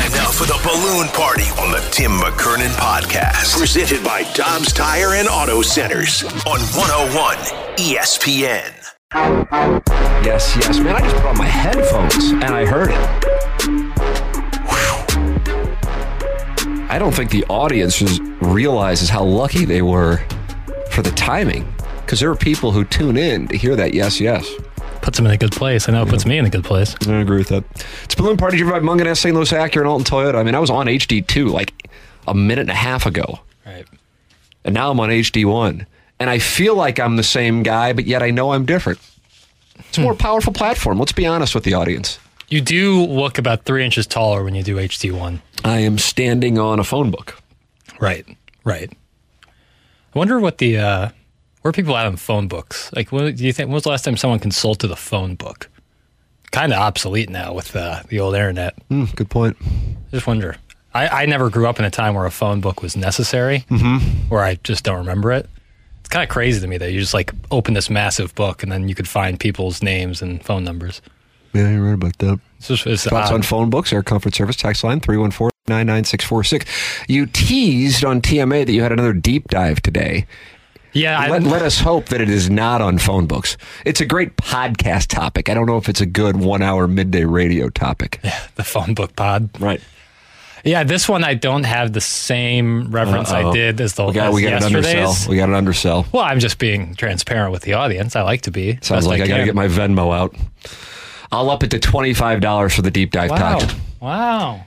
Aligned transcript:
Time 0.00 0.12
now 0.12 0.30
for 0.30 0.46
the 0.46 0.58
balloon 0.64 1.08
party 1.08 1.42
on 1.60 1.70
the 1.70 1.86
Tim 1.90 2.12
McKernan 2.12 2.70
podcast. 2.76 3.58
Presented 3.58 4.02
by 4.02 4.22
Dobbs 4.32 4.72
Tire 4.72 5.12
and 5.12 5.28
Auto 5.28 5.60
Centers 5.60 6.24
on 6.24 6.58
101 6.72 7.36
ESPN. 7.76 8.72
Yes, 10.24 10.56
yes, 10.56 10.78
man. 10.78 10.96
I 10.96 11.00
just 11.02 11.16
put 11.16 11.26
on 11.26 11.36
my 11.36 11.44
headphones 11.44 12.30
and 12.30 12.44
I 12.44 12.64
heard 12.64 12.92
it. 12.92 12.98
Whew. 14.70 14.96
I 16.88 16.98
don't 16.98 17.14
think 17.14 17.30
the 17.30 17.44
audience 17.50 18.00
realizes 18.40 19.10
how 19.10 19.24
lucky 19.24 19.66
they 19.66 19.82
were 19.82 20.22
for 20.90 21.02
the 21.02 21.10
timing 21.10 21.70
because 22.00 22.20
there 22.20 22.30
are 22.30 22.36
people 22.36 22.72
who 22.72 22.86
tune 22.86 23.18
in 23.18 23.48
to 23.48 23.58
hear 23.58 23.76
that 23.76 23.92
yes, 23.92 24.18
yes. 24.18 24.50
Puts 25.02 25.18
him 25.18 25.26
in 25.26 25.32
a 25.32 25.36
good 25.36 25.52
place. 25.52 25.88
I 25.88 25.92
know 25.92 26.02
it 26.02 26.08
puts 26.08 26.26
me 26.26 26.38
in 26.38 26.44
a 26.44 26.50
good 26.50 26.64
place. 26.64 26.94
I 27.08 27.14
agree 27.14 27.38
with 27.38 27.48
that. 27.48 27.64
It's 28.04 28.14
Balloon 28.14 28.36
Party 28.36 28.58
driven 28.58 28.72
by 28.72 28.80
Mungenast 28.80 29.18
St. 29.18 29.34
Louis 29.34 29.50
Acura 29.50 29.78
and 29.78 29.86
Alton 29.86 30.04
Toyota. 30.04 30.36
I 30.36 30.42
mean, 30.42 30.54
I 30.54 30.58
was 30.58 30.70
on 30.70 30.86
HD2 30.86 31.50
like 31.50 31.88
a 32.28 32.34
minute 32.34 32.62
and 32.62 32.70
a 32.70 32.74
half 32.74 33.06
ago. 33.06 33.40
Right. 33.64 33.86
And 34.64 34.74
now 34.74 34.90
I'm 34.90 35.00
on 35.00 35.08
HD1. 35.08 35.86
And 36.18 36.28
I 36.28 36.38
feel 36.38 36.74
like 36.74 37.00
I'm 37.00 37.16
the 37.16 37.22
same 37.22 37.62
guy, 37.62 37.94
but 37.94 38.04
yet 38.04 38.22
I 38.22 38.30
know 38.30 38.52
I'm 38.52 38.66
different. 38.66 38.98
It's 39.88 39.96
a 39.98 40.02
more 40.02 40.14
powerful 40.14 40.52
platform. 40.52 40.98
Let's 40.98 41.12
be 41.12 41.26
honest 41.26 41.54
with 41.54 41.64
the 41.64 41.74
audience. 41.74 42.18
You 42.48 42.60
do 42.60 43.04
look 43.06 43.38
about 43.38 43.64
three 43.64 43.84
inches 43.84 44.06
taller 44.06 44.44
when 44.44 44.54
you 44.54 44.62
do 44.62 44.76
HD1. 44.76 45.40
I 45.64 45.78
am 45.78 45.98
standing 45.98 46.58
on 46.58 46.78
a 46.78 46.84
phone 46.84 47.10
book. 47.10 47.40
Right. 47.98 48.26
Right. 48.64 48.92
I 49.46 50.18
wonder 50.18 50.38
what 50.40 50.58
the 50.58 50.78
uh, 50.78 51.08
where 51.62 51.70
are 51.70 51.72
people 51.72 51.94
on 51.94 52.16
phone 52.16 52.48
books? 52.48 52.92
Like, 52.92 53.12
when, 53.12 53.34
do 53.34 53.44
you 53.44 53.52
think 53.52 53.68
when 53.68 53.74
was 53.74 53.82
the 53.82 53.90
last 53.90 54.04
time 54.04 54.16
someone 54.16 54.38
consulted 54.38 54.90
a 54.90 54.96
phone 54.96 55.34
book? 55.34 55.68
Kind 56.52 56.72
of 56.72 56.78
obsolete 56.78 57.30
now 57.30 57.52
with 57.52 57.76
uh, 57.76 58.02
the 58.08 58.18
old 58.20 58.34
internet. 58.34 58.74
Mm, 58.88 59.14
good 59.14 59.30
point. 59.30 59.56
I 59.60 60.10
just 60.10 60.26
wonder. 60.26 60.56
I, 60.94 61.22
I 61.22 61.26
never 61.26 61.50
grew 61.50 61.68
up 61.68 61.78
in 61.78 61.84
a 61.84 61.90
time 61.90 62.14
where 62.14 62.26
a 62.26 62.30
phone 62.30 62.60
book 62.60 62.82
was 62.82 62.96
necessary, 62.96 63.64
mm-hmm. 63.70 64.28
where 64.28 64.42
I 64.42 64.56
just 64.64 64.84
don't 64.84 64.98
remember 64.98 65.30
it. 65.32 65.48
It's 66.00 66.08
kind 66.08 66.24
of 66.24 66.28
crazy 66.28 66.60
to 66.60 66.66
me 66.66 66.78
that 66.78 66.90
you 66.90 66.98
just 66.98 67.14
like 67.14 67.32
open 67.50 67.74
this 67.74 67.88
massive 67.88 68.34
book 68.34 68.62
and 68.62 68.72
then 68.72 68.88
you 68.88 68.94
could 68.94 69.06
find 69.06 69.38
people's 69.38 69.82
names 69.82 70.22
and 70.22 70.42
phone 70.44 70.64
numbers. 70.64 71.00
Yeah, 71.52 71.70
you're 71.70 71.84
right 71.84 71.94
about 71.94 72.18
that. 72.18 72.40
It's 72.58 72.68
just, 72.68 72.86
it's 72.86 73.04
Thoughts 73.04 73.30
odd. 73.30 73.34
on 73.34 73.42
phone 73.42 73.70
books, 73.70 73.92
Air 73.92 74.02
Comfort 74.02 74.34
Service, 74.34 74.56
text 74.56 74.82
line 74.82 75.00
314 75.00 75.50
99646. 75.68 76.64
You 77.08 77.26
teased 77.26 78.04
on 78.04 78.20
TMA 78.20 78.66
that 78.66 78.72
you 78.72 78.82
had 78.82 78.92
another 78.92 79.12
deep 79.12 79.48
dive 79.48 79.80
today. 79.82 80.26
Yeah, 80.92 81.26
Let, 81.28 81.44
let 81.44 81.62
us 81.62 81.78
hope 81.80 82.06
that 82.06 82.20
it 82.20 82.28
is 82.28 82.50
not 82.50 82.80
on 82.80 82.98
phone 82.98 83.26
books. 83.26 83.56
It's 83.84 84.00
a 84.00 84.06
great 84.06 84.36
podcast 84.36 85.06
topic. 85.06 85.48
I 85.48 85.54
don't 85.54 85.66
know 85.66 85.76
if 85.76 85.88
it's 85.88 86.00
a 86.00 86.06
good 86.06 86.36
one 86.36 86.62
hour 86.62 86.88
midday 86.88 87.24
radio 87.24 87.68
topic. 87.68 88.18
Yeah, 88.24 88.40
the 88.56 88.64
phone 88.64 88.94
book 88.94 89.14
pod. 89.14 89.50
Right. 89.60 89.80
Yeah, 90.64 90.82
this 90.84 91.08
one 91.08 91.24
I 91.24 91.34
don't 91.34 91.62
have 91.64 91.92
the 91.94 92.00
same 92.02 92.90
reference 92.90 93.30
Uh-oh. 93.30 93.50
I 93.50 93.52
did 93.54 93.80
as 93.80 93.94
the 93.94 94.04
We 94.06 94.12
got, 94.12 94.32
we 94.34 94.42
got 94.42 94.62
an 94.62 94.72
yesterday's. 94.72 94.94
undersell. 94.96 95.30
We 95.30 95.36
got 95.36 95.48
an 95.48 95.54
undersell. 95.54 96.06
Well, 96.12 96.22
I'm 96.24 96.38
just 96.40 96.58
being 96.58 96.94
transparent 96.96 97.52
with 97.52 97.62
the 97.62 97.74
audience. 97.74 98.14
I 98.16 98.22
like 98.22 98.42
to 98.42 98.50
be. 98.50 98.78
Sounds 98.82 99.06
like 99.06 99.22
I, 99.22 99.26
got 99.26 99.38
to 99.38 99.44
get 99.44 99.54
my 99.54 99.68
Venmo 99.68 100.14
out. 100.14 100.34
I'll 101.32 101.48
up 101.50 101.62
it 101.62 101.70
to 101.70 101.78
$25 101.78 102.74
for 102.74 102.82
the 102.82 102.90
deep 102.90 103.12
dive 103.12 103.30
Wow. 103.30 103.58
talk. 103.60 103.70
Wow. 104.00 104.66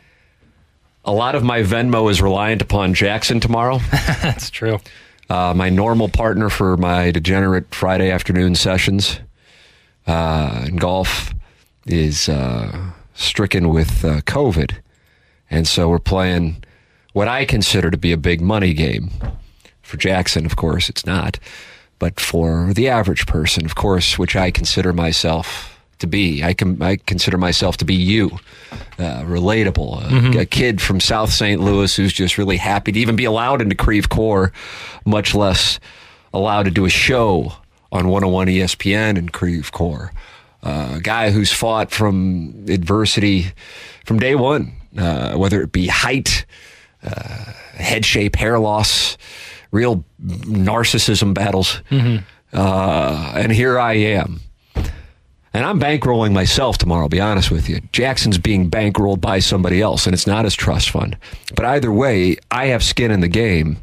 A 1.05 1.11
lot 1.11 1.35
of 1.35 1.44
my 1.44 1.61
Venmo 1.63 2.09
is 2.09 2.22
reliant 2.22 2.61
upon 2.61 2.94
Jackson 2.94 3.40
tomorrow. 3.41 3.79
That's 3.91 4.50
true. 4.50 4.79
Uh, 5.29 5.53
my 5.56 5.69
normal 5.69 6.09
partner 6.09 6.50
for 6.50 6.78
my 6.78 7.11
degenerate 7.11 7.73
Friday 7.73 8.11
afternoon 8.11 8.56
sessions 8.56 9.19
uh, 10.07 10.66
in 10.67 10.75
golf 10.78 11.34
is 11.85 12.29
uh, 12.29 12.91
stricken 13.13 13.69
with 13.69 14.03
uh, 14.03 14.22
COVID. 14.22 14.78
And 15.50 15.67
so 15.67 15.89
we're 15.89 16.00
playing 16.00 16.63
what 17.13 17.28
I 17.28 17.45
consider 17.45 17.91
to 17.91 17.97
be 17.97 18.11
a 18.11 18.17
big 18.17 18.41
money 18.41 18.73
game. 18.73 19.11
For 19.81 19.97
Jackson, 19.97 20.45
of 20.45 20.56
course, 20.56 20.89
it's 20.89 21.06
not. 21.06 21.40
But 22.00 22.19
for 22.19 22.73
the 22.73 22.90
average 22.90 23.28
person, 23.28 23.66
of 23.66 23.75
course, 23.75 24.17
which 24.17 24.35
I 24.35 24.51
consider 24.51 24.91
myself 24.94 25.72
to 26.03 26.08
be, 26.08 26.44
I, 26.44 26.53
can, 26.53 26.81
I 26.81 26.97
consider 26.97 27.38
myself 27.38 27.78
to 27.78 27.86
be 27.86 27.96
you, 27.96 28.38
uh, 29.00 29.24
relatable, 29.24 30.36
a, 30.36 30.41
a 30.41 30.46
kid 30.46 30.81
from 30.81 31.00
South 31.00 31.31
St. 31.31 31.59
Louis 31.59 31.94
who's 31.96 32.14
just 32.14 32.38
really 32.38 32.58
happy 32.58 32.91
to 32.91 33.00
even 33.00 33.16
be 33.16 33.25
allowed 33.25 33.62
into 33.62 33.75
Creve 33.75 34.08
Coeur, 34.09 34.52
much 35.06 35.34
less 35.34 35.80
allowed 36.34 36.64
to 36.64 36.72
do 36.72 36.86
a 36.86 36.90
show 36.90 37.53
on 37.91 38.08
101 38.08 38.47
ESPN 38.47 39.18
in 39.18 39.30
Creve 39.30 39.72
Coeur. 39.72 40.12
Uh, 40.62 40.94
a 40.97 41.02
guy 41.02 41.30
who's 41.31 41.52
fought 41.52 41.91
from 41.91 42.66
adversity 42.70 43.47
from 44.06 44.18
day 44.20 44.35
one, 44.35 44.74
uh, 44.97 45.34
whether 45.35 45.62
it 45.62 45.72
be 45.72 45.88
height, 45.88 46.46
uh, 47.03 47.52
head 47.75 48.06
shape, 48.06 48.35
hair 48.35 48.59
loss, 48.59 49.18
real 49.72 50.06
narcissism 50.24 51.34
battles. 51.34 51.81
Uh, 52.53 53.34
and 53.35 53.52
here 53.52 53.80
I 53.80 53.94
am. 53.94 54.40
And 55.53 55.66
I'm 55.66 55.80
bankrolling 55.80 56.34
myself 56.34 56.80
tomorrow, 56.80 57.03
I'll 57.03 57.09
be 57.09 57.22
honest 57.22 57.52
with 57.52 57.69
you. 57.69 57.80
Jackson's 57.91 58.40
being 58.40 58.72
bankrolled 58.72 59.22
by 59.22 59.38
somebody 59.40 59.81
else, 59.81 60.08
and 60.08 60.14
it's 60.14 60.25
not 60.25 60.46
his 60.46 60.56
trust 60.56 60.90
fund. 60.90 61.16
But 61.56 61.66
either 61.66 61.91
way, 61.91 62.38
I 62.50 62.68
have 62.68 62.84
skin 62.84 63.12
in 63.12 63.19
the 63.19 63.28
game. 63.28 63.78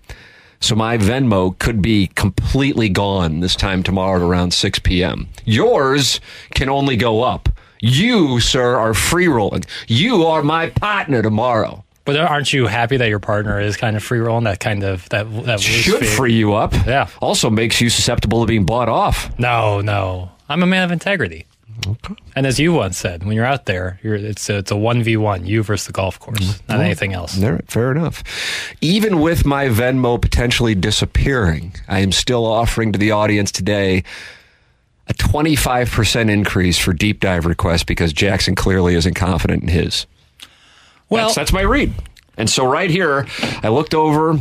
So 0.60 0.74
my 0.74 0.98
Venmo 0.98 1.58
could 1.58 1.80
be 1.80 2.08
completely 2.08 2.88
gone 2.88 3.40
this 3.40 3.54
time 3.54 3.82
tomorrow 3.82 4.16
at 4.16 4.22
around 4.22 4.52
6 4.52 4.80
p.m. 4.80 5.28
Yours 5.44 6.20
can 6.54 6.68
only 6.68 6.96
go 6.96 7.22
up. 7.22 7.48
You, 7.80 8.40
sir, 8.40 8.76
are 8.76 8.92
free 8.92 9.28
rolling. 9.28 9.64
You 9.86 10.24
are 10.26 10.42
my 10.42 10.68
partner 10.68 11.22
tomorrow. 11.22 11.84
But 12.04 12.16
aren't 12.16 12.52
you 12.52 12.66
happy 12.66 12.96
that 12.96 13.08
your 13.08 13.20
partner 13.20 13.60
is 13.60 13.76
kind 13.76 13.96
of 13.96 14.02
free 14.02 14.18
rolling? 14.18 14.44
That 14.44 14.60
kind 14.60 14.82
of 14.82 15.08
that 15.10 15.44
that 15.44 15.60
Should 15.60 16.04
free 16.06 16.34
you 16.34 16.54
up. 16.54 16.74
Yeah. 16.86 17.08
Also 17.20 17.48
makes 17.48 17.80
you 17.80 17.88
susceptible 17.88 18.40
to 18.40 18.46
being 18.46 18.64
bought 18.64 18.88
off. 18.88 19.30
No, 19.38 19.80
no. 19.80 20.30
I'm 20.48 20.62
a 20.62 20.66
man 20.66 20.82
of 20.82 20.90
integrity. 20.90 21.46
And 22.36 22.46
as 22.46 22.58
you 22.58 22.72
once 22.72 22.96
said, 22.96 23.24
when 23.24 23.34
you're 23.34 23.44
out 23.44 23.66
there, 23.66 23.98
you're, 24.02 24.14
it's 24.14 24.48
a, 24.48 24.58
it's 24.58 24.70
a 24.70 24.76
one 24.76 25.02
v 25.02 25.16
one, 25.16 25.46
you 25.46 25.62
versus 25.62 25.86
the 25.86 25.92
golf 25.92 26.18
course, 26.18 26.38
mm-hmm. 26.38 26.72
not 26.72 26.80
anything 26.80 27.12
else. 27.12 27.38
Right, 27.38 27.66
fair 27.70 27.90
enough. 27.90 28.22
Even 28.80 29.20
with 29.20 29.44
my 29.44 29.66
Venmo 29.66 30.20
potentially 30.20 30.74
disappearing, 30.74 31.74
I 31.88 32.00
am 32.00 32.12
still 32.12 32.46
offering 32.46 32.92
to 32.92 32.98
the 32.98 33.10
audience 33.10 33.52
today 33.52 34.04
a 35.08 35.14
25% 35.14 36.30
increase 36.30 36.78
for 36.78 36.92
deep 36.92 37.20
dive 37.20 37.44
requests 37.44 37.84
because 37.84 38.12
Jackson 38.12 38.54
clearly 38.54 38.94
isn't 38.94 39.14
confident 39.14 39.62
in 39.62 39.68
his. 39.68 40.06
Well, 41.08 41.26
that's, 41.26 41.34
that's 41.34 41.52
my 41.52 41.62
read. 41.62 41.92
And 42.36 42.48
so 42.48 42.64
right 42.64 42.88
here, 42.88 43.26
I 43.62 43.68
looked 43.68 43.92
over 43.92 44.38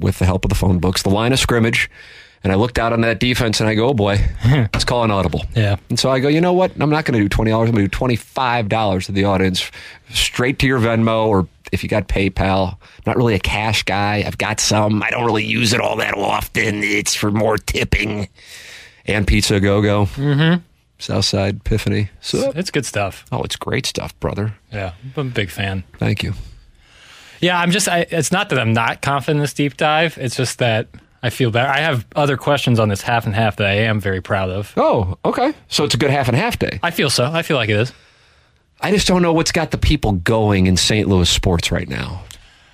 with 0.00 0.18
the 0.18 0.26
help 0.26 0.44
of 0.44 0.48
the 0.48 0.54
phone 0.54 0.80
books, 0.80 1.02
the 1.02 1.10
line 1.10 1.32
of 1.32 1.38
scrimmage, 1.38 1.88
and 2.44 2.52
I 2.52 2.56
looked 2.56 2.78
out 2.78 2.92
on 2.92 3.00
that 3.02 3.20
defense 3.20 3.60
and 3.60 3.68
I 3.68 3.74
go, 3.74 3.88
oh 3.88 3.94
boy, 3.94 4.18
let's 4.46 4.84
call 4.84 5.04
an 5.04 5.10
audible. 5.10 5.44
Yeah. 5.54 5.76
And 5.88 5.98
so 5.98 6.10
I 6.10 6.20
go, 6.20 6.28
you 6.28 6.40
know 6.40 6.52
what? 6.52 6.72
I'm 6.80 6.90
not 6.90 7.04
going 7.04 7.20
to 7.20 7.28
do 7.28 7.36
$20. 7.36 7.66
I'm 7.66 7.72
going 7.72 7.88
to 7.88 7.88
do 7.88 7.88
$25 7.88 9.06
to 9.06 9.12
the 9.12 9.24
audience 9.24 9.70
straight 10.10 10.58
to 10.60 10.66
your 10.66 10.78
Venmo 10.78 11.26
or 11.26 11.48
if 11.72 11.82
you 11.82 11.88
got 11.88 12.08
PayPal. 12.08 12.72
I'm 12.72 13.02
not 13.06 13.16
really 13.16 13.34
a 13.34 13.40
cash 13.40 13.82
guy. 13.82 14.22
I've 14.26 14.38
got 14.38 14.60
some. 14.60 15.02
I 15.02 15.10
don't 15.10 15.24
really 15.24 15.44
use 15.44 15.72
it 15.72 15.80
all 15.80 15.96
that 15.96 16.14
often. 16.14 16.82
It's 16.82 17.14
for 17.14 17.30
more 17.30 17.58
tipping. 17.58 18.28
And 19.06 19.26
Pizza 19.26 19.60
Go 19.60 19.82
Go. 19.82 20.06
Mm-hmm. 20.06 20.62
Southside 20.98 21.56
Epiphany. 21.56 22.10
So, 22.20 22.52
it's 22.56 22.70
good 22.70 22.84
stuff. 22.84 23.24
oh, 23.30 23.42
it's 23.42 23.56
great 23.56 23.86
stuff, 23.86 24.18
brother. 24.18 24.54
Yeah, 24.72 24.94
I'm 25.16 25.28
a 25.28 25.30
big 25.30 25.50
fan. 25.50 25.84
Thank 25.98 26.22
you. 26.24 26.34
Yeah, 27.40 27.58
I'm 27.58 27.70
just. 27.70 27.88
I, 27.88 28.06
it's 28.10 28.32
not 28.32 28.48
that 28.48 28.58
I'm 28.58 28.72
not 28.72 29.00
confident 29.00 29.36
in 29.36 29.42
this 29.42 29.54
deep 29.54 29.76
dive. 29.76 30.18
It's 30.18 30.36
just 30.36 30.58
that 30.58 30.88
I 31.22 31.30
feel 31.30 31.50
better. 31.50 31.68
I 31.68 31.78
have 31.80 32.06
other 32.14 32.36
questions 32.36 32.78
on 32.78 32.88
this 32.88 33.02
half 33.02 33.26
and 33.26 33.34
half 33.34 33.56
that 33.56 33.66
I 33.66 33.72
am 33.74 34.00
very 34.00 34.20
proud 34.20 34.50
of. 34.50 34.72
Oh, 34.76 35.18
okay. 35.24 35.52
So 35.68 35.84
it's 35.84 35.94
a 35.94 35.98
good 35.98 36.10
half 36.10 36.28
and 36.28 36.36
half 36.36 36.58
day. 36.58 36.78
I 36.82 36.90
feel 36.92 37.10
so. 37.10 37.24
I 37.24 37.42
feel 37.42 37.56
like 37.56 37.68
it 37.70 37.76
is. 37.76 37.92
I 38.80 38.92
just 38.92 39.08
don't 39.08 39.22
know 39.22 39.32
what's 39.32 39.50
got 39.50 39.72
the 39.72 39.78
people 39.78 40.12
going 40.12 40.68
in 40.68 40.76
St. 40.76 41.08
Louis 41.08 41.28
sports 41.28 41.72
right 41.72 41.88
now. 41.88 42.22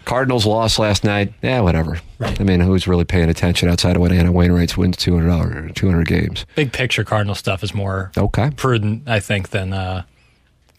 Cardinals 0.05 0.45
lost 0.45 0.79
last 0.79 1.03
night. 1.03 1.33
Yeah, 1.41 1.61
whatever. 1.63 1.99
Right. 2.19 2.39
I 2.39 2.45
mean, 2.45 2.61
who's 2.61 2.87
really 2.87 3.07
paying 3.07 3.31
attention 3.31 3.71
outside 3.71 3.97
of 3.97 4.03
when 4.03 4.13
Adam 4.13 4.35
Wainwright's 4.35 4.77
wins 4.77 4.99
two 4.99 5.15
hundred 5.15 5.29
dollars, 5.29 5.73
two 5.75 5.87
hundred 5.87 6.07
games? 6.09 6.45
Big 6.57 6.75
picture 6.75 7.05
Cardinal 7.05 7.35
stuff 7.35 7.63
is 7.65 7.73
more 7.73 8.13
Okay. 8.15 8.51
prudent, 8.55 9.09
I 9.09 9.21
think, 9.21 9.49
than 9.49 9.73
uh, 9.73 10.03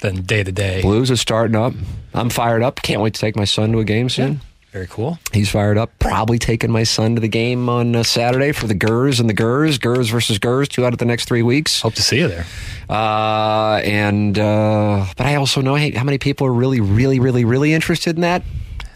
than 0.01 0.21
day 0.21 0.43
to 0.43 0.51
day. 0.51 0.83
Blues 0.83 1.09
is 1.09 1.21
starting 1.21 1.55
up. 1.55 1.73
I'm 2.13 2.29
fired 2.29 2.61
up. 2.61 2.83
Can't 2.83 3.01
wait 3.01 3.15
to 3.15 3.19
take 3.19 3.35
my 3.35 3.45
son 3.45 3.71
to 3.71 3.79
a 3.79 3.83
game 3.83 4.09
soon. 4.09 4.41
Very 4.75 4.87
cool. 4.87 5.17
He's 5.31 5.49
fired 5.49 5.77
up. 5.77 5.97
Probably 5.99 6.37
taking 6.37 6.69
my 6.69 6.83
son 6.83 7.15
to 7.15 7.21
the 7.21 7.29
game 7.29 7.69
on 7.69 7.95
uh, 7.95 8.03
Saturday 8.03 8.51
for 8.51 8.67
the 8.67 8.73
Gers 8.73 9.21
and 9.21 9.29
the 9.29 9.33
Gers. 9.33 9.77
Gers 9.77 10.09
versus 10.09 10.37
Gers. 10.37 10.67
Two 10.67 10.85
out 10.85 10.91
of 10.91 10.99
the 10.99 11.05
next 11.05 11.29
three 11.29 11.43
weeks. 11.43 11.79
Hope 11.79 11.93
to 11.93 12.01
see 12.01 12.17
you 12.17 12.27
there. 12.27 12.45
Uh, 12.89 13.79
and 13.85 14.37
uh, 14.37 15.05
but 15.15 15.27
I 15.27 15.35
also 15.35 15.61
know 15.61 15.75
hey, 15.75 15.91
how 15.91 16.03
many 16.03 16.17
people 16.17 16.45
are 16.47 16.51
really, 16.51 16.81
really, 16.81 17.21
really, 17.21 17.45
really 17.45 17.71
interested 17.71 18.17
in 18.17 18.21
that. 18.23 18.43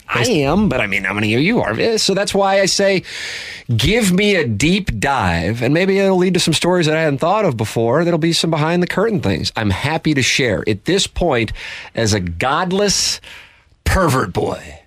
I 0.09 0.23
am, 0.25 0.67
but 0.67 0.81
I 0.81 0.87
mean, 0.87 1.05
how 1.05 1.13
many 1.13 1.33
of 1.35 1.39
you 1.39 1.61
are? 1.61 1.71
Eh, 1.71 1.95
So 1.95 2.13
that's 2.13 2.33
why 2.33 2.59
I 2.59 2.65
say, 2.65 3.03
give 3.77 4.11
me 4.11 4.35
a 4.35 4.45
deep 4.45 4.99
dive, 4.99 5.61
and 5.61 5.73
maybe 5.73 5.97
it'll 5.97 6.17
lead 6.17 6.33
to 6.33 6.41
some 6.41 6.53
stories 6.53 6.87
that 6.87 6.97
I 6.97 7.03
hadn't 7.03 7.19
thought 7.19 7.45
of 7.45 7.55
before. 7.55 8.03
That'll 8.03 8.19
be 8.19 8.33
some 8.33 8.49
behind 8.51 8.83
the 8.83 8.87
curtain 8.87 9.21
things. 9.21 9.53
I'm 9.55 9.69
happy 9.69 10.13
to 10.13 10.21
share. 10.21 10.67
At 10.67 10.83
this 10.83 11.07
point, 11.07 11.53
as 11.95 12.13
a 12.13 12.19
godless 12.19 13.21
pervert 13.85 14.33
boy. 14.33 14.78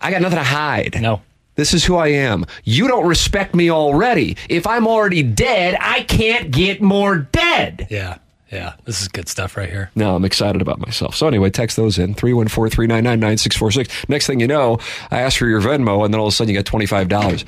I 0.00 0.10
got 0.10 0.22
nothing 0.22 0.38
to 0.38 0.44
hide. 0.44 1.00
No. 1.00 1.22
This 1.56 1.74
is 1.74 1.84
who 1.84 1.96
I 1.96 2.08
am. 2.08 2.46
You 2.64 2.88
don't 2.88 3.06
respect 3.06 3.54
me 3.54 3.70
already. 3.70 4.36
If 4.48 4.66
I'm 4.66 4.86
already 4.86 5.22
dead, 5.22 5.76
I 5.80 6.02
can't 6.04 6.50
get 6.50 6.80
more 6.80 7.18
dead. 7.18 7.86
Yeah. 7.90 8.18
Yeah. 8.50 8.74
This 8.84 9.02
is 9.02 9.08
good 9.08 9.28
stuff 9.28 9.56
right 9.56 9.68
here. 9.68 9.90
No, 9.94 10.16
I'm 10.16 10.24
excited 10.24 10.62
about 10.62 10.78
myself. 10.80 11.14
So 11.14 11.26
anyway, 11.28 11.50
text 11.50 11.76
those 11.76 11.98
in 11.98 12.14
314-399-9646. 12.14 14.08
Next 14.08 14.26
thing 14.26 14.40
you 14.40 14.46
know, 14.46 14.78
I 15.10 15.20
ask 15.20 15.38
for 15.38 15.46
your 15.46 15.60
Venmo 15.60 16.04
and 16.04 16.12
then 16.14 16.18
all 16.20 16.26
of 16.28 16.32
a 16.32 16.36
sudden 16.36 16.52
you 16.54 16.60
got 16.60 16.64
$25. 16.70 17.44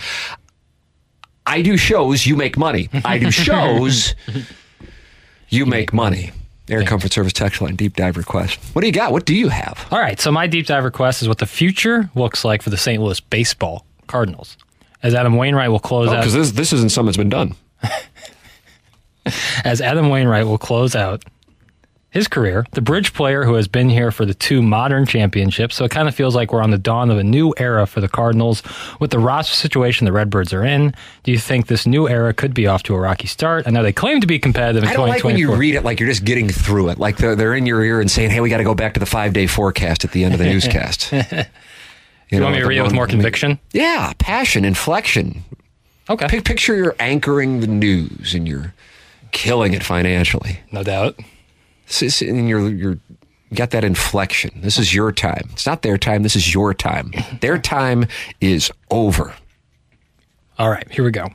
I 1.46 1.62
do 1.62 1.76
shows, 1.76 2.24
you 2.26 2.36
make 2.36 2.56
money. 2.56 2.88
I 3.04 3.18
do 3.18 3.30
shows, 3.32 4.14
you 5.48 5.66
make 5.66 5.92
money. 5.92 6.32
Air 6.68 6.84
Comfort 6.84 7.12
Service 7.12 7.32
text 7.32 7.60
line, 7.60 7.76
deep 7.76 7.96
dive 7.96 8.16
request. 8.16 8.58
What 8.72 8.82
do 8.82 8.86
you 8.86 8.92
got? 8.92 9.12
What 9.12 9.26
do 9.26 9.34
you 9.34 9.48
have? 9.48 9.86
All 9.90 9.98
right. 9.98 10.20
So 10.20 10.30
my 10.30 10.46
deep 10.46 10.66
dive 10.66 10.84
request 10.84 11.22
is 11.22 11.28
what 11.28 11.38
the 11.38 11.46
future 11.46 12.10
looks 12.14 12.44
like 12.44 12.62
for 12.62 12.70
the 12.70 12.76
St. 12.76 13.02
Louis 13.02 13.20
baseball 13.20 13.84
Cardinals. 14.06 14.56
As 15.02 15.14
Adam 15.14 15.36
Wainwright 15.36 15.70
will 15.70 15.80
close 15.80 16.08
oh, 16.08 16.12
out 16.12 16.20
Because 16.20 16.34
this, 16.34 16.52
this 16.52 16.72
isn't 16.72 16.90
something 16.90 17.06
that's 17.06 17.16
been 17.16 17.28
done. 17.28 17.56
as 19.64 19.80
Adam 19.80 20.08
Wainwright 20.08 20.46
will 20.46 20.58
close 20.58 20.94
out 20.94 21.24
his 22.12 22.28
career, 22.28 22.66
the 22.72 22.82
bridge 22.82 23.14
player 23.14 23.42
who 23.44 23.54
has 23.54 23.66
been 23.66 23.88
here 23.88 24.10
for 24.10 24.26
the 24.26 24.34
two 24.34 24.60
modern 24.62 25.06
championships. 25.06 25.74
So 25.74 25.84
it 25.86 25.90
kind 25.90 26.08
of 26.08 26.14
feels 26.14 26.34
like 26.36 26.52
we're 26.52 26.62
on 26.62 26.70
the 26.70 26.76
dawn 26.78 27.10
of 27.10 27.16
a 27.18 27.24
new 27.24 27.54
era 27.56 27.86
for 27.86 28.00
the 28.02 28.08
Cardinals. 28.08 28.62
With 29.00 29.10
the 29.10 29.18
roster 29.18 29.54
situation 29.54 30.04
the 30.04 30.12
Redbirds 30.12 30.52
are 30.52 30.62
in, 30.62 30.94
do 31.22 31.32
you 31.32 31.38
think 31.38 31.68
this 31.68 31.86
new 31.86 32.06
era 32.08 32.34
could 32.34 32.52
be 32.52 32.66
off 32.66 32.82
to 32.84 32.94
a 32.94 33.00
rocky 33.00 33.26
start? 33.26 33.66
I 33.66 33.70
know 33.70 33.82
they 33.82 33.92
claim 33.94 34.20
to 34.20 34.26
be 34.26 34.38
competitive 34.38 34.82
in 34.84 34.90
I 34.90 34.92
don't 34.92 35.08
like 35.08 35.24
when 35.24 35.38
you 35.38 35.54
read 35.54 35.74
it 35.74 35.84
like 35.84 35.98
you're 36.00 36.08
just 36.08 36.24
getting 36.24 36.50
through 36.50 36.90
it. 36.90 36.98
Like 36.98 37.16
they're, 37.16 37.34
they're 37.34 37.54
in 37.54 37.64
your 37.64 37.82
ear 37.82 37.98
and 38.00 38.10
saying, 38.10 38.28
hey, 38.30 38.40
we 38.40 38.50
got 38.50 38.58
to 38.58 38.64
go 38.64 38.74
back 38.74 38.92
to 38.94 39.00
the 39.00 39.06
five 39.06 39.32
day 39.32 39.46
forecast 39.46 40.04
at 40.04 40.12
the 40.12 40.22
end 40.24 40.34
of 40.34 40.38
the 40.38 40.46
newscast. 40.52 41.12
You, 42.30 42.38
you 42.38 42.44
want 42.44 42.54
me 42.54 42.60
to 42.62 42.66
read 42.66 42.78
it 42.78 42.82
with 42.82 42.94
more 42.94 43.06
conviction? 43.06 43.58
Yeah, 43.72 44.14
passion, 44.18 44.64
inflection. 44.64 45.44
Okay. 46.08 46.26
Pic- 46.28 46.44
Picture 46.46 46.74
you're 46.74 46.96
anchoring 46.98 47.60
the 47.60 47.66
news 47.66 48.32
and 48.34 48.48
you're 48.48 48.72
killing 49.32 49.74
it 49.74 49.82
financially. 49.84 50.60
No 50.72 50.82
doubt. 50.82 51.18
And 52.00 52.48
you're, 52.48 52.70
you're 52.70 52.98
you 53.52 53.56
got 53.56 53.72
that 53.72 53.84
inflection. 53.84 54.62
This 54.62 54.78
is 54.78 54.94
your 54.94 55.12
time. 55.12 55.50
It's 55.52 55.66
not 55.66 55.82
their 55.82 55.98
time. 55.98 56.22
This 56.22 56.36
is 56.36 56.54
your 56.54 56.72
time. 56.72 57.12
Their 57.42 57.58
time 57.58 58.06
is 58.40 58.72
over. 58.90 59.34
All 60.58 60.70
right, 60.70 60.90
here 60.90 61.04
we 61.04 61.10
go. 61.10 61.28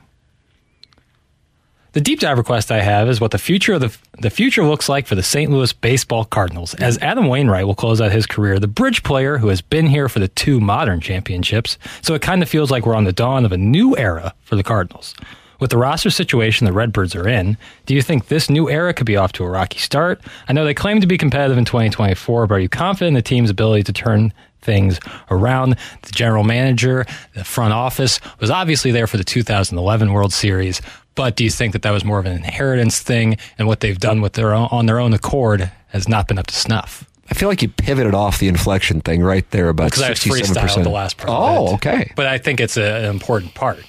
The 1.92 2.00
deep 2.00 2.18
dive 2.18 2.38
request 2.38 2.72
I 2.72 2.80
have 2.80 3.08
is 3.08 3.20
what 3.20 3.30
the 3.30 3.38
future 3.38 3.74
of 3.74 3.80
the 3.80 3.96
the 4.20 4.30
future 4.30 4.64
looks 4.64 4.88
like 4.88 5.06
for 5.06 5.14
the 5.14 5.22
St. 5.22 5.48
Louis 5.48 5.72
Baseball 5.72 6.24
Cardinals. 6.24 6.74
As 6.74 6.98
Adam 6.98 7.28
Wainwright 7.28 7.66
will 7.66 7.76
close 7.76 8.00
out 8.00 8.10
his 8.10 8.26
career, 8.26 8.58
the 8.58 8.66
bridge 8.66 9.04
player 9.04 9.38
who 9.38 9.46
has 9.46 9.62
been 9.62 9.86
here 9.86 10.08
for 10.08 10.18
the 10.18 10.26
two 10.26 10.58
modern 10.58 11.00
championships. 11.00 11.78
So 12.02 12.14
it 12.14 12.22
kind 12.22 12.42
of 12.42 12.48
feels 12.48 12.72
like 12.72 12.84
we're 12.84 12.96
on 12.96 13.04
the 13.04 13.12
dawn 13.12 13.44
of 13.44 13.52
a 13.52 13.56
new 13.56 13.96
era 13.96 14.34
for 14.42 14.56
the 14.56 14.64
Cardinals. 14.64 15.14
With 15.60 15.70
the 15.70 15.78
roster 15.78 16.10
situation 16.10 16.66
the 16.66 16.72
Redbirds 16.72 17.16
are 17.16 17.26
in, 17.26 17.56
do 17.86 17.94
you 17.94 18.02
think 18.02 18.28
this 18.28 18.48
new 18.48 18.70
era 18.70 18.94
could 18.94 19.06
be 19.06 19.16
off 19.16 19.32
to 19.32 19.44
a 19.44 19.50
rocky 19.50 19.78
start? 19.78 20.20
I 20.48 20.52
know 20.52 20.64
they 20.64 20.74
claim 20.74 21.00
to 21.00 21.06
be 21.06 21.18
competitive 21.18 21.58
in 21.58 21.64
2024, 21.64 22.46
but 22.46 22.54
are 22.54 22.60
you 22.60 22.68
confident 22.68 23.08
in 23.08 23.14
the 23.14 23.22
team's 23.22 23.50
ability 23.50 23.82
to 23.84 23.92
turn 23.92 24.32
things 24.62 25.00
around? 25.32 25.76
The 26.02 26.12
general 26.12 26.44
manager, 26.44 27.06
the 27.34 27.42
front 27.42 27.72
office 27.72 28.20
was 28.38 28.50
obviously 28.50 28.92
there 28.92 29.08
for 29.08 29.16
the 29.16 29.24
2011 29.24 30.12
World 30.12 30.32
Series, 30.32 30.80
but 31.16 31.34
do 31.34 31.42
you 31.42 31.50
think 31.50 31.72
that 31.72 31.82
that 31.82 31.90
was 31.90 32.04
more 32.04 32.20
of 32.20 32.26
an 32.26 32.36
inheritance 32.36 33.00
thing 33.00 33.36
and 33.58 33.66
what 33.66 33.80
they've 33.80 33.98
done 33.98 34.20
with 34.20 34.34
their 34.34 34.54
own, 34.54 34.68
on 34.70 34.86
their 34.86 35.00
own 35.00 35.12
accord 35.12 35.72
has 35.88 36.08
not 36.08 36.28
been 36.28 36.38
up 36.38 36.46
to 36.46 36.54
snuff? 36.54 37.04
I 37.30 37.34
feel 37.34 37.48
like 37.48 37.60
you 37.60 37.68
pivoted 37.68 38.14
off 38.14 38.38
the 38.38 38.46
inflection 38.48 39.00
thing 39.00 39.22
right 39.22 39.48
there 39.50 39.68
about 39.68 39.90
Because 39.90 40.02
I 40.02 40.10
was 40.10 40.20
freestyled 40.20 40.84
the 40.84 40.88
last 40.88 41.16
part. 41.18 41.28
Oh, 41.30 41.74
okay. 41.74 42.12
But 42.14 42.26
I 42.26 42.38
think 42.38 42.60
it's 42.60 42.76
a, 42.76 43.00
an 43.00 43.04
important 43.06 43.54
part. 43.54 43.84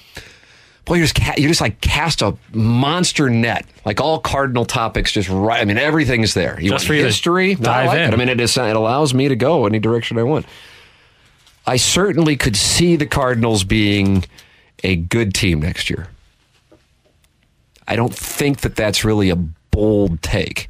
Boy, 0.90 0.96
you 0.96 1.04
just 1.04 1.14
ca- 1.14 1.34
you 1.38 1.46
just 1.46 1.60
like 1.60 1.80
cast 1.80 2.20
a 2.20 2.36
monster 2.52 3.30
net, 3.30 3.64
like 3.84 4.00
all 4.00 4.18
cardinal 4.18 4.64
topics. 4.64 5.12
Just 5.12 5.28
right. 5.28 5.60
I 5.62 5.64
mean, 5.64 5.78
everything's 5.78 6.34
there. 6.34 6.60
You 6.60 6.70
Just 6.70 6.82
want 6.82 6.86
for 6.88 6.94
you 6.94 7.02
to 7.02 7.06
history? 7.06 7.54
No, 7.54 7.70
I 7.70 7.84
dive 7.84 7.86
like 7.86 7.98
in. 7.98 8.08
it. 8.08 8.12
I 8.12 8.16
mean, 8.16 8.28
it 8.28 8.40
is. 8.40 8.56
It 8.56 8.74
allows 8.74 9.14
me 9.14 9.28
to 9.28 9.36
go 9.36 9.66
any 9.66 9.78
direction 9.78 10.18
I 10.18 10.24
want. 10.24 10.46
I 11.64 11.76
certainly 11.76 12.36
could 12.36 12.56
see 12.56 12.96
the 12.96 13.06
Cardinals 13.06 13.62
being 13.62 14.24
a 14.82 14.96
good 14.96 15.32
team 15.32 15.60
next 15.62 15.90
year. 15.90 16.08
I 17.86 17.94
don't 17.94 18.12
think 18.12 18.62
that 18.62 18.74
that's 18.74 19.04
really 19.04 19.30
a 19.30 19.36
bold 19.36 20.20
take. 20.22 20.68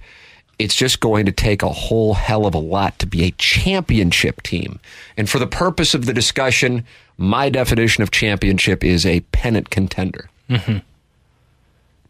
It's 0.59 0.75
just 0.75 1.01
going 1.01 1.25
to 1.25 1.33
take 1.33 1.63
a 1.63 1.71
whole 1.71 2.13
hell 2.13 2.45
of 2.45 2.53
a 2.53 2.59
lot 2.59 2.99
to 2.99 3.07
be 3.07 3.25
a 3.25 3.31
championship 3.39 4.43
team. 4.43 4.81
And 5.17 5.31
for 5.31 5.39
the 5.39 5.47
purpose 5.47 5.95
of 5.95 6.05
the 6.05 6.13
discussion, 6.13 6.85
my 7.21 7.51
definition 7.51 8.03
of 8.03 8.11
championship 8.11 8.83
is 8.83 9.05
a 9.05 9.21
pennant 9.21 9.69
contender. 9.69 10.31
Mm-hmm. 10.49 10.79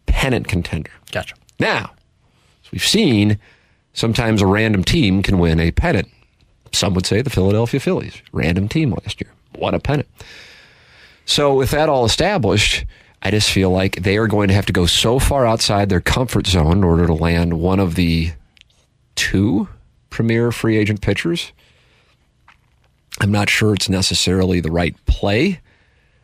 Pennant 0.06 0.46
contender. 0.46 0.92
Gotcha. 1.10 1.34
Now, 1.58 1.90
as 2.64 2.70
we've 2.70 2.86
seen, 2.86 3.36
sometimes 3.92 4.40
a 4.40 4.46
random 4.46 4.84
team 4.84 5.24
can 5.24 5.40
win 5.40 5.58
a 5.58 5.72
pennant. 5.72 6.08
Some 6.70 6.94
would 6.94 7.06
say 7.06 7.22
the 7.22 7.28
Philadelphia 7.28 7.80
Phillies, 7.80 8.22
random 8.30 8.68
team 8.68 8.92
last 8.92 9.20
year, 9.20 9.32
won 9.58 9.74
a 9.74 9.80
pennant. 9.80 10.08
So, 11.24 11.54
with 11.54 11.72
that 11.72 11.88
all 11.88 12.04
established, 12.04 12.84
I 13.20 13.32
just 13.32 13.50
feel 13.50 13.70
like 13.70 14.02
they 14.02 14.16
are 14.16 14.28
going 14.28 14.46
to 14.46 14.54
have 14.54 14.66
to 14.66 14.72
go 14.72 14.86
so 14.86 15.18
far 15.18 15.44
outside 15.44 15.88
their 15.88 16.00
comfort 16.00 16.46
zone 16.46 16.78
in 16.78 16.84
order 16.84 17.08
to 17.08 17.14
land 17.14 17.60
one 17.60 17.80
of 17.80 17.96
the 17.96 18.30
two 19.16 19.68
premier 20.08 20.52
free 20.52 20.78
agent 20.78 21.00
pitchers. 21.00 21.52
I'm 23.20 23.30
not 23.30 23.50
sure 23.50 23.74
it's 23.74 23.88
necessarily 23.88 24.60
the 24.60 24.72
right 24.72 24.96
play. 25.06 25.60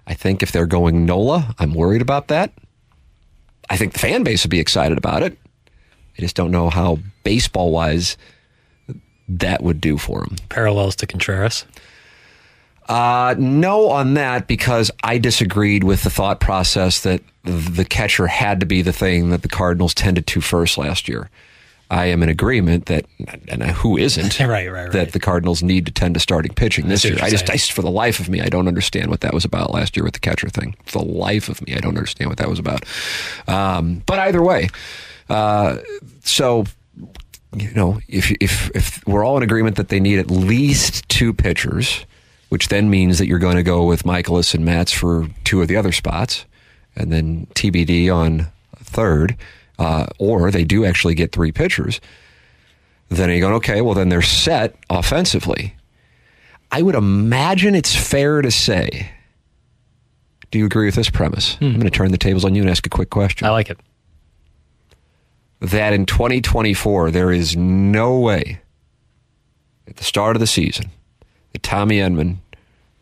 I 0.07 0.15
think 0.15 0.43
if 0.43 0.51
they're 0.51 0.67
going 0.67 1.05
Nola, 1.05 1.55
I'm 1.59 1.75
worried 1.75 2.03
about 2.03 2.29
that. 2.29 2.53
I 3.69 3.77
think 3.77 3.93
the 3.93 3.99
fan 3.99 4.23
base 4.23 4.45
would 4.45 4.51
be 4.51 4.61
excited 4.61 4.97
about 4.97 5.23
it. 5.23 5.37
I 6.19 6.23
just 6.23 6.37
don't 6.37 6.51
know 6.51 6.71
how 6.71 6.99
baseball 7.25 7.71
wise 7.71 8.17
that 9.29 9.63
would 9.63 9.81
do 9.81 9.99
for 9.99 10.21
them. 10.21 10.37
Parallels 10.49 10.97
to 10.97 11.07
Contreras. 11.07 11.67
Uh, 12.89 13.35
no, 13.37 13.89
on 13.91 14.15
that 14.15 14.47
because 14.47 14.91
I 15.03 15.19
disagreed 15.19 15.83
with 15.83 16.05
the 16.05 16.11
thought 16.11 16.39
process 16.39 17.01
that 17.01 17.21
the 17.43 17.85
catcher 17.85 18.29
had 18.29 18.61
to 18.61 18.67
be 18.67 18.83
the 18.83 18.93
thing 18.93 19.31
that 19.31 19.43
the 19.43 19.49
Cardinals 19.49 19.93
tended 19.93 20.27
to 20.29 20.41
first 20.41 20.79
last 20.79 21.09
year. 21.09 21.29
I 21.91 22.07
am 22.07 22.23
in 22.23 22.29
agreement 22.29 22.87
that, 22.87 23.07
and 23.49 23.63
who 23.63 23.97
isn't, 23.97 24.41
Right, 24.41 24.49
right, 24.49 24.71
right. 24.71 24.93
that 24.93 25.13
the 25.13 25.21
Cardinals 25.21 25.63
need 25.63 25.87
to 25.87 25.93
tend 25.93 26.15
to 26.15 26.21
starting 26.21 26.53
pitching 26.53 26.89
this 26.89 27.05
year. 27.05 27.17
I 27.23 27.31
just. 27.31 27.49
I 27.49 27.55
just, 27.55 27.73
for 27.73 27.83
the 27.83 27.91
life 27.91 28.19
of 28.19 28.29
me, 28.29 28.41
I 28.41 28.49
don't 28.49 28.67
understand 28.67 29.09
what 29.11 29.21
that 29.21 29.33
was 29.33 29.45
about 29.45 29.73
last 29.73 29.97
year 29.97 30.05
with 30.05 30.15
the 30.15 30.21
catcher 30.21 30.49
thing. 30.49 30.75
For 30.85 30.99
the 30.99 31.05
life 31.05 31.49
of 31.49 31.65
me, 31.67 31.75
I 31.75 31.79
don't 31.79 31.97
understand 31.97 32.29
what 32.29 32.39
that 32.39 32.49
was 32.51 32.59
about. 32.59 32.85
Um, 33.47 34.03
but 34.07 34.19
either 34.19 34.43
way, 34.43 34.69
uh, 35.29 35.79
so 36.25 36.65
you 37.57 37.73
know, 37.73 38.01
if 38.09 38.31
if 38.41 38.71
if 38.75 39.07
we're 39.07 39.25
all 39.25 39.37
in 39.37 39.43
agreement 39.43 39.77
that 39.77 39.89
they 39.89 40.01
need 40.01 40.19
at 40.19 40.31
least 40.31 41.09
two 41.09 41.33
pitchers, 41.33 42.05
which 42.49 42.69
then 42.69 42.91
means 42.91 43.19
that 43.19 43.27
you're 43.27 43.39
going 43.39 43.57
to 43.57 43.63
go 43.63 43.85
with 43.85 44.03
Mikolas 44.03 44.55
and 44.55 44.65
Matz 44.65 44.93
for 44.93 45.29
two 45.45 45.63
of 45.63 45.69
the 45.69 45.77
other 45.77 45.93
spots, 45.93 46.45
and 46.97 47.13
then 47.13 47.47
TBD 47.55 48.13
on 48.15 48.49
third, 48.79 49.37
uh, 49.79 50.07
or 50.19 50.51
they 50.51 50.65
do 50.65 50.85
actually 50.85 51.15
get 51.15 51.33
three 51.33 51.53
pitchers, 51.53 52.01
then 53.09 53.31
you're 53.31 53.41
going, 53.41 53.55
okay, 53.55 53.81
well 53.81 53.95
then 53.95 54.09
they're 54.09 54.23
set 54.23 54.77
offensively. 54.91 55.75
I 56.73 56.83
would 56.83 56.95
imagine 56.95 57.75
it's 57.75 57.95
fair 57.95 58.43
to 58.43 58.51
say. 58.51 59.11
Do 60.51 60.59
you 60.59 60.67
agree 60.67 60.87
with 60.87 60.95
this 60.95 61.11
premise? 61.11 61.57
I'm 61.61 61.73
going 61.73 61.85
to 61.85 61.91
turn 61.91 62.13
the 62.13 62.19
tables 62.19 62.45
on 62.45 62.55
you 62.55 62.63
and 62.63 62.71
ask 62.71 62.87
a 62.87 62.91
quick 62.91 63.11
question 63.11 63.47
I 63.47 63.51
like 63.51 63.69
it. 63.69 63.79
that 65.61 65.93
in 65.93 66.07
2024 66.07 67.11
there 67.11 67.33
is 67.33 67.57
no 67.57 68.19
way 68.19 68.61
at 69.89 69.97
the 69.97 70.05
start 70.05 70.37
of 70.37 70.41
the 70.41 70.47
season 70.47 70.91
that 71.53 71.63
Tommy 71.63 71.99
Edman, 71.99 72.37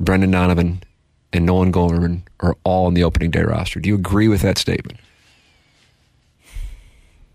Brendan 0.00 0.31
Donovan, 0.31 0.83
and 1.33 1.45
Nolan 1.47 1.71
Gorman 1.71 2.25
are 2.40 2.57
all 2.64 2.87
on 2.87 2.95
the 2.95 3.04
opening 3.04 3.31
day 3.31 3.43
roster. 3.43 3.81
Do 3.81 3.88
you 3.88 3.95
agree 3.95 4.28
with 4.28 4.43
that 4.43 4.59
statement? 4.59 4.99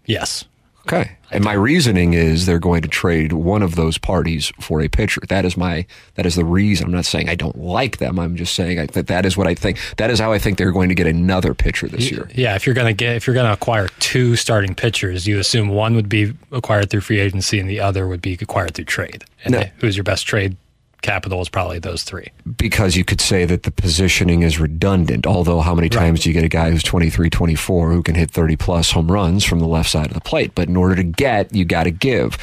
Yes. 0.10 0.46
Okay. 0.88 1.18
And 1.30 1.44
my 1.44 1.54
reasoning 1.54 2.14
is 2.14 2.48
they're 2.48 2.58
going 2.58 2.82
to 2.82 2.88
trade 2.88 3.32
one 3.34 3.62
of 3.62 3.76
those 3.76 4.00
parties 4.00 4.52
for 4.60 4.82
a 4.82 4.88
pitcher. 4.88 5.22
That 5.28 5.46
is 5.46 5.56
my 5.56 5.86
that 6.16 6.26
is 6.26 6.34
the 6.34 6.44
reason. 6.46 6.88
I'm 6.88 6.92
not 6.94 7.06
saying 7.06 7.30
I 7.30 7.36
don't 7.36 7.56
like 7.60 7.98
them. 7.98 8.18
I'm 8.18 8.36
just 8.36 8.56
saying 8.56 8.80
I, 8.80 8.86
that 8.88 9.06
that 9.08 9.24
is 9.26 9.38
what 9.38 9.46
I 9.46 9.54
think. 9.54 9.78
That 9.98 10.10
is 10.10 10.20
how 10.20 10.32
I 10.32 10.40
think 10.40 10.58
they're 10.58 10.72
going 10.72 10.90
to 10.90 10.96
get 10.96 11.06
another 11.06 11.54
pitcher 11.54 11.88
this 11.88 12.10
year. 12.10 12.28
Yeah, 12.34 12.56
if 12.56 12.66
you're 12.66 12.74
going 12.74 12.88
to 12.88 12.94
get 12.94 13.16
if 13.18 13.28
you're 13.28 13.36
going 13.36 13.46
to 13.46 13.54
acquire 13.54 13.88
two 14.00 14.36
starting 14.36 14.74
pitchers, 14.74 15.28
you 15.28 15.38
assume 15.38 15.70
one 15.70 15.94
would 15.94 16.10
be 16.10 16.34
acquired 16.52 16.90
through 16.90 17.02
free 17.02 17.20
agency 17.20 17.60
and 17.60 17.70
the 17.70 17.80
other 17.82 18.08
would 18.08 18.22
be 18.22 18.34
acquired 18.42 18.74
through 18.74 18.86
trade. 18.86 19.24
And 19.46 19.52
No. 19.54 19.64
who's 19.78 19.96
your 19.96 20.06
best 20.06 20.26
trade 20.26 20.58
capital 21.02 21.42
is 21.42 21.50
probably 21.50 21.80
those 21.80 22.04
three. 22.04 22.30
because 22.58 22.96
you 22.96 23.06
could 23.06 23.22
say 23.22 23.46
that 23.46 23.64
the 23.64 23.72
positioning 23.72 24.44
is 24.44 24.60
redundant. 24.60 25.26
Although, 25.26 25.62
how 25.62 25.74
many 25.76 25.90
times 25.90 26.22
do 26.22 26.30
you 26.30 26.34
get 26.34 26.44
a 26.44 26.50
guy 26.50 26.72
who's 26.72 26.84
23, 26.84 27.30
24 27.30 27.92
who 27.92 28.04
can 28.04 28.16
hit 28.16 28.32
30 28.32 28.56
plus 28.56 28.92
home 28.92 29.12
runs 29.12 29.44
from 29.44 29.60
the 29.60 29.68
left 29.68 29.90
side 29.90 30.08
of 30.08 30.14
the 30.14 30.22
plate? 30.22 30.52
But 30.56 30.68
in 30.68 30.76
order 30.76 30.96
to 30.96 31.04
get, 31.04 31.54
you 31.54 31.66
got 31.66 31.84
to 31.84 31.92
give. 31.92 32.38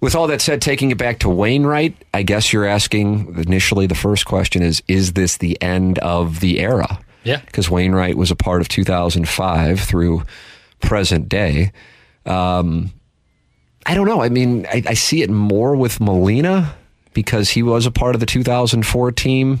With 0.00 0.14
all 0.14 0.28
that 0.28 0.40
said, 0.40 0.62
taking 0.62 0.90
it 0.92 0.98
back 0.98 1.18
to 1.20 1.28
Wainwright, 1.28 2.04
I 2.14 2.22
guess 2.22 2.52
you're 2.52 2.64
asking 2.66 3.34
initially 3.36 3.86
the 3.86 3.96
first 3.96 4.26
question 4.26 4.62
is 4.62 4.82
Is 4.86 5.14
this 5.14 5.38
the 5.38 5.60
end 5.60 5.98
of 5.98 6.40
the 6.40 6.60
era? 6.60 7.00
Yeah. 7.24 7.40
Because 7.44 7.68
Wainwright 7.68 8.16
was 8.16 8.30
a 8.30 8.36
part 8.36 8.60
of 8.60 8.68
2005 8.68 9.80
through 9.80 10.22
present 10.80 11.28
day. 11.28 11.72
Um, 12.24 12.92
I 13.84 13.94
don't 13.94 14.06
know. 14.06 14.22
I 14.22 14.28
mean, 14.28 14.66
I, 14.66 14.82
I 14.86 14.94
see 14.94 15.22
it 15.22 15.30
more 15.30 15.74
with 15.74 16.00
Molina 16.00 16.76
because 17.22 17.50
he 17.50 17.62
was 17.64 17.84
a 17.84 17.90
part 17.90 18.14
of 18.14 18.20
the 18.20 18.26
2004 18.26 19.10
team 19.12 19.60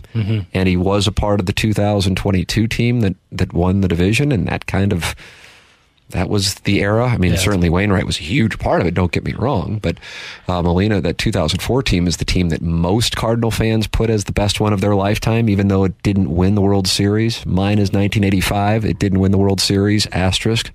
and 0.54 0.68
he 0.68 0.76
was 0.76 1.06
a 1.08 1.12
part 1.12 1.40
of 1.40 1.46
the 1.46 1.52
2022 1.52 2.68
team 2.68 3.00
that, 3.00 3.16
that 3.32 3.52
won 3.52 3.80
the 3.80 3.88
division. 3.88 4.30
And 4.30 4.46
that 4.46 4.66
kind 4.66 4.92
of, 4.92 5.16
that 6.10 6.28
was 6.30 6.54
the 6.68 6.80
era. 6.80 7.06
I 7.08 7.18
mean, 7.18 7.32
Yeah. 7.32 7.38
certainly 7.38 7.68
Wainwright 7.68 8.06
was 8.06 8.18
a 8.18 8.22
huge 8.22 8.58
part 8.60 8.80
of 8.80 8.86
it. 8.86 8.94
Don't 8.94 9.10
get 9.10 9.24
me 9.24 9.32
wrong. 9.34 9.80
But 9.82 9.98
uh, 10.46 10.62
Molina, 10.62 11.00
that 11.00 11.18
2004 11.18 11.82
team 11.82 12.06
is 12.06 12.18
the 12.18 12.24
team 12.24 12.48
that 12.50 12.62
most 12.62 13.16
Cardinal 13.16 13.50
fans 13.50 13.86
put 13.88 14.08
as 14.08 14.24
the 14.24 14.32
best 14.32 14.60
one 14.60 14.72
of 14.72 14.80
their 14.80 14.94
lifetime, 14.94 15.48
even 15.48 15.66
though 15.68 15.82
it 15.84 16.00
didn't 16.02 16.30
win 16.34 16.54
the 16.54 16.62
World 16.62 16.86
Series. 16.86 17.44
Mine 17.44 17.78
is 17.78 17.90
1985. 17.92 18.84
It 18.84 18.98
didn't 19.00 19.18
win 19.18 19.32
the 19.32 19.38
World 19.38 19.60
Series, 19.60 20.06
asterisk. 20.12 20.70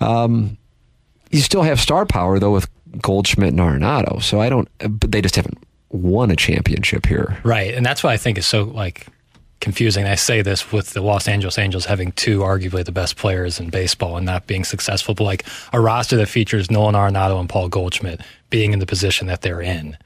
Um, 0.00 0.58
You 1.30 1.40
still 1.40 1.62
have 1.62 1.80
star 1.80 2.04
power 2.04 2.38
though 2.38 2.52
with 2.52 2.68
Goldschmidt 3.00 3.50
and 3.50 3.60
Arenado. 3.60 4.22
So 4.22 4.40
I 4.40 4.48
don't, 4.48 4.68
but 4.78 5.12
they 5.12 5.22
just 5.22 5.36
haven't 5.36 5.58
won 5.90 6.30
a 6.30 6.36
championship 6.36 7.06
here. 7.06 7.38
Right. 7.44 7.74
And 7.74 7.84
that's 7.84 8.02
why 8.02 8.12
I 8.12 8.16
think 8.16 8.38
is 8.38 8.46
so 8.46 8.64
like 8.64 9.06
confusing. 9.60 10.04
I 10.06 10.16
say 10.16 10.42
this 10.42 10.72
with 10.72 10.90
the 10.90 11.00
Los 11.00 11.28
Angeles 11.28 11.58
Angels 11.58 11.86
having 11.86 12.12
two 12.12 12.40
arguably 12.40 12.84
the 12.84 12.92
best 12.92 13.16
players 13.16 13.60
in 13.60 13.70
baseball 13.70 14.16
and 14.16 14.26
not 14.26 14.46
being 14.46 14.64
successful, 14.64 15.14
but 15.14 15.24
like 15.24 15.46
a 15.72 15.80
roster 15.80 16.16
that 16.16 16.28
features 16.28 16.70
Nolan 16.70 16.94
Arenado 16.94 17.38
and 17.38 17.48
Paul 17.48 17.68
Goldschmidt 17.68 18.20
being 18.50 18.72
in 18.72 18.80
the 18.80 18.86
position 18.86 19.28
that 19.28 19.42
they're 19.42 19.62
in. 19.62 19.96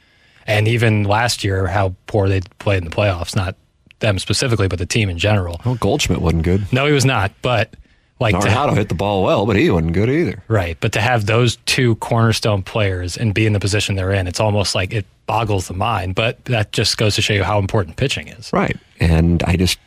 And 0.46 0.68
even 0.68 1.04
last 1.04 1.42
year, 1.42 1.66
how 1.66 1.96
poor 2.06 2.28
they 2.28 2.40
played 2.58 2.78
in 2.78 2.84
the 2.84 2.94
playoffs, 2.94 3.34
not 3.34 3.56
them 3.98 4.18
specifically, 4.18 4.68
but 4.68 4.78
the 4.78 4.86
team 4.86 5.08
in 5.08 5.18
general. 5.18 5.60
Well, 5.64 5.74
Goldschmidt 5.76 6.20
wasn't 6.20 6.42
good. 6.42 6.70
No, 6.72 6.86
he 6.86 6.92
was 6.92 7.04
not, 7.04 7.32
but 7.42 7.74
like 8.18 8.34
how 8.34 8.40
to- 8.40 8.48
Arenado 8.72 8.76
hit 8.76 8.88
the 8.88 8.94
ball 8.94 9.22
well, 9.24 9.46
but 9.46 9.56
he 9.56 9.68
wasn't 9.70 9.92
good 9.92 10.08
either. 10.08 10.42
Right. 10.48 10.76
But 10.80 10.92
to 10.92 11.00
have 11.00 11.26
those 11.26 11.56
two 11.66 11.96
cornerstone 11.96 12.62
players 12.62 13.16
and 13.16 13.34
be 13.34 13.46
in 13.46 13.52
the 13.52 13.60
position 13.60 13.94
they're 13.94 14.12
in, 14.12 14.26
it's 14.26 14.40
almost 14.40 14.74
like 14.74 14.92
it 14.92 15.06
boggles 15.26 15.68
the 15.68 15.74
mind. 15.74 16.14
But 16.14 16.44
that 16.46 16.72
just 16.72 16.96
goes 16.98 17.14
to 17.16 17.22
show 17.22 17.34
you 17.34 17.42
how 17.44 17.58
important 17.58 17.96
pitching 17.96 18.28
is. 18.28 18.50
Right. 18.52 18.76
And 19.00 19.42
I 19.44 19.56
just 19.56 19.78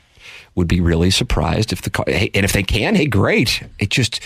would 0.59 0.67
be 0.67 0.79
really 0.81 1.09
surprised 1.09 1.73
if 1.73 1.81
the 1.81 1.89
Car- 1.89 2.05
and 2.07 2.43
if 2.45 2.53
they 2.53 2.61
can, 2.63 2.93
hey, 2.93 3.07
great. 3.07 3.63
It 3.79 3.89
just 3.89 4.19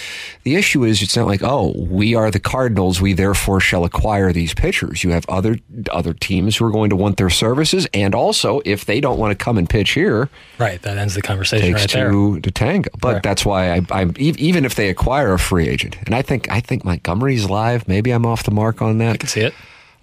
the 0.44 0.56
issue 0.56 0.84
is 0.84 1.02
it's 1.02 1.16
not 1.16 1.28
like 1.28 1.42
oh 1.44 1.72
we 1.78 2.14
are 2.16 2.30
the 2.30 2.40
Cardinals, 2.42 3.00
we 3.00 3.14
therefore 3.14 3.62
shall 3.62 3.86
acquire 3.86 4.34
these 4.34 4.54
pitchers. 4.54 5.04
You 5.04 5.12
have 5.12 5.26
other 5.30 5.56
other 5.92 6.14
teams 6.14 6.58
who 6.58 6.66
are 6.66 6.72
going 6.72 6.90
to 6.90 6.96
want 6.98 7.16
their 7.18 7.30
services, 7.30 7.88
and 7.94 8.14
also 8.14 8.62
if 8.66 8.84
they 8.86 9.00
don't 9.00 9.18
want 9.18 9.32
to 9.38 9.42
come 9.46 9.58
and 9.58 9.70
pitch 9.70 9.92
here, 9.92 10.28
Right. 10.60 10.82
That 10.82 10.98
ends 10.98 11.14
the 11.16 11.22
conversation 11.22 11.68
takes 11.68 11.82
right 11.82 11.92
there. 11.92 12.12
two 12.12 12.40
to 12.42 12.52
tango. 12.52 12.90
But 13.00 13.14
Right. 13.14 13.24
that's 13.24 13.46
why 13.46 13.72
I, 13.76 13.82
I'm 13.92 14.14
even 14.18 14.66
if 14.66 14.76
they 14.76 14.90
acquire 14.90 15.32
a 15.34 15.40
free 15.40 15.68
agent, 15.70 15.96
and 16.06 16.14
I 16.16 16.22
think 16.22 16.52
I 16.52 16.60
think 16.60 16.84
Montgomery's 16.84 17.50
live. 17.50 17.88
Maybe 17.88 18.12
I'm 18.12 18.26
off 18.26 18.44
the 18.44 18.52
mark 18.52 18.82
on 18.82 18.98
that. 18.98 19.14
I 19.14 19.18
can 19.18 19.30
see 19.30 19.42
it. 19.42 19.54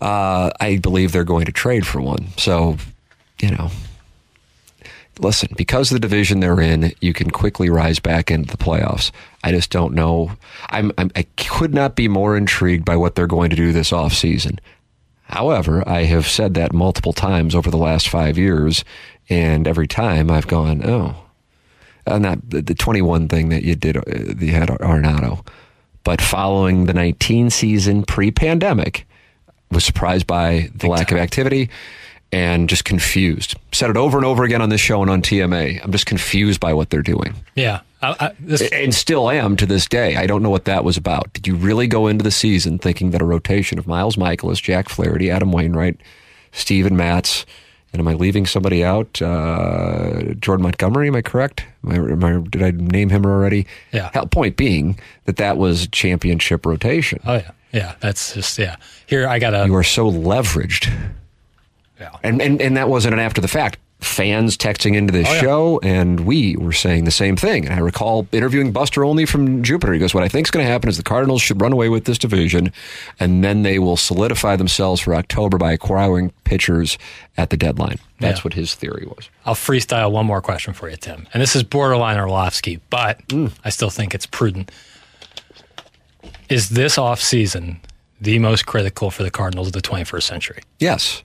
Uh, 0.01 0.51
I 0.61 0.79
believe 0.79 1.13
they're 1.13 1.25
going 1.25 1.45
to 1.47 1.53
trade 1.53 1.87
for 1.87 2.01
one. 2.01 2.29
So, 2.39 2.79
you 3.43 3.51
know, 3.51 3.71
listen, 5.23 5.49
because 5.57 5.91
of 5.91 5.97
the 5.97 6.00
division 6.00 6.41
they're 6.41 6.61
in, 6.61 6.93
you 7.00 7.12
can 7.12 7.31
quickly 7.31 7.71
rise 7.71 7.99
back 7.99 8.31
into 8.31 8.50
the 8.50 8.62
playoffs. 8.62 9.11
I 9.43 9.53
just 9.53 9.71
don't 9.71 9.95
know. 9.95 10.33
I'm, 10.69 10.93
I'm 10.99 11.11
I 11.17 11.23
could 11.37 11.75
not 11.75 11.97
be 11.97 12.09
more 12.09 12.37
intrigued 12.37 12.85
by 12.85 12.97
what 12.97 13.15
they're 13.15 13.27
going 13.27 13.50
to 13.50 13.57
do 13.57 13.73
this 13.73 13.91
offseason. 13.91 14.59
However, 15.25 15.89
I 15.89 16.05
have 16.05 16.27
said 16.27 16.55
that 16.55 16.73
multiple 16.73 17.12
times 17.12 17.55
over 17.55 17.71
the 17.71 17.77
last 17.77 18.09
five 18.09 18.37
years, 18.37 18.85
and 19.29 19.69
every 19.69 19.87
time 19.87 20.31
I've 20.31 20.49
gone, 20.49 20.83
oh, 20.85 21.15
and 22.07 22.25
that 22.25 22.50
the, 22.50 22.62
the 22.62 22.75
21 22.75 23.29
thing 23.29 23.49
that 23.50 23.62
you 23.62 23.77
did, 23.77 23.97
uh, 23.97 24.03
you 24.39 24.53
had 24.53 24.69
Arenado. 24.69 25.47
But 26.03 26.21
following 26.21 26.87
the 26.87 26.95
19 26.95 27.50
season 27.50 28.03
pre-pandemic, 28.05 29.07
was 29.71 29.85
surprised 29.85 30.27
by 30.27 30.69
the 30.75 30.89
lack 30.89 31.12
of 31.12 31.19
activity 31.19 31.71
and 32.33 32.69
just 32.69 32.85
confused. 32.85 33.57
Said 33.73 33.91
it 33.91 33.97
over 33.97 34.17
and 34.17 34.25
over 34.25 34.45
again 34.45 34.63
on 34.63 34.69
this 34.69 34.81
show 34.81 35.03
and 35.03 35.11
on 35.11 35.23
TMA. 35.23 35.83
I'm 35.83 35.93
just 35.93 36.07
confused 36.07 36.61
by 36.61 36.73
what 36.73 36.91
they're 36.91 37.03
doing. 37.03 37.35
Yeah. 37.55 37.81
I, 38.03 38.17
I, 38.19 38.33
this, 38.39 38.63
And 38.73 38.95
still 38.95 39.29
am 39.31 39.57
to 39.57 39.67
this 39.67 39.87
day. 39.87 40.17
I 40.17 40.27
don't 40.27 40.43
know 40.43 40.51
what 40.51 40.65
that 40.65 40.85
was 40.85 40.97
about. 40.97 41.33
Did 41.33 41.47
you 41.47 41.55
really 41.55 41.87
go 41.87 42.07
into 42.07 42.23
the 42.23 42.31
season 42.31 42.79
thinking 42.79 43.11
that 43.11 43.21
a 43.21 43.25
rotation 43.25 43.79
of 43.79 43.87
Miles 43.87 44.17
Mikolas, 44.17 44.63
Jack 44.63 44.89
Flaherty, 44.89 45.31
Adam 45.31 45.53
Wainwright, 45.53 46.01
Steven 46.53 46.97
Matz, 46.97 47.45
and 47.93 48.01
am 48.01 48.07
I 48.07 48.15
leaving 48.15 48.47
somebody 48.47 48.85
out? 48.85 49.21
Uh, 49.21 50.35
Jordan 50.35 50.63
Montgomery, 50.63 51.09
am 51.09 51.17
I 51.17 51.23
correct? 51.23 51.65
Am 51.85 51.91
I, 51.91 51.95
am 51.97 52.25
I, 52.25 52.49
did 52.49 52.63
I 52.63 52.71
name 52.71 53.11
him 53.11 53.27
already? 53.27 53.67
Yeah. 53.93 54.11
Hell, 54.15 54.27
point 54.29 54.57
being 54.57 54.99
that 55.25 55.37
that 55.37 55.59
was 55.59 55.89
championship 55.89 56.65
rotation. 56.65 57.21
oh, 57.27 57.35
yeah. 57.35 57.51
Yeah. 57.73 57.95
That's 58.01 58.35
just, 58.35 58.59
yeah. 58.59 58.77
Here, 59.07 59.29
I 59.29 59.39
got 59.39 59.51
to. 59.51 59.67
You 59.67 59.75
are 59.77 59.85
so 59.85 60.11
leveraged. 60.11 60.93
Yeah. 62.00 62.11
And, 62.23 62.40
and 62.40 62.61
and 62.62 62.76
that 62.76 62.88
wasn't 62.88 63.14
an 63.14 63.21
after 63.21 63.40
the 63.40 63.49
fact. 63.49 63.78
Fans 64.00 64.57
texting 64.57 64.95
into 64.97 65.12
this 65.12 65.28
Oh, 65.28 65.33
yeah. 65.35 65.40
show, 65.42 65.80
and 65.83 66.21
we 66.21 66.57
were 66.57 66.73
saying 66.73 67.04
the 67.04 67.11
same 67.11 67.37
thing. 67.37 67.66
And 67.66 67.75
I 67.75 67.80
recall 67.80 68.26
interviewing 68.33 68.73
Buster 68.73 69.04
Olney 69.04 69.26
from 69.26 69.62
Jupiter. 69.62 69.92
He 69.92 69.99
goes, 69.99 70.14
"What 70.14 70.25
I 70.25 70.28
think 70.28 70.47
is 70.47 70.50
going 70.50 70.64
to 70.64 70.73
happen 70.73 70.88
is 70.88 70.97
the 70.97 71.02
Cardinals 71.02 71.42
should 71.42 71.61
run 71.61 71.71
away 71.75 71.90
with 71.90 72.07
this 72.07 72.16
division, 72.16 72.73
and 73.19 73.45
then 73.45 73.61
they 73.62 73.78
will 73.78 73.99
solidify 73.99 74.57
themselves 74.57 75.02
for 75.02 75.14
October 75.14 75.59
by 75.59 75.73
acquiring 75.73 76.33
pitchers 76.45 76.97
at 77.37 77.50
the 77.50 77.59
deadline." 77.59 77.99
That's 78.21 78.38
Yeah. 78.38 78.42
what 78.45 78.54
his 78.54 78.75
theory 78.75 79.04
was. 79.07 79.28
I'll 79.45 79.54
freestyle 79.54 80.11
one 80.11 80.25
more 80.25 80.40
question 80.40 80.73
for 80.73 80.88
you, 80.88 80.97
Tim. 80.97 81.26
And 81.35 81.42
this 81.42 81.54
is 81.54 81.62
borderline 81.62 82.19
Orlovsky, 82.19 82.80
but 82.88 83.21
Mm. 83.28 83.52
I 83.66 83.69
still 83.69 83.90
think 83.90 84.14
it's 84.14 84.25
prudent. 84.25 84.71
Is 86.49 86.71
this 86.71 86.97
offseason 86.97 87.76
the 88.21 88.38
most 88.38 88.66
critical 88.66 89.11
for 89.11 89.23
the 89.23 89.30
Cardinals 89.30 89.69
of 89.69 89.73
the 89.73 89.80
21st 89.83 90.26
century? 90.26 90.62
Yes, 90.78 91.23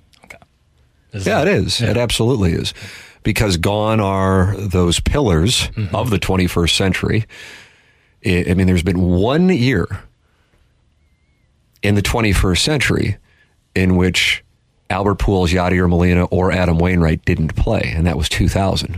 yeah, 1.16 1.44
that- 1.44 1.48
it 1.48 1.54
is. 1.56 1.82
It 1.82 1.98
absolutely 1.98 2.52
is, 2.54 2.74
because 3.24 3.58
gone 3.58 4.00
are 4.00 4.56
those 4.58 5.00
pillars 5.00 5.70
Mm-hmm. 5.76 5.96
of 5.96 6.10
the 6.10 6.20
21st 6.20 6.76
century. 6.76 7.26
I 8.26 8.54
mean, 8.56 8.66
there's 8.68 8.84
been 8.84 9.02
one 9.02 9.50
year 9.50 9.88
in 11.84 11.96
the 11.96 12.02
21st 12.02 12.60
century 12.60 13.18
in 13.76 13.96
which 13.98 14.44
Albert 14.90 15.20
Pujols, 15.20 15.50
Yadier 15.54 15.90
Molina, 15.90 16.26
or 16.26 16.52
Adam 16.52 16.78
Wainwright 16.80 17.24
didn't 17.26 17.56
play, 17.56 17.94
and 17.96 18.06
that 18.08 18.18
was 18.18 18.30
2000, 18.30 18.96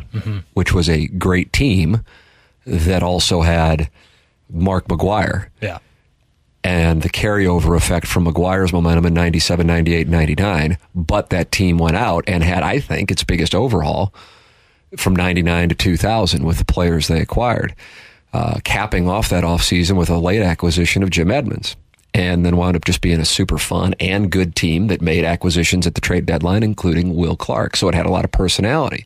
which 0.53 0.73
was 0.73 0.89
a 0.89 1.07
great 1.07 1.51
team 1.53 2.03
that 2.65 3.03
also 3.03 3.41
had 3.41 3.89
Mark 4.49 4.87
McGwire 4.87 5.47
Yeah. 5.61 5.79
And 6.67 7.01
the 7.01 7.09
carryover 7.09 7.77
effect 7.77 8.05
from 8.05 8.25
McGwire's 8.25 8.73
momentum 8.73 9.05
in 9.05 9.13
97, 9.13 9.65
98, 9.65 10.09
99. 10.09 10.77
But 10.93 11.29
that 11.29 11.49
team 11.49 11.77
went 11.77 11.95
out 11.95 12.25
and 12.27 12.43
had, 12.43 12.61
I 12.61 12.81
think, 12.81 13.09
its 13.09 13.23
biggest 13.23 13.55
overhaul 13.55 14.13
from 14.97 15.15
99 15.15 15.69
to 15.69 15.75
2000 15.75 16.43
with 16.43 16.57
the 16.57 16.65
players 16.65 17.07
they 17.07 17.21
acquired, 17.21 17.73
uh, 18.33 18.59
capping 18.65 19.07
off 19.07 19.29
that 19.29 19.45
offseason 19.45 19.95
with 19.95 20.09
a 20.09 20.17
late 20.17 20.41
acquisition 20.41 21.03
of 21.03 21.09
Jim 21.09 21.31
Edmonds. 21.31 21.77
And 22.13 22.45
then 22.45 22.57
wound 22.57 22.75
up 22.75 22.83
just 22.83 22.99
being 22.99 23.21
a 23.21 23.25
super 23.25 23.57
fun 23.57 23.95
and 24.01 24.29
good 24.29 24.53
team 24.53 24.87
that 24.87 25.01
made 25.01 25.23
acquisitions 25.23 25.87
at 25.87 25.95
the 25.95 26.01
trade 26.01 26.25
deadline, 26.25 26.63
including 26.63 27.15
Will 27.15 27.37
Clark. 27.37 27.77
So 27.77 27.87
it 27.87 27.95
had 27.95 28.05
a 28.05 28.11
lot 28.11 28.25
of 28.25 28.33
personality. 28.33 29.05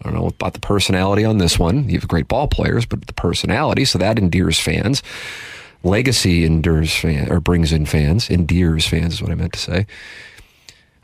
I 0.00 0.04
don't 0.04 0.14
know 0.14 0.28
about 0.28 0.54
the 0.54 0.60
personality 0.60 1.26
on 1.26 1.36
this 1.36 1.58
one. 1.58 1.90
You 1.90 1.98
have 1.98 2.08
great 2.08 2.28
ball 2.28 2.48
players, 2.48 2.86
but 2.86 3.06
the 3.06 3.12
personality, 3.12 3.84
so 3.84 3.98
that 3.98 4.18
endears 4.18 4.58
fans. 4.58 5.02
Legacy 5.84 6.44
endures 6.44 6.94
fan 6.94 7.30
or 7.30 7.40
brings 7.40 7.72
in 7.72 7.86
fans, 7.86 8.28
endears 8.30 8.86
fans 8.86 9.14
is 9.14 9.22
what 9.22 9.30
I 9.30 9.34
meant 9.34 9.52
to 9.54 9.58
say. 9.58 9.86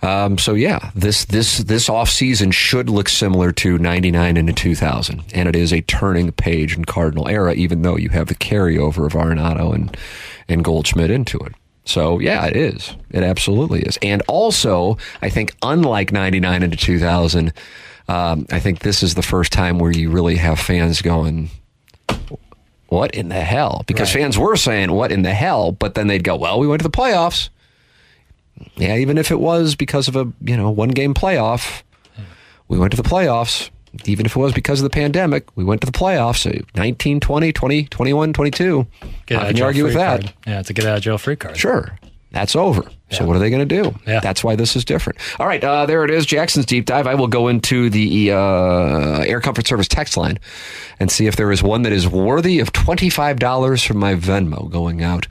Um, 0.00 0.38
so 0.38 0.54
yeah, 0.54 0.90
this 0.94 1.25
this 1.25 1.58
this 1.58 1.88
off 1.88 2.08
season 2.08 2.52
should 2.52 2.88
look 2.88 3.08
similar 3.08 3.50
to 3.52 3.78
'99 3.78 4.37
into 4.37 4.52
2000, 4.52 5.25
and 5.35 5.49
it 5.49 5.56
is 5.56 5.73
a 5.73 5.80
turning 5.82 6.30
page 6.30 6.76
in 6.76 6.85
Cardinal 6.85 7.28
era, 7.28 7.54
even 7.54 7.82
though 7.82 7.97
you 7.97 8.11
have 8.11 8.28
the 8.28 8.37
carryover 8.37 9.06
of 9.06 9.14
Arenado 9.14 9.75
and 9.75 9.97
and 10.49 10.62
Goldschmidt 10.62 11.11
into 11.11 11.38
it. 11.38 11.52
So 11.85 12.20
yeah, 12.20 12.47
it 12.47 12.56
is. 12.56 12.94
It 13.11 13.25
absolutely 13.25 13.80
is. 13.82 13.99
And 14.00 14.23
also, 14.28 14.99
I 15.20 15.30
think 15.30 15.56
unlike 15.62 16.12
'99 16.12 16.62
into 16.62 16.76
2000, 16.76 17.52
um, 18.06 18.47
I 18.52 18.61
think 18.61 18.80
this 18.80 19.02
is 19.02 19.16
the 19.16 19.23
first 19.23 19.52
time 19.52 19.80
where 19.80 19.90
you 19.90 20.11
really 20.11 20.37
have 20.37 20.61
fans 20.61 21.02
going, 21.02 21.50
"What 22.88 23.12
in 23.14 23.28
the 23.28 23.40
hell?" 23.40 23.85
Because 23.87 24.14
Right. 24.14 24.23
fans 24.23 24.38
were 24.38 24.57
saying, 24.57 24.92
"What 24.92 25.12
in 25.12 25.23
the 25.23 25.35
hell?" 25.35 25.73
But 25.73 25.95
then 25.95 26.07
they'd 26.09 26.25
go, 26.25 26.37
"Well, 26.37 26.59
we 26.59 26.66
went 26.66 26.80
to 26.83 26.88
the 26.88 26.97
playoffs." 26.97 27.49
Yeah, 28.76 28.97
even 28.97 29.18
if 29.18 29.30
it 29.30 29.38
was 29.40 29.76
because 29.76 30.09
of 30.09 30.16
a 30.16 30.26
you 30.45 30.57
know 30.57 30.71
one 30.71 30.88
game 30.90 31.14
playoff, 31.14 31.83
we 32.68 32.78
went 32.78 32.90
to 32.92 32.97
the 33.00 33.09
playoffs. 33.09 33.71
Even 34.04 34.26
if 34.26 34.37
it 34.37 34.38
was 34.38 34.52
because 34.52 34.80
of 34.80 34.85
the 34.85 34.90
pandemic, 34.90 35.45
we 35.57 35.64
went 35.64 35.80
to 35.80 35.87
the 35.87 35.92
playoffs. 35.99 36.38
So 36.38 36.52
19, 36.76 37.21
20, 37.21 37.52
20, 37.52 37.85
21, 37.85 38.33
22. 38.35 38.87
Get 39.26 39.38
How 39.40 39.47
can 39.49 39.57
you 39.57 39.64
argue 39.64 39.85
with 39.85 39.95
that? 39.95 40.21
card. 40.21 40.33
Yeah, 40.47 40.61
it's 40.61 40.68
a 40.71 40.73
get 40.75 40.85
out 40.85 40.99
of 40.99 41.02
jail 41.02 41.16
free 41.18 41.37
card. 41.37 41.57
Sure. 41.57 41.99
That's 42.38 42.54
over. 42.54 42.88
So 43.11 43.25
what 43.25 43.35
are 43.35 43.40
they 43.40 43.50
going 43.50 43.68
to 43.68 43.83
do? 43.83 43.99
Yeah. 44.07 44.21
That's 44.21 44.45
why 44.45 44.54
this 44.54 44.76
is 44.76 44.85
different. 44.85 45.18
All 45.40 45.47
right, 45.49 45.64
uh, 45.64 45.87
there 45.87 46.04
it 46.04 46.11
is. 46.11 46.25
Jackson's 46.25 46.66
deep 46.66 46.87
dive. 46.87 47.09
I 47.09 47.16
will 47.16 47.26
go 47.26 47.49
into 47.49 47.90
the 47.90 48.30
uh, 48.30 49.25
Air 49.26 49.40
Comfort 49.40 49.66
Service 49.66 49.88
text 49.88 50.16
line 50.16 50.38
and 51.00 51.11
see 51.11 51.26
if 51.26 51.35
there 51.35 51.50
is 51.50 51.64
one 51.64 51.83
that 51.83 51.92
is 51.92 52.07
worthy 52.07 52.61
of 52.61 52.73
twenty 52.73 53.11
five 53.11 53.40
dollars 53.40 53.83
from 53.83 53.97
my 53.97 54.14
Venmo 54.14 54.71
going 54.71 55.02
out 55.02 55.26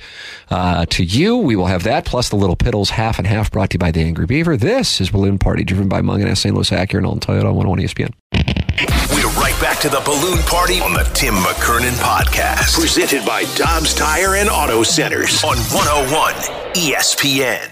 uh, 0.50 0.86
to 0.88 1.06
you. 1.06 1.38
We 1.38 1.56
will 1.56 1.68
have 1.68 1.84
that 1.84 2.04
plus 2.04 2.28
the 2.28 2.36
Little 2.36 2.58
Piddles 2.58 2.90
half 2.90 3.20
and 3.20 3.28
half 3.28 3.52
brought 3.52 3.70
to 3.70 3.76
you 3.76 3.80
by 3.80 3.92
the 3.92 4.02
Angry 4.02 4.26
Beaver. 4.26 4.58
This 4.58 5.00
is 5.00 5.10
Balloon 5.10 5.38
Party 5.38 5.64
driven 5.64 5.88
by 5.88 6.02
Mungenast, 6.02 6.40
St. 6.40 6.54
Louis 6.54 6.70
Acura, 6.70 6.98
and 6.98 7.06
Alton 7.06 7.22
Toyota 7.22 7.46
on 7.46 7.56
101 7.56 7.80
ESPN. 7.80 9.27
We're 9.58 9.64
right 9.64 9.74
back 9.74 9.82
to 9.82 9.90
the 9.90 10.02
balloon 10.02 10.40
party 10.40 10.80
on 10.82 10.94
the 10.94 11.04
Tim 11.14 11.34
McKernan 11.36 11.94
podcast. 11.94 12.80
Presented 12.80 13.26
by 13.26 13.44
Dobbs 13.56 13.94
Tire 13.94 14.36
and 14.36 14.50
Auto 14.50 14.84
Centers 14.84 15.44
on 15.44 15.58
101 15.58 16.34
ESPN. 16.74 17.70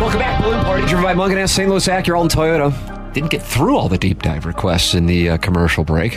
Welcome 0.00 0.20
back, 0.20 0.38
to 0.38 0.44
Balloon 0.44 0.64
Party, 0.64 0.86
driven 0.86 1.02
by 1.02 1.14
Mungenast, 1.14 1.50
St. 1.50 1.68
Louis 1.68 1.86
Acura, 1.86 2.20
and 2.20 2.30
Toyota. 2.30 3.12
Didn't 3.12 3.30
get 3.30 3.42
through 3.42 3.76
all 3.76 3.88
the 3.88 3.98
deep 3.98 4.22
dive 4.22 4.46
requests 4.46 4.94
in 4.94 5.06
the 5.06 5.30
uh, 5.30 5.36
commercial 5.38 5.84
break. 5.84 6.14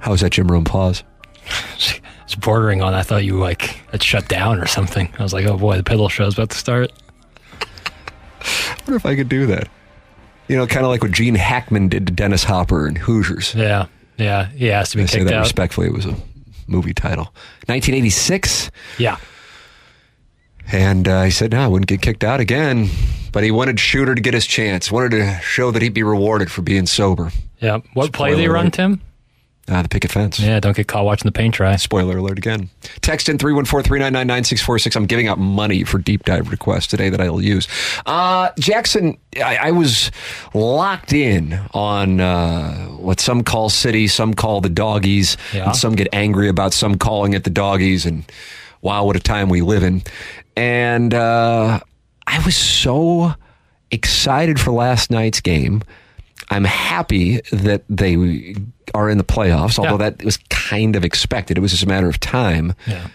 How 0.00 0.10
was 0.10 0.20
that 0.20 0.32
Jim 0.32 0.48
Room 0.48 0.64
pause? 0.64 1.02
It's 2.34 2.44
bordering 2.44 2.82
on. 2.82 2.94
I 2.94 3.02
thought 3.02 3.22
you 3.24 3.38
like 3.38 3.62
had 3.92 4.02
shut 4.02 4.26
down 4.28 4.58
or 4.58 4.66
something. 4.66 5.08
I 5.18 5.22
was 5.22 5.32
like, 5.32 5.46
oh 5.46 5.56
boy, 5.56 5.76
the 5.76 5.84
piddle 5.84 6.10
show's 6.10 6.34
about 6.34 6.50
to 6.50 6.58
start. 6.58 6.90
I 7.60 8.76
wonder 8.80 8.96
if 8.96 9.06
I 9.06 9.14
could 9.14 9.28
do 9.28 9.46
that. 9.46 9.68
You 10.48 10.56
know, 10.56 10.66
kind 10.66 10.84
of 10.84 10.90
like 10.90 11.02
what 11.02 11.12
Gene 11.12 11.36
Hackman 11.36 11.88
did 11.88 12.08
to 12.08 12.12
Dennis 12.12 12.42
Hopper 12.42 12.86
and 12.88 12.98
Hoosiers. 12.98 13.54
Yeah, 13.54 13.86
yeah, 14.18 14.46
he 14.48 14.66
has 14.66 14.90
to 14.90 14.96
be 14.96 15.04
I 15.04 15.06
say 15.06 15.22
that 15.22 15.32
out. 15.32 15.40
respectfully. 15.42 15.86
It 15.86 15.92
was 15.92 16.06
a 16.06 16.16
movie 16.66 16.92
title. 16.92 17.26
1986. 17.66 18.70
Yeah, 18.98 19.16
And 20.72 21.06
uh, 21.06 21.22
he 21.22 21.30
said, 21.30 21.52
no, 21.52 21.60
I 21.62 21.68
wouldn't 21.68 21.88
get 21.88 22.02
kicked 22.02 22.24
out 22.24 22.40
again. 22.40 22.88
But 23.32 23.44
he 23.44 23.50
wanted 23.52 23.78
Shooter 23.80 24.14
to 24.14 24.20
get 24.20 24.34
his 24.34 24.46
chance, 24.46 24.90
wanted 24.92 25.10
to 25.12 25.38
show 25.40 25.70
that 25.70 25.82
he'd 25.82 25.94
be 25.94 26.02
rewarded 26.02 26.50
for 26.50 26.62
being 26.62 26.86
sober. 26.86 27.30
yeah. 27.60 27.78
What 27.94 28.12
play 28.12 28.30
Spoiler 28.30 28.36
did 28.36 28.42
he 28.42 28.48
run. 28.48 28.70
Tim? 28.72 29.00
Uh, 29.66 29.80
the 29.80 29.88
picket 29.88 30.12
fence. 30.12 30.38
Yeah, 30.38 30.60
don't 30.60 30.76
get 30.76 30.88
caught 30.88 31.06
watching 31.06 31.26
the 31.26 31.32
paint 31.32 31.54
dry. 31.54 31.76
Spoiler 31.76 32.18
alert 32.18 32.36
again. 32.36 32.68
Text 33.00 33.30
in 33.30 33.38
314-399-9646. 33.38 34.94
I'm 34.96 35.06
giving 35.06 35.26
out 35.26 35.38
money 35.38 35.84
for 35.84 35.96
deep 35.98 36.24
dive 36.24 36.50
requests 36.50 36.86
today 36.86 37.08
that 37.08 37.20
I'll 37.20 37.40
use. 37.40 37.66
Uh, 38.04 38.50
Jackson, 38.58 39.16
I, 39.42 39.56
I 39.56 39.70
was 39.70 40.10
locked 40.52 41.14
in 41.14 41.58
on 41.72 42.20
uh, 42.20 42.74
what 42.88 43.20
some 43.20 43.42
call 43.42 43.70
city, 43.70 44.06
some 44.06 44.34
call 44.34 44.60
the 44.60 44.68
doggies, 44.68 45.36
Yeah. 45.54 45.66
and 45.66 45.76
some 45.76 45.94
get 45.94 46.08
angry 46.12 46.48
about 46.48 46.74
some 46.74 46.96
calling 46.96 47.32
it 47.32 47.44
the 47.44 47.50
doggies. 47.50 48.04
And 48.04 48.24
wow, 48.82 49.04
what 49.06 49.16
a 49.16 49.20
time 49.20 49.48
we 49.48 49.62
live 49.62 49.82
in. 49.82 50.02
And 50.56 51.14
uh, 51.14 51.80
I 52.26 52.44
was 52.44 52.54
so 52.54 53.32
excited 53.90 54.60
for 54.60 54.72
last 54.72 55.10
night's 55.10 55.40
game. 55.40 55.82
I'm 56.50 56.64
happy 56.64 57.40
that 57.52 57.82
they 57.88 58.54
are 58.94 59.08
in 59.10 59.18
the 59.18 59.24
playoffs, 59.24 59.78
although 59.78 59.92
Yeah. 60.02 60.10
that 60.10 60.24
was 60.24 60.36
kind 60.50 60.94
of 60.96 61.04
expected. 61.04 61.56
It 61.58 61.60
was 61.60 61.70
just 61.72 61.82
a 61.84 61.88
matter 61.88 62.08
of 62.08 62.20
time. 62.20 62.74
Yeah, 62.86 63.08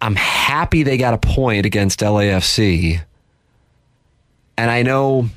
I'm 0.00 0.16
happy 0.16 0.82
they 0.82 0.96
got 0.96 1.14
a 1.14 1.18
point 1.18 1.66
against 1.66 2.00
LAFC. 2.00 3.00
And 4.56 4.70
I 4.70 4.82
know 4.82 5.28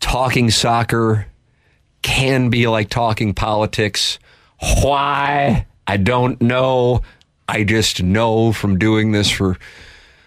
talking 0.00 0.50
soccer 0.50 1.26
can 2.02 2.48
be 2.48 2.68
like 2.68 2.88
talking 2.88 3.34
politics. 3.34 4.18
Why? 4.82 5.66
I 5.86 5.96
don't 5.96 6.40
know. 6.40 7.02
I 7.48 7.64
just 7.64 8.02
know 8.02 8.52
from 8.52 8.78
doing 8.78 9.12
this 9.12 9.30
for 9.30 9.56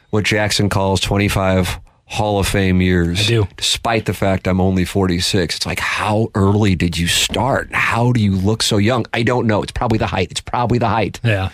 what 0.10 0.26
Jackson 0.26 0.70
calls 0.70 1.00
25 1.02 1.80
Hall 2.12 2.40
of 2.40 2.48
Fame 2.48 2.82
years. 2.82 3.20
I 3.22 3.28
do. 3.28 3.48
Despite 3.56 4.06
the 4.06 4.16
fact 4.16 4.48
I'm 4.48 4.60
only 4.60 4.84
46. 4.84 5.58
It's 5.58 5.66
like, 5.68 5.80
how 5.80 6.32
early 6.34 6.74
did 6.76 6.98
you 6.98 7.06
start? 7.08 7.72
How 7.72 8.12
do 8.12 8.20
you 8.20 8.32
look 8.32 8.64
so 8.64 8.78
young? 8.78 9.06
I 9.14 9.22
don't 9.22 9.46
know. 9.46 9.62
It's 9.62 9.72
probably 9.72 10.00
the 10.00 10.08
height. 10.08 10.32
It's 10.32 10.42
probably 10.42 10.80
the 10.80 10.88
height. 10.88 11.20
yeah. 11.24 11.50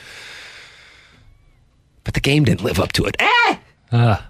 But 2.05 2.13
the 2.13 2.21
game 2.21 2.45
didn't 2.45 2.63
live 2.63 2.79
up 2.79 2.93
to 2.93 3.05
it. 3.05 3.15
Eh! 3.19 3.57
Uh, 3.91 4.21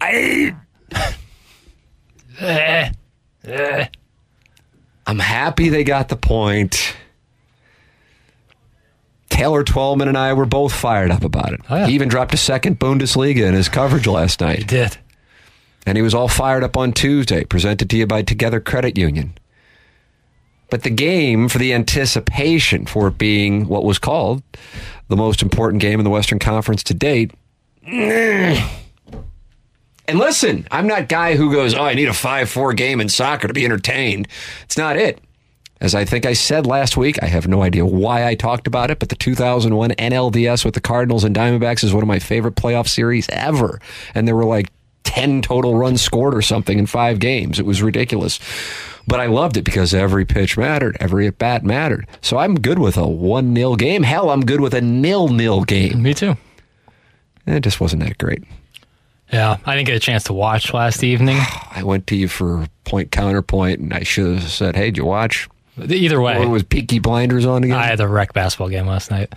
I, 0.00 0.54
eh, 2.40 2.90
eh. 3.44 3.86
I'm 5.06 5.18
happy 5.20 5.68
they 5.70 5.84
got 5.84 6.08
the 6.08 6.16
point. 6.16 6.94
Taylor 9.30 9.64
Twellman 9.64 10.08
and 10.08 10.18
I 10.18 10.32
were 10.34 10.44
both 10.46 10.72
fired 10.74 11.10
up 11.10 11.24
about 11.24 11.52
it. 11.52 11.60
Oh, 11.70 11.76
yeah. 11.76 11.86
He 11.86 11.94
even 11.94 12.08
dropped 12.08 12.34
a 12.34 12.36
second 12.36 12.78
Bundesliga 12.78 13.46
in 13.46 13.54
his 13.54 13.68
coverage 13.68 14.06
last 14.06 14.40
night. 14.40 14.58
He 14.58 14.64
did. 14.64 14.98
And 15.86 15.98
he 15.98 16.02
was 16.02 16.14
all 16.14 16.28
fired 16.28 16.64
up 16.64 16.76
on 16.76 16.92
Tuesday, 16.92 17.44
presented 17.44 17.90
to 17.90 17.96
you 17.96 18.06
by 18.06 18.22
Together 18.22 18.60
Credit 18.60 18.96
Union. 18.96 19.34
But 20.70 20.82
the 20.82 20.90
game, 20.90 21.48
for 21.48 21.58
the 21.58 21.74
anticipation 21.74 22.86
for 22.86 23.08
it 23.08 23.18
being 23.18 23.68
what 23.68 23.84
was 23.84 23.98
called 23.98 24.42
the 25.08 25.16
most 25.16 25.42
important 25.42 25.82
game 25.82 26.00
in 26.00 26.04
the 26.04 26.10
Western 26.10 26.38
Conference 26.38 26.82
to 26.84 26.94
date. 26.94 27.32
And 27.86 28.58
listen, 30.18 30.66
I'm 30.70 30.86
not 30.86 31.08
guy 31.08 31.36
who 31.36 31.52
goes, 31.52 31.74
"Oh, 31.74 31.84
I 31.84 31.94
need 31.94 32.08
a 32.08 32.12
5-4 32.12 32.72
game 32.74 33.00
in 33.00 33.08
soccer 33.08 33.46
to 33.46 33.54
be 33.54 33.64
entertained." 33.64 34.26
It's 34.64 34.78
not 34.78 34.96
it. 34.96 35.20
As 35.80 35.94
I 35.94 36.04
think 36.06 36.24
I 36.24 36.32
said 36.32 36.66
last 36.66 36.96
week, 36.96 37.22
I 37.22 37.26
have 37.26 37.46
no 37.46 37.62
idea 37.62 37.84
why 37.84 38.26
I 38.26 38.34
talked 38.34 38.66
about 38.66 38.90
it, 38.90 38.98
but 38.98 39.10
the 39.10 39.16
2001 39.16 39.90
NLDS 39.92 40.64
with 40.64 40.72
the 40.72 40.80
Cardinals 40.80 41.24
and 41.24 41.36
Diamondbacks 41.36 41.84
is 41.84 41.92
one 41.92 42.02
of 42.02 42.08
my 42.08 42.18
favorite 42.18 42.54
playoff 42.54 42.88
series 42.88 43.28
ever. 43.28 43.80
And 44.14 44.26
there 44.26 44.36
were 44.36 44.46
like 44.46 44.70
10 45.04 45.42
total 45.42 45.76
runs 45.76 46.02
scored 46.02 46.34
or 46.34 46.42
something 46.42 46.78
in 46.78 46.86
five 46.86 47.18
games. 47.18 47.58
It 47.58 47.66
was 47.66 47.82
ridiculous. 47.82 48.40
But 49.06 49.20
I 49.20 49.26
loved 49.26 49.56
it 49.56 49.62
because 49.62 49.92
every 49.92 50.24
pitch 50.24 50.56
mattered, 50.56 50.96
every 50.98 51.26
at 51.26 51.38
bat 51.38 51.62
mattered. 51.62 52.06
So 52.22 52.38
I'm 52.38 52.54
good 52.54 52.78
with 52.78 52.96
a 52.96 53.06
1 53.06 53.54
0 53.54 53.76
game. 53.76 54.02
Hell, 54.02 54.30
I'm 54.30 54.40
good 54.40 54.60
with 54.60 54.74
a 54.74 54.80
nil 54.80 55.28
nil 55.28 55.62
game. 55.64 56.02
Me 56.02 56.14
too. 56.14 56.36
It 57.46 57.60
just 57.60 57.80
wasn't 57.80 58.02
that 58.02 58.16
great. 58.18 58.42
Yeah, 59.32 59.56
I 59.64 59.74
didn't 59.74 59.86
get 59.86 59.96
a 59.96 60.00
chance 60.00 60.24
to 60.24 60.32
watch 60.32 60.72
last 60.72 61.02
evening. 61.02 61.36
I 61.70 61.82
went 61.82 62.06
to 62.08 62.16
you 62.16 62.28
for 62.28 62.66
point 62.84 63.10
counterpoint, 63.10 63.80
and 63.80 63.92
I 63.92 64.02
should 64.02 64.38
have 64.38 64.50
said, 64.50 64.76
"Hey, 64.76 64.86
did 64.86 64.96
you 64.98 65.04
watch? 65.04 65.48
Either 65.76 66.20
way, 66.20 66.38
What 66.38 66.48
was 66.48 66.62
Peaky 66.62 66.98
Blinders 66.98 67.44
on 67.44 67.64
again?" 67.64 67.76
I 67.76 67.86
had 67.86 68.00
a 68.00 68.08
rec 68.08 68.32
basketball 68.32 68.68
game 68.68 68.86
last 68.86 69.10
night. 69.10 69.32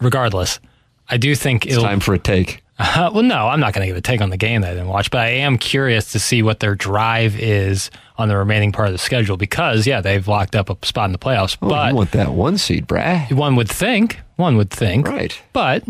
Regardless, 0.00 0.60
I 1.08 1.16
do 1.16 1.34
think 1.34 1.66
it's 1.66 1.76
time 1.76 2.00
for 2.00 2.14
a 2.14 2.18
take. 2.18 2.62
Uh, 2.78 3.10
well, 3.12 3.24
no, 3.24 3.48
I'm 3.48 3.58
not 3.60 3.74
going 3.74 3.82
to 3.82 3.88
give 3.88 3.96
a 3.96 4.00
take 4.00 4.20
on 4.20 4.30
the 4.30 4.36
game 4.36 4.60
that 4.60 4.70
I 4.70 4.74
didn't 4.74 4.88
watch, 4.88 5.10
but 5.10 5.20
I 5.20 5.30
am 5.30 5.58
curious 5.58 6.12
to 6.12 6.20
see 6.20 6.42
what 6.42 6.60
their 6.60 6.74
drive 6.76 7.38
is 7.38 7.90
on 8.16 8.28
the 8.28 8.36
remaining 8.36 8.70
part 8.70 8.86
of 8.86 8.92
the 8.92 8.98
schedule 8.98 9.36
because, 9.36 9.86
yeah, 9.86 10.00
they've 10.00 10.26
locked 10.26 10.54
up 10.54 10.70
a 10.70 10.86
spot 10.86 11.06
in 11.06 11.12
the 11.12 11.18
playoffs. 11.18 11.56
Oh, 11.60 11.68
but 11.68 11.90
you 11.90 11.96
want 11.96 12.12
that 12.12 12.32
one 12.32 12.56
seed, 12.56 12.86
brah? 12.86 13.32
one 13.32 13.56
would 13.56 13.68
think, 13.68 14.20
one 14.36 14.56
would 14.56 14.70
think, 14.70 15.08
Right. 15.08 15.40
But 15.52 15.84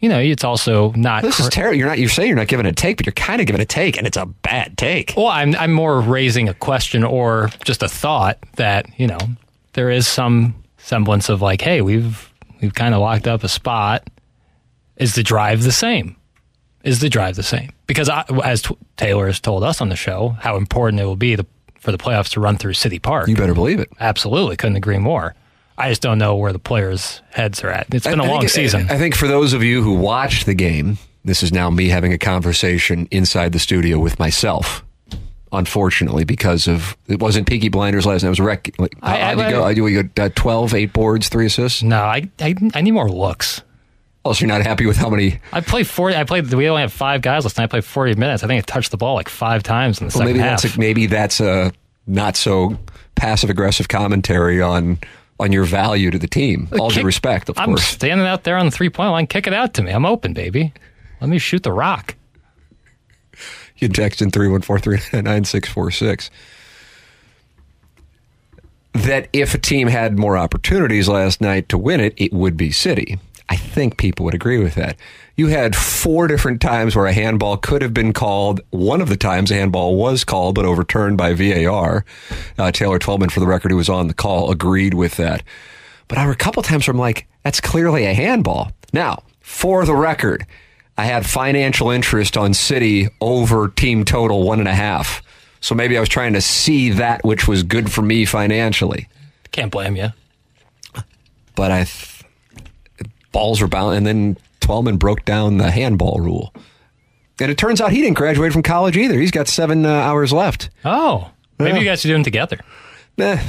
you 0.00 0.08
know, 0.08 0.18
it's 0.18 0.44
also 0.44 0.92
not. 0.92 1.22
This 1.22 1.38
is 1.40 1.48
terrible. 1.50 1.76
You're 1.76 1.88
not. 1.88 1.98
You're 1.98 2.08
saying 2.08 2.28
you're 2.28 2.36
not 2.36 2.48
giving 2.48 2.64
a 2.64 2.72
take, 2.72 2.96
but 2.96 3.04
you're 3.04 3.12
kind 3.12 3.40
of 3.40 3.46
giving 3.46 3.60
a 3.60 3.66
take, 3.66 3.98
and 3.98 4.06
it's 4.06 4.16
a 4.16 4.24
bad 4.24 4.78
take. 4.78 5.12
Well, 5.14 5.28
I'm 5.28 5.54
I'm 5.56 5.72
more 5.72 6.00
raising 6.00 6.48
a 6.48 6.54
question 6.54 7.04
or 7.04 7.50
just 7.64 7.82
a 7.82 7.88
thought 7.88 8.38
that 8.56 8.86
you 8.98 9.06
know 9.06 9.18
there 9.74 9.90
is 9.90 10.08
some 10.08 10.54
semblance 10.78 11.28
of 11.28 11.42
like, 11.42 11.60
hey, 11.60 11.82
we've 11.82 12.32
we've 12.62 12.72
kind 12.72 12.94
of 12.94 13.00
locked 13.00 13.26
up 13.26 13.44
a 13.44 13.48
spot. 13.48 14.08
Is 15.00 15.14
the 15.16 15.22
drive 15.24 15.62
the 15.64 15.72
same? 15.72 16.14
Is 16.84 17.00
the 17.00 17.08
drive 17.08 17.34
the 17.36 17.42
same? 17.42 17.72
Because 17.88 18.08
I, 18.08 18.24
as 18.44 18.62
t- 18.62 18.76
Taylor 18.96 19.26
has 19.26 19.40
told 19.40 19.64
us 19.64 19.80
on 19.80 19.88
the 19.88 19.96
show, 19.96 20.36
how 20.40 20.56
important 20.56 21.00
it 21.00 21.04
will 21.06 21.16
be 21.16 21.34
to, 21.36 21.44
for 21.80 21.90
the 21.90 21.98
playoffs 21.98 22.28
to 22.34 22.40
run 22.40 22.56
through 22.56 22.74
City 22.74 22.98
Park. 22.98 23.26
You 23.28 23.34
better 23.36 23.54
believe 23.54 23.80
it. 23.80 23.90
Absolutely, 23.98 24.56
couldn't 24.56 24.76
agree 24.76 24.98
more. 24.98 25.34
I 25.76 25.88
just 25.88 26.02
don't 26.02 26.18
know 26.18 26.36
where 26.36 26.52
the 26.52 26.58
players' 26.58 27.22
heads 27.30 27.64
are 27.64 27.70
at. 27.70 27.92
It's 27.92 28.06
been 28.06 28.20
I- 28.20 28.24
a 28.24 28.26
I 28.28 28.30
long 28.30 28.40
think- 28.40 28.50
season. 28.52 28.86
I 28.90 28.98
think 28.98 29.14
for 29.16 29.26
those 29.26 29.52
of 29.54 29.62
you 29.64 29.82
who 29.82 29.94
watched 29.94 30.44
the 30.46 30.54
game, 30.54 30.98
this 31.24 31.42
is 31.42 31.52
now 31.52 31.70
me 31.70 31.88
having 31.88 32.12
a 32.12 32.18
conversation 32.18 33.08
inside 33.10 33.52
the 33.52 33.58
studio 33.58 33.98
with 33.98 34.18
myself. 34.18 34.84
Unfortunately, 35.52 36.24
because 36.24 36.68
of 36.68 36.96
it 37.08 37.18
wasn't 37.18 37.48
Peaky 37.48 37.70
Blinders 37.70 38.06
last 38.06 38.22
night. 38.22 38.28
It 38.28 38.30
was 38.30 38.40
Rec. 38.40 38.70
Like, 38.78 38.94
I- 39.02 39.32
you 39.32 39.40
I- 39.40 39.50
go? 39.50 39.68
You 39.68 39.86
you 39.88 40.02
got 40.04 40.26
uh, 40.26 40.32
12, 40.36 40.74
eight 40.74 40.92
boards, 40.92 41.28
three 41.28 41.46
assists. 41.46 41.82
no, 41.82 41.98
I, 42.04 42.28
I 42.40 42.54
I 42.74 42.80
need 42.82 42.92
more 42.92 43.10
looks. 43.10 43.62
Also, 44.24 44.44
you're 44.44 44.48
not 44.54 44.62
happy 44.62 44.84
with 44.84 44.98
how 44.98 45.08
many? 45.08 45.40
I 45.52 45.60
played 45.62 45.86
forty. 45.86 46.14
I 46.14 46.24
played. 46.24 46.52
We 46.52 46.68
only 46.68 46.82
have 46.82 46.92
five 46.92 47.22
guys 47.22 47.44
last 47.44 47.56
night. 47.56 47.64
I 47.64 47.68
played 47.68 47.84
forty 47.84 48.14
minutes. 48.14 48.42
I 48.44 48.46
think 48.48 48.58
I 48.62 48.66
touched 48.70 48.90
the 48.90 48.98
ball 48.98 49.14
like 49.14 49.28
five 49.30 49.62
times 49.62 49.98
in 50.00 50.08
the 50.08 50.12
Well, 50.12 50.18
second 50.20 50.26
maybe 50.26 50.38
half. 50.40 50.60
that's 50.62 50.76
a, 50.76 50.78
maybe 50.78 51.06
that's 51.06 51.40
a 51.40 51.72
not 52.06 52.36
so 52.36 52.78
passive 53.14 53.48
aggressive 53.48 53.88
commentary 53.88 54.60
on 54.60 54.98
on 55.38 55.52
your 55.52 55.64
value 55.64 56.10
to 56.10 56.18
the 56.18 56.26
team. 56.28 56.68
All 56.78 56.90
due 56.90 57.02
respect, 57.02 57.48
of 57.48 57.58
I'm 57.58 57.68
course. 57.70 57.82
standing 57.84 58.26
out 58.26 58.44
there 58.44 58.58
on 58.58 58.66
the 58.66 58.72
three 58.72 58.90
point 58.90 59.10
line. 59.10 59.26
Kick 59.26 59.46
it 59.46 59.54
out 59.54 59.72
to 59.74 59.82
me. 59.82 59.90
I'm 59.90 60.04
open, 60.04 60.34
baby. 60.34 60.74
Let 61.22 61.30
me 61.30 61.38
shoot 61.38 61.62
the 61.62 61.72
rock. 61.72 62.14
You 63.78 63.88
can 63.88 63.94
text 63.94 64.20
in 64.20 64.30
314-399-9646. 64.32 66.28
That 68.92 69.28
if 69.32 69.54
a 69.54 69.58
team 69.58 69.88
had 69.88 70.18
more 70.18 70.36
opportunities 70.36 71.08
last 71.08 71.40
night 71.40 71.68
to 71.70 71.78
win 71.78 72.00
it, 72.00 72.12
it 72.18 72.32
would 72.34 72.56
be 72.58 72.70
City. 72.72 73.18
I 73.50 73.56
think 73.56 73.96
people 73.96 74.24
would 74.24 74.34
agree 74.34 74.58
with 74.58 74.76
that. 74.76 74.96
You 75.36 75.48
had 75.48 75.74
four 75.74 76.28
different 76.28 76.60
times 76.60 76.94
where 76.94 77.06
a 77.06 77.12
handball 77.12 77.56
could 77.56 77.82
have 77.82 77.92
been 77.92 78.12
called. 78.12 78.60
One 78.70 79.00
of 79.00 79.08
the 79.08 79.16
times 79.16 79.50
a 79.50 79.54
handball 79.54 79.96
was 79.96 80.22
called, 80.22 80.54
but 80.54 80.64
overturned 80.64 81.18
by 81.18 81.34
VAR. 81.34 82.04
Uh, 82.56 82.70
Taylor 82.70 83.00
Twellman, 83.00 83.30
for 83.30 83.40
the 83.40 83.48
record, 83.48 83.72
who 83.72 83.76
was 83.76 83.88
on 83.88 84.06
the 84.06 84.14
call, 84.14 84.52
agreed 84.52 84.94
with 84.94 85.16
that. 85.16 85.42
But 86.06 86.16
there 86.16 86.26
were 86.26 86.32
a 86.32 86.36
couple 86.36 86.62
times 86.62 86.86
where 86.86 86.92
I'm 86.92 87.00
like, 87.00 87.26
that's 87.42 87.60
clearly 87.60 88.04
a 88.04 88.14
handball. 88.14 88.70
Now, 88.92 89.24
for 89.40 89.84
the 89.84 89.94
record, 89.94 90.46
I 90.96 91.04
had 91.04 91.26
financial 91.26 91.90
interest 91.90 92.36
on 92.36 92.54
City 92.54 93.08
over 93.20 93.68
team 93.68 94.04
total 94.04 94.44
one 94.44 94.60
and 94.60 94.68
a 94.68 94.74
half. 94.74 95.22
So 95.60 95.74
maybe 95.74 95.96
I 95.96 96.00
was 96.00 96.08
trying 96.08 96.34
to 96.34 96.40
see 96.40 96.90
that 96.90 97.24
which 97.24 97.48
was 97.48 97.62
good 97.64 97.90
for 97.90 98.02
me 98.02 98.24
financially. 98.24 99.08
Can't 99.50 99.72
blame 99.72 99.96
you. 99.96 100.10
But 101.56 101.72
I, 101.72 101.84
th- 101.84 102.09
balls 103.32 103.60
were 103.60 103.68
bound, 103.68 103.96
and 103.96 104.06
then 104.06 104.36
Twellman 104.60 104.98
broke 104.98 105.24
down 105.24 105.58
the 105.58 105.70
handball 105.70 106.20
rule. 106.20 106.54
And 107.40 107.50
it 107.50 107.56
turns 107.56 107.80
out 107.80 107.92
he 107.92 108.02
didn't 108.02 108.16
graduate 108.18 108.52
from 108.52 108.62
college 108.62 108.96
either. 108.96 109.18
He's 109.18 109.30
got 109.30 109.48
seven 109.48 109.86
uh, 109.86 109.88
hours 109.90 110.32
left. 110.32 110.68
Oh, 110.84 111.30
maybe 111.58 111.72
Yeah. 111.72 111.78
you 111.78 111.84
guys 111.86 112.00
should 112.02 112.08
do 112.08 112.14
them 112.14 112.24
together. 112.24 112.58
Eh, 113.18 113.42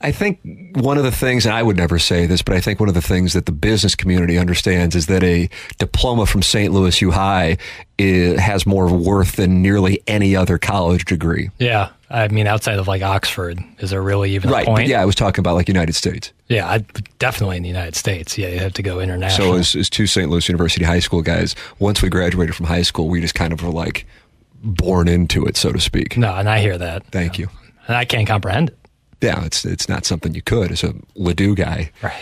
I 0.00 0.12
think 0.12 0.40
one 0.74 0.98
of 0.98 1.04
the 1.04 1.12
things, 1.12 1.46
and 1.46 1.54
I 1.54 1.62
would 1.62 1.76
never 1.76 1.98
say 1.98 2.26
this, 2.26 2.42
but 2.42 2.54
I 2.56 2.60
think 2.60 2.80
one 2.80 2.88
of 2.88 2.94
the 2.94 3.00
things 3.02 3.32
that 3.34 3.46
the 3.46 3.52
business 3.52 3.94
community 3.94 4.36
understands 4.36 4.94
is 4.96 5.06
that 5.06 5.22
a 5.22 5.48
diploma 5.78 6.26
from 6.26 6.42
St. 6.42 6.72
Louis 6.72 7.00
U 7.00 7.10
High 7.12 7.56
i 8.00 8.02
has 8.38 8.66
more 8.66 8.92
worth 8.92 9.36
than 9.36 9.62
nearly 9.62 10.02
any 10.08 10.34
other 10.34 10.58
college 10.58 11.04
degree. 11.04 11.50
Yeah, 11.58 11.90
I 12.12 12.28
mean, 12.28 12.46
outside 12.46 12.78
of 12.78 12.86
like 12.86 13.00
Oxford, 13.02 13.58
is 13.78 13.90
there 13.90 14.02
really 14.02 14.34
even 14.34 14.50
right. 14.50 14.64
a 14.64 14.66
point? 14.66 14.86
Yeah, 14.86 15.00
I 15.00 15.06
was 15.06 15.14
talking 15.14 15.40
about 15.40 15.54
like 15.54 15.66
United 15.66 15.94
States. 15.94 16.32
yeah, 16.48 16.68
I, 16.68 16.78
definitely 17.18 17.56
in 17.56 17.62
the 17.62 17.70
United 17.70 17.96
States. 17.96 18.36
Yeah, 18.36 18.48
you 18.48 18.58
have 18.58 18.74
to 18.74 18.82
go 18.82 19.00
international. 19.00 19.52
So 19.54 19.58
as, 19.58 19.74
as 19.74 19.88
two 19.88 20.06
St. 20.06 20.28
Louis 20.28 20.46
University 20.46 20.84
high 20.84 20.98
school 20.98 21.22
guys, 21.22 21.56
once 21.78 22.02
we 22.02 22.10
graduated 22.10 22.54
from 22.54 22.66
high 22.66 22.82
school, 22.82 23.08
we 23.08 23.20
just 23.20 23.34
kind 23.34 23.52
of 23.52 23.62
were 23.62 23.70
like 23.70 24.06
born 24.62 25.08
into 25.08 25.46
it, 25.46 25.56
so 25.56 25.72
to 25.72 25.80
speak. 25.80 26.16
no, 26.18 26.34
and 26.34 26.48
I 26.48 26.60
hear 26.60 26.76
that, 26.76 27.06
Thank 27.06 27.38
you. 27.38 27.48
and 27.88 27.96
I 27.96 28.04
can't 28.04 28.28
comprehend 28.28 28.68
it. 28.68 28.78
Yeah, 29.22 29.44
it's 29.44 29.64
it's 29.64 29.88
not 29.88 30.04
something 30.04 30.34
you 30.34 30.42
could 30.42 30.70
as 30.70 30.82
a 30.84 30.92
Ladue 31.16 31.56
guy. 31.56 31.92
Right? 32.02 32.12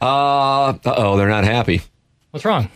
Uh 0.00 0.72
oh, 0.86 1.16
they're 1.16 1.28
not 1.28 1.44
happy. 1.44 1.82
What's 2.30 2.44
wrong? 2.44 2.68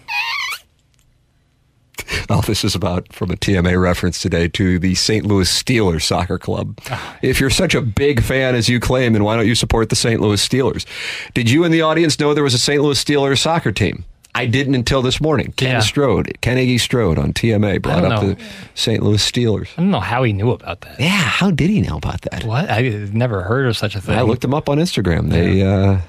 This 2.47 2.63
is 2.65 2.75
about 2.75 3.11
from 3.13 3.31
a 3.31 3.37
TMA 3.37 3.81
reference 3.81 4.21
today 4.21 4.49
to 4.49 4.79
the 4.79 4.95
St. 4.95 5.25
Louis 5.25 5.51
Steelers 5.51 6.03
soccer 6.03 6.39
club. 6.39 6.79
If 7.23 7.41
you're 7.41 7.49
such 7.49 7.75
a 7.75 7.81
big 7.81 8.23
fan 8.23 8.55
as 8.55 8.69
you 8.69 8.81
claim, 8.81 9.15
then 9.15 9.25
why 9.25 9.37
don't 9.37 9.47
you 9.47 9.55
support 9.55 9.89
the 9.89 9.97
St. 9.97 10.21
Louis 10.21 10.47
Steelers? 10.47 10.85
Did 11.33 11.49
you 11.49 11.65
in 11.65 11.73
the 11.73 11.81
audience 11.81 12.21
know 12.21 12.35
there 12.35 12.45
was 12.45 12.55
a 12.55 12.59
St. 12.59 12.83
Louis 12.83 13.03
Steelers 13.03 13.39
soccer 13.39 13.73
team? 13.73 14.05
I 14.35 14.47
didn't 14.47 14.75
until 14.75 15.01
this 15.01 15.21
morning. 15.21 15.55
Ken 15.57 15.71
Yeah. 15.71 15.81
Strode, 15.81 16.37
Ken 16.41 16.57
Iggy 16.57 16.81
Strode 16.81 17.19
on 17.19 17.33
TMA 17.33 17.81
brought 17.81 18.05
up 18.05 18.23
know. 18.23 18.35
the 18.35 18.43
St. 18.75 19.03
Louis 19.03 19.19
Steelers. 19.19 19.69
I 19.79 19.83
don't 19.83 19.91
know 19.93 20.01
how 20.01 20.25
he 20.25 20.33
knew 20.33 20.51
about 20.51 20.81
that. 20.81 20.99
Yeah, 20.99 21.09
how 21.09 21.51
did 21.53 21.71
he 21.71 21.81
know 21.81 21.97
about 21.97 22.23
that? 22.23 22.43
What? 22.45 22.69
I 22.69 22.81
never 23.13 23.43
heard 23.43 23.67
of 23.67 23.77
such 23.77 23.95
a 23.95 24.01
thing. 24.01 24.19
I 24.19 24.23
looked 24.23 24.43
them 24.43 24.53
up 24.53 24.69
on 24.69 24.79
Instagram. 24.79 25.31
They 25.31 25.63
uh, 25.63 26.01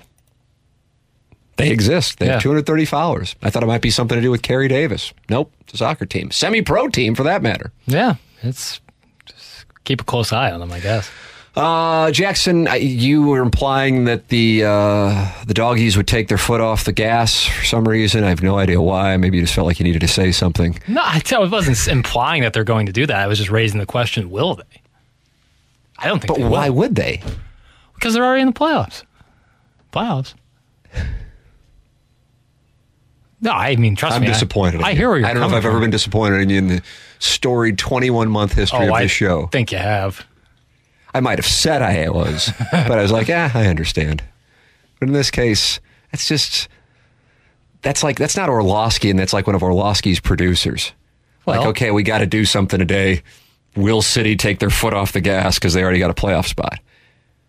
they 1.57 1.71
exist. 1.71 2.19
They 2.19 2.27
have 2.27 2.41
230 2.41 2.85
followers. 2.85 3.35
I 3.41 3.49
thought 3.49 3.63
it 3.63 3.67
might 3.67 3.81
be 3.81 3.89
something 3.89 4.15
to 4.15 4.21
do 4.21 4.31
with 4.31 4.41
Kerry 4.41 4.67
Davis. 4.67 5.13
Nope, 5.29 5.51
it's 5.61 5.73
a 5.73 5.77
soccer 5.77 6.05
team, 6.05 6.31
semi-pro 6.31 6.89
team 6.89 7.15
for 7.15 7.23
that 7.23 7.41
matter. 7.41 7.71
Yeah, 7.85 8.15
it's 8.41 8.81
just 9.25 9.65
keep 9.83 10.01
a 10.01 10.03
close 10.03 10.33
eye 10.33 10.51
on 10.51 10.59
them, 10.59 10.71
I 10.71 10.79
guess. 10.79 11.09
Uh, 11.55 12.11
Jackson, 12.11 12.67
you 12.79 13.23
were 13.27 13.41
implying 13.41 14.03
that 14.05 14.27
the 14.27 14.65
uh, 14.65 15.31
the 15.47 15.53
doggies 15.53 15.95
would 15.95 16.07
take 16.07 16.27
their 16.27 16.37
foot 16.37 16.59
off 16.59 16.83
the 16.83 16.91
gas 16.91 17.45
for 17.45 17.63
some 17.63 17.87
reason. 17.87 18.25
I 18.25 18.29
have 18.29 18.43
no 18.43 18.57
idea 18.57 18.81
why. 18.81 19.15
Maybe 19.15 19.37
you 19.37 19.43
just 19.43 19.53
felt 19.53 19.65
like 19.65 19.79
you 19.79 19.85
needed 19.85 20.01
to 20.01 20.07
say 20.09 20.33
something. 20.33 20.77
No, 20.89 21.01
I 21.01 21.21
I 21.31 21.39
wasn't 21.45 21.87
implying 21.87 22.41
that 22.41 22.51
they're 22.51 22.65
going 22.65 22.87
to 22.87 22.91
do 22.91 23.05
that. 23.05 23.15
I 23.15 23.27
was 23.27 23.37
just 23.37 23.51
raising 23.51 23.79
the 23.79 23.85
question: 23.85 24.29
Will 24.29 24.55
they? 24.55 24.81
I 25.97 26.07
don't 26.07 26.19
think. 26.19 26.35
So. 26.35 26.41
But 26.41 26.51
why 26.51 26.69
will. 26.69 26.79
would 26.79 26.95
they? 26.95 27.23
Because 27.93 28.13
they're 28.13 28.25
already 28.25 28.41
in 28.41 28.47
the 28.47 28.53
playoffs. 28.53 29.03
Playoffs. 29.93 30.33
No, 33.45 33.51
I 33.51 33.75
mean, 33.77 33.95
trust 33.95 34.13
me. 34.13 34.15
I'm 34.17 34.21
me. 34.23 34.27
I- 34.27 34.31
disappointed. 34.33 34.79
in 34.79 34.83
I, 34.83 34.89
you. 34.89 34.97
hear 34.97 35.09
where 35.09 35.19
you're 35.19 35.27
I 35.27 35.33
don't 35.33 35.41
know 35.41 35.47
if 35.47 35.53
I've 35.53 35.65
ever 35.65 35.79
been 35.79 35.91
disappointed 35.91 36.41
in 36.41 36.49
you 36.49 36.57
in 36.57 36.67
the 36.67 36.81
storied 37.19 37.77
21 37.77 38.29
month 38.29 38.53
history 38.53 38.79
Oh, 38.79 38.87
of 38.87 38.91
I 38.93 39.03
this 39.03 39.11
show. 39.11 39.47
think 39.47 39.71
you 39.71 39.77
have. 39.77 40.25
I 41.13 41.21
might 41.21 41.37
have 41.37 41.45
said 41.45 41.81
I 41.81 42.09
was, 42.09 42.51
but 42.71 42.91
I 42.91 43.01
was 43.01 43.11
like, 43.11 43.27
yeah, 43.29 43.49
I 43.53 43.67
understand. 43.67 44.21
But 44.99 45.07
in 45.09 45.13
this 45.13 45.31
case, 45.31 45.79
that's 46.11 46.27
just 46.27 46.67
that's 47.83 48.03
like 48.03 48.17
that's 48.17 48.35
not 48.35 48.49
Orlovsky, 48.49 49.09
and 49.11 49.17
that's 49.19 49.31
like 49.31 49.45
one 49.47 49.55
of 49.55 49.61
Orlovsky's 49.63 50.19
producers. 50.19 50.91
like, 51.45 51.65
okay, 51.67 51.91
we 51.91 52.01
got 52.03 52.17
to 52.17 52.25
do 52.25 52.43
something 52.45 52.79
today. 52.79 53.21
Will 53.75 54.01
City 54.01 54.35
take 54.35 54.59
their 54.59 54.69
foot 54.71 54.93
off 54.93 55.11
the 55.11 55.21
gas 55.21 55.55
because 55.59 55.73
they 55.73 55.83
already 55.83 55.99
got 55.99 56.09
a 56.09 56.13
playoff 56.15 56.47
spot? 56.47 56.79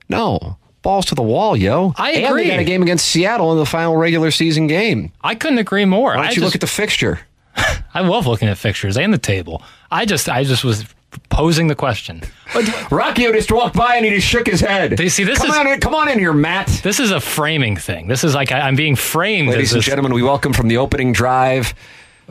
No, 0.09 0.59
balls 0.87 1.07
to 1.07 1.17
the 1.17 1.23
wall, 1.23 1.57
yo. 1.57 1.93
I 1.97 2.13
And 2.13 2.27
agree. 2.27 2.45
they 2.45 2.51
got 2.51 2.61
a 2.61 2.65
game 2.65 2.81
against 2.81 3.07
Seattle 3.09 3.51
in 3.53 3.59
the 3.59 3.67
final 3.67 3.97
regular 3.97 4.31
season 4.31 4.69
game. 4.69 5.11
I 5.21 5.35
couldn't 5.35 5.59
agree 5.59 5.85
more. 5.85 6.11
Why 6.15 6.21
I 6.21 6.23
don't 6.27 6.27
you 6.27 6.35
just, 6.37 6.45
look 6.45 6.55
at 6.55 6.61
the 6.61 6.69
fixture? 6.69 7.19
I 7.95 8.03
love 8.03 8.29
looking 8.29 8.47
at 8.47 8.57
fixtures 8.57 8.97
and 8.97 9.13
the 9.13 9.19
table. 9.19 9.63
I 9.91 10.05
just, 10.05 10.29
I 10.29 10.45
just 10.45 10.63
was 10.63 10.85
posing 11.29 11.67
the 11.67 11.75
question. 11.75 12.23
But 12.55 12.93
Rocky 12.93 13.25
just 13.33 13.51
walked 13.51 13.75
by 13.75 13.97
and 13.97 14.05
he 14.05 14.13
just 14.13 14.29
shook 14.29 14.47
his 14.47 14.61
head. 14.61 15.01
You 15.01 15.09
see, 15.09 15.25
this 15.25 15.39
come 15.39 15.51
is- 15.51 15.57
on 15.57 15.67
in, 15.67 15.81
come 15.81 15.95
on 15.95 16.09
in 16.09 16.21
here, 16.21 16.33
Matt. 16.33 16.69
this 16.85 17.01
is 17.01 17.11
a 17.11 17.19
framing 17.21 17.77
thing. 17.77 18.07
This 18.07 18.23
is 18.23 18.37
like 18.37 18.53
I, 18.53 18.61
I'm 18.61 18.77
being 18.77 18.95
framed. 18.95 19.49
Ladies 19.49 19.71
as 19.71 19.73
and 19.73 19.79
this- 19.81 19.87
gentlemen, 19.87 20.15
we 20.15 20.23
welcome 20.23 20.53
from 20.53 20.69
the 20.69 20.77
opening 20.77 21.13
drive. 21.13 21.75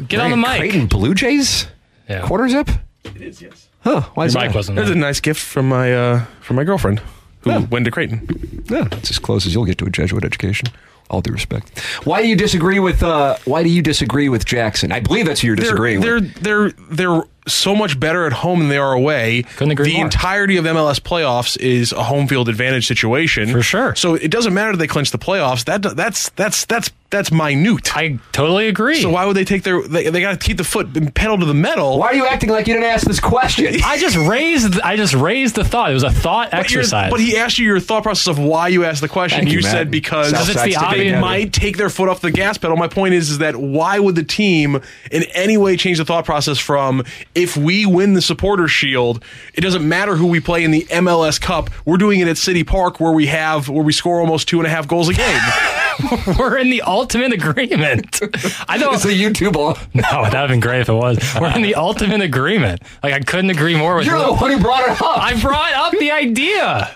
Get 0.07 0.21
on 0.21 0.31
the 0.31 0.37
mic. 0.37 0.59
Creighton 0.59 0.87
Blue 0.87 1.13
Jays? 1.13 1.67
Yeah. 2.09 2.25
Quarter 2.25 2.47
zip? 2.47 2.69
It 3.03 3.21
is, 3.21 3.41
yes. 3.41 3.67
Huh, 3.83 4.01
why 4.13 4.25
is 4.25 4.33
Your 4.33 4.43
mic 4.43 4.51
that? 4.51 4.55
wasn't 4.55 4.77
That's 4.77 4.89
a 4.91 4.95
nice 4.95 5.19
gift 5.19 5.41
from 5.41 5.67
my 5.69 5.93
uh, 5.93 6.25
from 6.41 6.55
my 6.55 6.63
girlfriend 6.63 7.01
who 7.45 7.65
went 7.67 7.85
to 7.85 7.91
Creighton. 7.91 8.63
Yeah, 8.69 8.87
it's 8.91 9.11
as 9.11 9.19
close 9.19 9.45
as 9.45 9.53
you'll 9.53 9.65
get 9.65 9.77
to 9.77 9.85
a 9.85 9.89
Jesuit 9.89 10.25
education. 10.25 10.67
All 11.07 11.21
due 11.21 11.33
respect. 11.33 11.77
Why 12.03 12.23
do 12.23 12.27
you 12.27 12.35
disagree 12.35 12.79
with 12.79 13.03
uh, 13.03 13.37
why 13.45 13.61
do 13.61 13.69
you 13.69 13.83
disagree 13.83 14.27
with 14.27 14.43
Jackson? 14.43 14.91
I 14.91 14.99
believe 15.01 15.27
that's 15.27 15.39
who 15.41 15.47
you're 15.47 15.55
They're 15.55 15.65
disagreeing 15.65 16.01
they're 16.01 16.19
they're 16.19 16.71
they're 16.71 17.21
so 17.47 17.75
much 17.75 17.99
better 17.99 18.25
at 18.25 18.33
home 18.33 18.57
than 18.57 18.69
they 18.69 18.79
are 18.79 18.93
away. 18.93 19.43
Couldn't 19.57 19.73
agree 19.73 19.85
the 19.89 19.97
more. 19.97 20.05
entirety 20.05 20.57
of 20.57 20.65
MLS 20.65 20.99
playoffs 20.99 21.59
is 21.59 21.91
a 21.91 22.01
home 22.01 22.27
field 22.27 22.49
advantage 22.49 22.87
situation 22.87 23.49
For 23.51 23.61
sure. 23.61 23.93
So 23.95 24.15
it 24.15 24.31
doesn't 24.31 24.55
matter 24.55 24.71
that 24.71 24.77
they 24.77 24.87
clinch 24.87 25.11
the 25.11 25.19
playoffs. 25.19 25.65
That 25.65 25.83
that's 25.95 26.29
that's 26.29 26.65
that's 26.65 26.89
that's 27.09 27.31
minute. 27.31 27.95
I 27.95 28.19
totally 28.31 28.67
agree. 28.67 29.01
so 29.01 29.09
why 29.09 29.25
would 29.25 29.35
they 29.35 29.45
take 29.45 29.63
their? 29.63 29.81
They, 29.81 30.09
they 30.09 30.21
got 30.21 30.39
to 30.39 30.45
keep 30.45 30.57
the 30.57 30.63
foot 30.63 31.13
pedal 31.13 31.37
to 31.37 31.45
the 31.45 31.53
metal. 31.53 31.99
Why 31.99 32.07
are 32.07 32.13
you 32.15 32.25
acting 32.25 32.49
like 32.49 32.67
you 32.67 32.73
didn't 32.73 32.89
ask 32.89 33.05
this 33.07 33.19
question? 33.19 33.67
I 33.85 33.97
just 33.97 34.17
raised, 34.17 34.79
I 34.81 34.97
just 34.97 35.13
raised 35.13 35.55
the 35.55 35.63
thought. 35.63 35.91
It 35.91 35.93
was 35.93 36.03
a 36.03 36.11
thought 36.11 36.51
But 36.51 36.59
exercise. 36.61 37.11
But 37.11 37.19
he 37.19 37.37
asked 37.37 37.59
you 37.59 37.65
your 37.65 37.79
thought 37.79 38.03
process 38.03 38.27
of 38.27 38.39
why 38.39 38.67
you 38.69 38.83
asked 38.83 39.01
the 39.01 39.07
question. 39.07 39.39
Thank 39.39 39.51
you, 39.51 39.57
you 39.57 39.61
said 39.61 39.91
because 39.91 40.31
South 40.31 40.49
it's 40.49 40.63
the 40.63 40.75
obvious- 40.75 41.13
they 41.13 41.19
might 41.21 41.53
take 41.53 41.77
their 41.77 41.89
foot 41.89 42.09
off 42.09 42.21
the 42.21 42.31
gas 42.31 42.57
pedal. 42.57 42.75
My 42.75 42.87
point 42.87 43.13
is, 43.13 43.29
is 43.29 43.37
that 43.37 43.55
why 43.55 43.99
would 43.99 44.15
the 44.15 44.23
team 44.23 44.81
in 45.11 45.23
any 45.33 45.57
way 45.57 45.77
change 45.77 45.99
the 45.99 46.05
thought 46.05 46.25
process 46.25 46.57
from 46.57 47.03
if 47.33 47.55
we 47.55 47.85
win 47.85 48.13
the 48.13 48.21
supporter 48.21 48.67
shield, 48.67 49.23
it 49.53 49.61
doesn't 49.61 49.87
matter 49.87 50.15
who 50.15 50.27
we 50.27 50.39
play 50.39 50.63
in 50.63 50.71
the 50.71 50.81
MLS 50.89 51.39
Cup. 51.39 51.69
We're 51.85 51.97
doing 51.97 52.19
it 52.19 52.27
at 52.27 52.37
City 52.37 52.63
Park 52.63 52.99
where 52.99 53.11
we 53.13 53.27
have 53.27 53.69
where 53.69 53.83
we 53.83 53.93
score 53.93 54.19
almost 54.19 54.47
two 54.47 54.59
and 54.59 54.67
a 54.67 54.69
half 54.69 54.87
goals 54.87 55.07
a 55.07 55.13
game. 55.13 55.39
We're 56.39 56.57
in 56.57 56.69
the 56.69 56.81
ultimate 56.81 57.33
agreement. 57.33 58.21
I 58.67 58.77
don't. 58.77 58.95
It's 58.95 59.05
a 59.05 59.09
YouTube 59.09 59.55
on. 59.55 59.75
No, 59.93 60.01
that'd 60.23 60.33
have 60.33 60.49
been 60.49 60.59
great 60.59 60.81
if 60.81 60.89
it 60.89 60.93
was. 60.93 61.17
We're 61.39 61.55
in 61.55 61.61
the 61.61 61.75
ultimate 61.75 62.21
agreement. 62.21 62.81
Like 63.01 63.13
I 63.13 63.19
couldn't 63.21 63.49
agree 63.49 63.75
more 63.75 63.95
with 63.95 64.05
it. 64.05 64.09
You're 64.09 64.19
you. 64.19 64.25
the 64.25 64.33
one 64.33 64.51
who 64.51 64.59
brought 64.59 64.83
it 64.83 65.01
up. 65.01 65.17
I 65.17 65.39
brought 65.39 65.73
up 65.73 65.93
the 65.97 66.11
idea. 66.11 66.93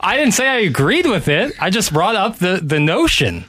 I 0.00 0.16
didn't 0.16 0.32
say 0.32 0.46
I 0.48 0.58
agreed 0.58 1.06
with 1.06 1.28
it. 1.28 1.52
I 1.60 1.70
just 1.70 1.92
brought 1.92 2.14
up 2.14 2.38
the, 2.38 2.60
the 2.62 2.78
notion. 2.78 3.44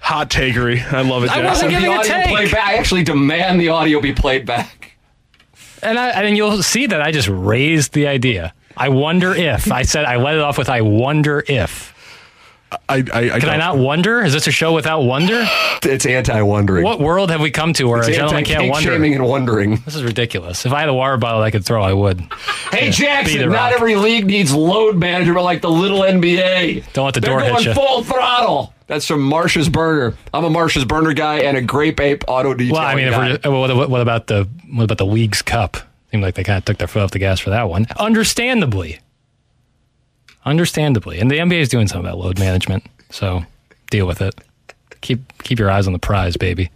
Hot 0.00 0.30
takery. 0.30 0.80
I 0.92 1.02
love 1.02 1.24
it, 1.24 1.30
I 1.30 1.42
wasn't 1.44 1.72
the 1.72 1.80
giving 1.80 1.96
a 1.96 2.02
take. 2.02 2.28
played 2.28 2.50
back. 2.50 2.66
I 2.66 2.74
actually 2.74 3.04
demand 3.04 3.60
the 3.60 3.68
audio 3.68 4.00
be 4.00 4.12
played 4.12 4.44
back. 4.46 4.92
And 5.82 5.98
I 5.98 6.10
and 6.10 6.36
you'll 6.36 6.62
see 6.62 6.86
that 6.86 7.00
I 7.00 7.10
just 7.10 7.28
raised 7.28 7.92
the 7.94 8.06
idea. 8.06 8.52
I 8.76 8.88
wonder 8.88 9.34
if 9.34 9.70
I 9.70 9.82
said 9.82 10.04
I 10.04 10.16
let 10.16 10.34
it 10.34 10.40
off 10.40 10.58
with 10.58 10.68
I 10.68 10.80
wonder 10.80 11.44
if. 11.46 11.94
I, 12.88 13.04
I, 13.12 13.30
I 13.32 13.40
Can 13.40 13.48
I 13.48 13.56
not 13.56 13.78
wonder? 13.78 14.22
Is 14.22 14.32
this 14.32 14.46
a 14.46 14.50
show 14.50 14.72
without 14.72 15.02
wonder? 15.02 15.46
It's 15.82 16.04
anti-wondering. 16.04 16.84
What 16.84 17.00
world 17.00 17.30
have 17.30 17.40
we 17.40 17.50
come 17.50 17.72
to 17.72 17.84
where 17.88 18.00
It's 18.00 18.08
a 18.08 18.12
gentleman 18.12 18.44
can't 18.44 18.70
wonder? 18.70 18.90
shaming 18.90 19.14
and 19.14 19.24
wondering. 19.26 19.76
This 19.86 19.94
is 19.94 20.04
ridiculous. 20.04 20.66
If 20.66 20.72
I 20.74 20.80
had 20.80 20.90
a 20.90 20.94
water 20.94 21.16
bottle 21.16 21.40
I 21.42 21.50
could 21.50 21.64
throw, 21.64 21.82
I 21.82 21.94
would. 21.94 22.20
Hey 22.70 22.88
it, 22.88 22.92
Jackson, 22.92 23.48
not 23.48 23.72
every 23.72 23.96
league 23.96 24.26
needs 24.26 24.52
load 24.52 24.96
management 24.98 25.42
like 25.42 25.62
the 25.62 25.70
little 25.70 26.00
NBA. 26.00 26.92
Don't 26.92 27.06
let 27.06 27.14
the 27.14 27.20
They're 27.20 27.30
door 27.30 27.40
hit 27.40 27.64
you. 27.64 27.72
full 27.72 28.04
throttle. 28.04 28.74
That's 28.88 29.06
from 29.06 29.22
Marsh's 29.22 29.70
Burner. 29.70 30.14
I'm 30.34 30.44
a 30.44 30.50
Marsh's 30.50 30.84
Burner 30.84 31.14
guy 31.14 31.38
and 31.40 31.56
a 31.56 31.62
Grape 31.62 31.98
Ape 31.98 32.24
auto 32.28 32.52
detailing 32.52 32.74
Well, 32.74 32.82
I 32.86 32.94
mean, 32.94 33.08
if 33.08 33.16
we're, 33.16 33.50
uh, 33.50 33.58
what, 33.58 33.74
what, 33.74 33.88
what 33.90 34.00
about 34.02 34.26
the 34.26 34.46
what 34.70 34.84
about 34.84 34.98
the 34.98 35.06
league's 35.06 35.40
cup? 35.40 35.78
Seemed 36.10 36.22
like 36.22 36.34
they 36.34 36.44
kind 36.44 36.58
of 36.58 36.64
took 36.66 36.76
their 36.76 36.88
foot 36.88 37.02
off 37.02 37.12
the 37.12 37.18
gas 37.20 37.40
for 37.40 37.48
that 37.50 37.70
one. 37.70 37.86
Understandably, 37.98 38.98
understandably, 40.50 41.18
and 41.20 41.30
the 41.30 41.36
NBA 41.36 41.60
is 41.60 41.68
doing 41.68 41.88
something 41.88 42.08
about 42.08 42.18
load 42.18 42.38
management. 42.38 42.84
So 43.10 43.44
deal 43.90 44.06
with 44.06 44.20
it. 44.20 44.34
Keep 45.00 45.42
keep 45.42 45.58
your 45.58 45.70
eyes 45.70 45.86
on 45.86 45.92
the 45.92 45.98
prize, 45.98 46.36
baby. 46.36 46.70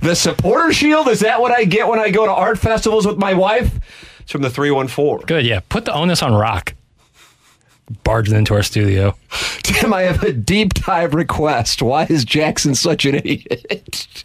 The 0.00 0.14
supporter 0.14 0.72
shield, 0.72 1.08
is 1.08 1.20
that 1.20 1.40
what 1.40 1.52
I 1.52 1.64
get 1.64 1.86
when 1.86 1.98
I 1.98 2.10
go 2.10 2.24
to 2.24 2.32
art 2.32 2.58
festivals 2.58 3.06
with 3.06 3.18
my 3.18 3.34
wife? 3.34 3.78
It's 4.20 4.32
from 4.32 4.42
the 4.42 4.50
314. 4.50 5.26
Good, 5.26 5.44
yeah. 5.44 5.60
Put 5.68 5.84
the 5.84 5.92
onus 5.92 6.22
on 6.22 6.32
Rock. 6.32 6.74
Barging 8.04 8.36
into 8.36 8.54
our 8.54 8.62
studio. 8.62 9.16
Tim, 9.62 9.92
I 9.92 10.02
have 10.02 10.22
a 10.22 10.32
deep 10.32 10.74
dive 10.74 11.12
request. 11.12 11.82
Why 11.82 12.06
is 12.08 12.24
Jackson 12.24 12.74
such 12.74 13.04
an 13.04 13.16
idiot? 13.16 14.22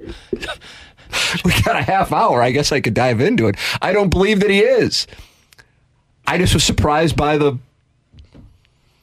we 1.44 1.62
got 1.62 1.76
a 1.76 1.82
half 1.82 2.12
hour. 2.12 2.40
I 2.40 2.50
guess 2.50 2.72
I 2.72 2.80
could 2.80 2.94
dive 2.94 3.20
into 3.20 3.48
it. 3.48 3.56
I 3.82 3.92
don't 3.92 4.10
believe 4.10 4.40
that 4.40 4.50
he 4.50 4.60
is. 4.60 5.06
I 6.26 6.38
just 6.38 6.54
was 6.54 6.64
surprised 6.64 7.16
by 7.16 7.38
the. 7.38 7.58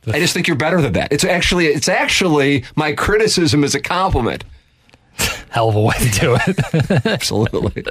I 0.08 0.20
just 0.20 0.34
think 0.34 0.48
you're 0.48 0.58
better 0.58 0.82
than 0.82 0.94
that. 0.94 1.12
It's 1.12 1.24
actually, 1.24 1.68
it's 1.68 1.90
actually 1.90 2.64
my 2.76 2.94
criticism 2.94 3.64
is 3.64 3.76
a 3.76 3.82
compliment. 3.82 4.44
Hell 5.50 5.70
of 5.70 5.76
a 5.76 5.82
way 5.82 5.94
to 5.98 6.10
do 6.20 6.38
it. 6.48 7.06
Absolutely. 7.06 7.86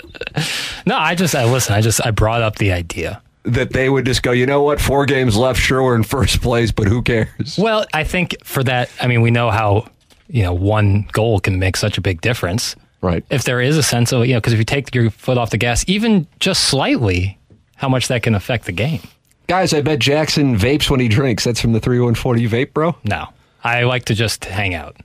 no, 0.87 0.96
I 0.96 1.14
just 1.14 1.35
I 1.35 1.44
listen. 1.50 1.74
I 1.74 1.81
just 1.81 2.05
I 2.05 2.11
brought 2.11 2.42
up 2.42 2.57
the 2.57 2.72
idea. 2.72 3.22
that 3.44 3.72
they 3.72 3.88
would 3.88 4.05
just 4.05 4.22
go, 4.22 4.33
you 4.33 4.44
know 4.46 4.62
what, 4.62 4.81
four 4.81 5.07
games 5.07 5.37
left, 5.37 5.59
sure 5.61 5.83
we're 5.83 5.94
in 5.96 6.03
first 6.03 6.40
place, 6.42 6.70
but 6.72 6.87
who 6.87 7.03
cares? 7.03 7.57
Well, 7.59 7.87
I 7.94 8.05
think 8.05 8.37
for 8.44 8.62
that, 8.64 8.90
I 9.00 9.07
mean, 9.07 9.22
we 9.22 9.31
know 9.31 9.50
how 9.50 9.88
you 10.29 10.42
know 10.42 10.53
one 10.53 11.07
goal 11.12 11.40
can 11.40 11.59
make 11.59 11.77
such 11.77 11.96
a 11.96 12.00
big 12.03 12.20
difference. 12.20 12.77
Right. 13.00 13.24
If 13.31 13.44
there 13.44 13.61
is 13.61 13.77
a 13.79 13.83
sense 13.83 14.12
of 14.12 14.27
you 14.27 14.35
know, 14.35 14.40
because 14.40 14.53
if 14.53 14.59
you 14.59 14.64
take 14.64 14.94
your 14.94 15.11
foot 15.11 15.38
off 15.38 15.48
the 15.50 15.59
gas, 15.59 15.85
even 15.88 16.27
just 16.40 16.64
slightly, 16.64 17.38
how 17.77 17.88
much 17.88 18.09
that 18.09 18.22
can 18.22 18.35
affect 18.35 18.66
the 18.66 18.72
game. 18.72 19.00
Guys, 19.46 19.74
I 19.74 19.83
bet 19.83 19.98
Jackson 19.98 20.57
vapes 20.57 20.88
when 20.88 21.00
he 21.00 21.09
drinks. 21.09 21.44
That's 21.44 21.61
from 21.61 21.72
the 21.72 21.80
314. 21.80 22.42
You 22.42 22.48
vape, 22.48 22.72
bro? 22.72 22.96
No, 23.04 23.28
I 23.62 23.83
like 23.83 24.07
to 24.07 24.14
just 24.14 24.44
hang 24.44 24.74
out. 24.74 24.96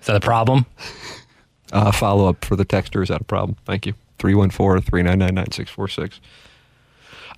Is 0.00 0.06
that 0.06 0.16
a 0.16 0.20
problem? 0.20 0.66
Uh, 1.72 1.90
follow 1.92 2.28
up 2.28 2.44
for 2.44 2.56
the 2.56 2.64
texter. 2.64 3.02
Is 3.02 3.08
that 3.08 3.20
a 3.20 3.24
problem? 3.24 3.56
Thank 3.64 3.86
you. 3.86 3.94
314 4.18 4.82
399 4.82 5.34
9646. 5.34 6.20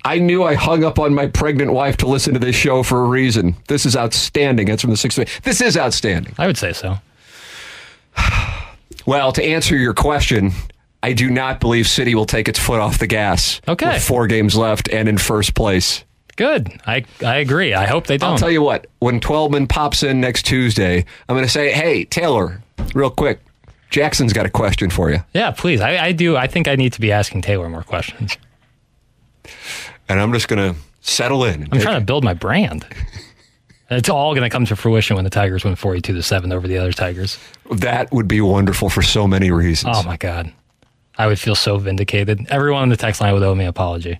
I 0.05 0.19
knew 0.19 0.43
I 0.43 0.53
hung 0.53 0.83
up 0.85 0.97
on 0.97 1.13
my 1.13 1.27
pregnant 1.27 1.73
wife 1.73 1.97
to 1.97 2.07
listen 2.07 2.33
to 2.33 2.39
this 2.39 2.55
show 2.55 2.83
for 2.83 3.03
a 3.03 3.07
reason. 3.07 3.55
This 3.67 3.85
is 3.85 3.97
outstanding. 3.97 4.67
That's 4.67 4.81
from 4.81 4.91
the 4.91 4.97
sixth. 4.97 5.41
This 5.43 5.59
is 5.59 5.75
outstanding. 5.75 6.33
I 6.37 6.47
would 6.47 6.57
say 6.57 6.73
so. 6.73 6.97
Well, 9.05 9.31
to 9.31 9.43
answer 9.43 9.75
your 9.75 9.95
question, 9.95 10.51
I 11.01 11.13
do 11.13 11.29
not 11.29 11.59
believe 11.59 11.87
City 11.87 12.13
will 12.15 12.25
take 12.25 12.47
its 12.49 12.59
foot 12.59 12.79
off 12.79 12.99
the 12.99 13.07
gas. 13.07 13.61
Okay. 13.67 13.93
With 13.93 14.03
four 14.03 14.27
games 14.27 14.55
left 14.55 14.89
and 14.89 15.07
in 15.07 15.17
first 15.17 15.55
place. 15.55 16.03
Good. 16.35 16.69
I 16.87 17.03
I 17.25 17.37
agree. 17.37 17.73
I 17.73 17.85
hope 17.85 18.07
they 18.07 18.17
don't. 18.17 18.31
I'll 18.31 18.37
tell 18.37 18.51
you 18.51 18.61
what, 18.61 18.87
when 18.99 19.19
Twellman 19.19 19.67
pops 19.67 20.03
in 20.03 20.21
next 20.21 20.43
Tuesday, 20.45 21.05
I'm 21.27 21.35
going 21.35 21.45
to 21.45 21.51
say, 21.51 21.71
hey, 21.71 22.05
Taylor, 22.05 22.61
real 22.93 23.09
quick, 23.09 23.41
Jackson's 23.89 24.31
got 24.33 24.45
a 24.45 24.49
question 24.49 24.89
for 24.89 25.09
you. 25.11 25.19
yeah, 25.33 25.51
please. 25.51 25.81
I, 25.81 25.97
I 25.97 26.11
do. 26.11 26.37
I 26.37 26.47
think 26.47 26.67
I 26.67 26.75
need 26.75 26.93
to 26.93 27.01
be 27.01 27.11
asking 27.11 27.41
Taylor 27.41 27.67
more 27.69 27.83
questions. 27.83 28.37
And 30.07 30.19
I'm 30.19 30.31
just 30.33 30.47
going 30.47 30.73
to 30.73 30.79
settle 31.01 31.43
in. 31.43 31.67
I'm 31.71 31.79
trying 31.79 31.99
to 31.99 32.05
build 32.05 32.23
my 32.23 32.33
brand. 32.33 32.85
It's 33.91 34.09
all 34.09 34.33
going 34.35 34.43
to 34.43 34.49
come 34.51 34.65
to 34.67 34.75
fruition 34.75 35.15
when 35.15 35.23
the 35.23 35.31
Tigers 35.31 35.63
win 35.63 35.75
42 35.75 36.13
to 36.13 36.21
7 36.23 36.51
over 36.51 36.67
the 36.67 36.77
other 36.77 36.91
Tigers. 36.93 37.39
That 37.71 38.11
would 38.11 38.27
be 38.27 38.39
wonderful 38.41 38.89
for 38.89 39.01
so 39.01 39.27
many 39.27 39.49
reasons. 39.51 39.97
Oh 39.97 40.03
my 40.03 40.15
god. 40.17 40.51
I 41.19 41.27
would 41.27 41.37
feel 41.39 41.53
so 41.55 41.77
vindicated. 41.77 42.47
Everyone 42.49 42.81
on 42.81 42.89
the 42.89 42.97
text 42.97 43.19
line 43.21 43.33
would 43.33 43.43
owe 43.43 43.53
me 43.53 43.65
an 43.65 43.69
apology. 43.69 44.19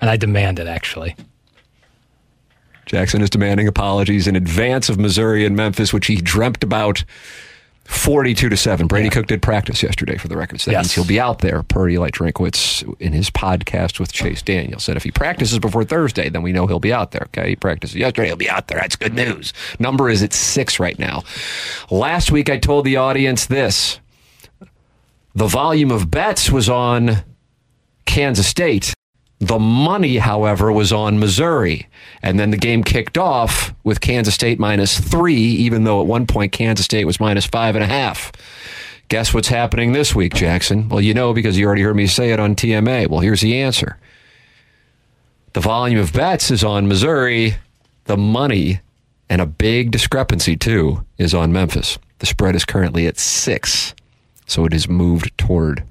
And 0.00 0.10
I 0.10 0.16
demand 0.16 0.58
it 0.58 0.66
actually. 0.68 1.16
Jackson 2.86 3.22
is 3.22 3.30
demanding 3.30 3.66
apologies 3.66 4.26
in 4.26 4.36
advance 4.36 4.88
of 4.88 4.98
Missouri 4.98 5.46
and 5.46 5.56
Memphis, 5.56 5.92
which 5.92 6.06
he 6.08 6.16
dreamt 6.16 6.62
about 6.62 7.04
42 7.84 8.48
to 8.48 8.56
7. 8.56 8.86
Brady 8.88 9.08
Cook 9.08 9.26
did 9.26 9.40
practice 9.40 9.82
yesterday 9.82 10.16
for 10.18 10.28
the 10.28 10.36
record. 10.36 10.60
So 10.60 10.70
that 10.70 10.76
Yes. 10.76 10.84
means 10.84 10.94
he'll 10.94 11.04
be 11.06 11.18
out 11.20 11.38
there, 11.38 11.62
per 11.62 11.88
Eli 11.88 12.10
Drinkwitz 12.10 12.84
in 13.00 13.12
his 13.12 13.30
podcast 13.30 13.98
with 13.98 14.12
Chase 14.12 14.42
Daniel. 14.42 14.78
Said 14.80 14.96
if 14.96 15.04
he 15.04 15.10
practices 15.10 15.58
before 15.60 15.84
Thursday, 15.84 16.28
then 16.28 16.42
we 16.42 16.52
know 16.52 16.66
he'll 16.66 16.78
be 16.78 16.92
out 16.92 17.12
there. 17.12 17.26
Okay. 17.34 17.50
He 17.50 17.56
practiced 17.56 17.94
yesterday, 17.94 18.28
he'll 18.28 18.36
be 18.36 18.50
out 18.50 18.68
there. 18.68 18.78
That's 18.80 18.96
good 18.96 19.14
news. 19.14 19.52
Number 19.78 20.10
is 20.10 20.22
at 20.22 20.32
six 20.34 20.78
right 20.78 20.98
now. 20.98 21.22
Last 21.90 22.30
week, 22.30 22.50
I 22.50 22.58
told 22.58 22.84
the 22.84 22.96
audience 22.96 23.46
this 23.46 23.98
the 25.34 25.46
volume 25.46 25.90
of 25.90 26.10
bets 26.10 26.50
was 26.50 26.68
on 26.68 27.24
Kansas 28.04 28.46
State. 28.46 28.94
The 29.38 29.58
money, 29.58 30.18
however, 30.18 30.70
was 30.70 30.92
on 30.92 31.18
Missouri. 31.18 31.88
And 32.22 32.38
then 32.38 32.50
the 32.50 32.56
game 32.56 32.84
kicked 32.84 33.18
off 33.18 33.74
with 33.82 34.00
Kansas 34.00 34.34
State 34.34 34.60
minus 34.60 35.00
three, 35.00 35.34
even 35.34 35.84
though 35.84 36.00
at 36.00 36.06
one 36.06 36.26
point 36.26 36.52
Kansas 36.52 36.84
State 36.84 37.06
was 37.06 37.18
minus 37.18 37.46
five 37.46 37.74
and 37.74 37.82
a 37.82 37.88
half. 37.88 38.30
Guess 39.08 39.34
what's 39.34 39.48
happening 39.48 39.92
this 39.92 40.14
week, 40.14 40.34
Jackson? 40.34 40.88
Well, 40.88 41.00
you 41.00 41.12
know 41.12 41.34
because 41.34 41.58
you 41.58 41.66
already 41.66 41.82
heard 41.82 41.96
me 41.96 42.06
say 42.06 42.30
it 42.30 42.40
on 42.40 42.54
TMA. 42.54 43.08
Well, 43.08 43.20
here's 43.20 43.40
the 43.40 43.58
answer 43.58 43.98
the 45.52 45.60
volume 45.60 45.98
of 45.98 46.12
bets 46.12 46.50
is 46.50 46.64
on 46.64 46.88
Missouri, 46.88 47.56
the 48.04 48.16
money, 48.16 48.80
and 49.28 49.40
a 49.40 49.46
big 49.46 49.90
discrepancy, 49.90 50.56
too, 50.56 51.04
is 51.18 51.34
on 51.34 51.52
Memphis. 51.52 51.98
The 52.20 52.26
spread 52.26 52.54
is 52.54 52.64
currently 52.64 53.06
at 53.06 53.18
six, 53.18 53.94
so 54.46 54.64
it 54.64 54.72
has 54.72 54.88
moved 54.88 55.36
toward 55.38 55.84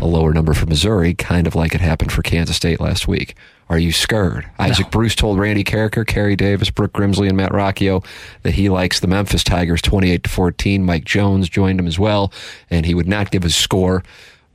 a 0.00 0.06
lower 0.06 0.32
number 0.32 0.54
for 0.54 0.66
Missouri, 0.66 1.14
kind 1.14 1.46
of 1.46 1.54
like 1.54 1.74
it 1.74 1.80
happened 1.80 2.12
for 2.12 2.22
Kansas 2.22 2.56
State 2.56 2.80
last 2.80 3.06
week. 3.06 3.34
Are 3.68 3.78
you 3.78 3.92
scared? 3.92 4.48
Isaac 4.58 4.90
Bruce 4.90 5.14
told 5.14 5.38
Randy 5.38 5.64
Karraker, 5.64 6.06
Kerry 6.06 6.36
Davis, 6.36 6.70
Brooke 6.70 6.92
Grimsley, 6.92 7.28
and 7.28 7.36
Matt 7.36 7.52
Rocchio 7.52 8.04
that 8.42 8.54
he 8.54 8.68
likes 8.68 9.00
the 9.00 9.06
Memphis 9.06 9.44
Tigers 9.44 9.80
28 9.80 10.24
to 10.24 10.30
14. 10.30 10.84
Mike 10.84 11.04
Jones 11.04 11.48
joined 11.48 11.80
him 11.80 11.86
as 11.86 11.98
well, 11.98 12.32
and 12.70 12.84
he 12.84 12.94
would 12.94 13.08
not 13.08 13.30
give 13.30 13.42
his 13.42 13.56
score, 13.56 14.02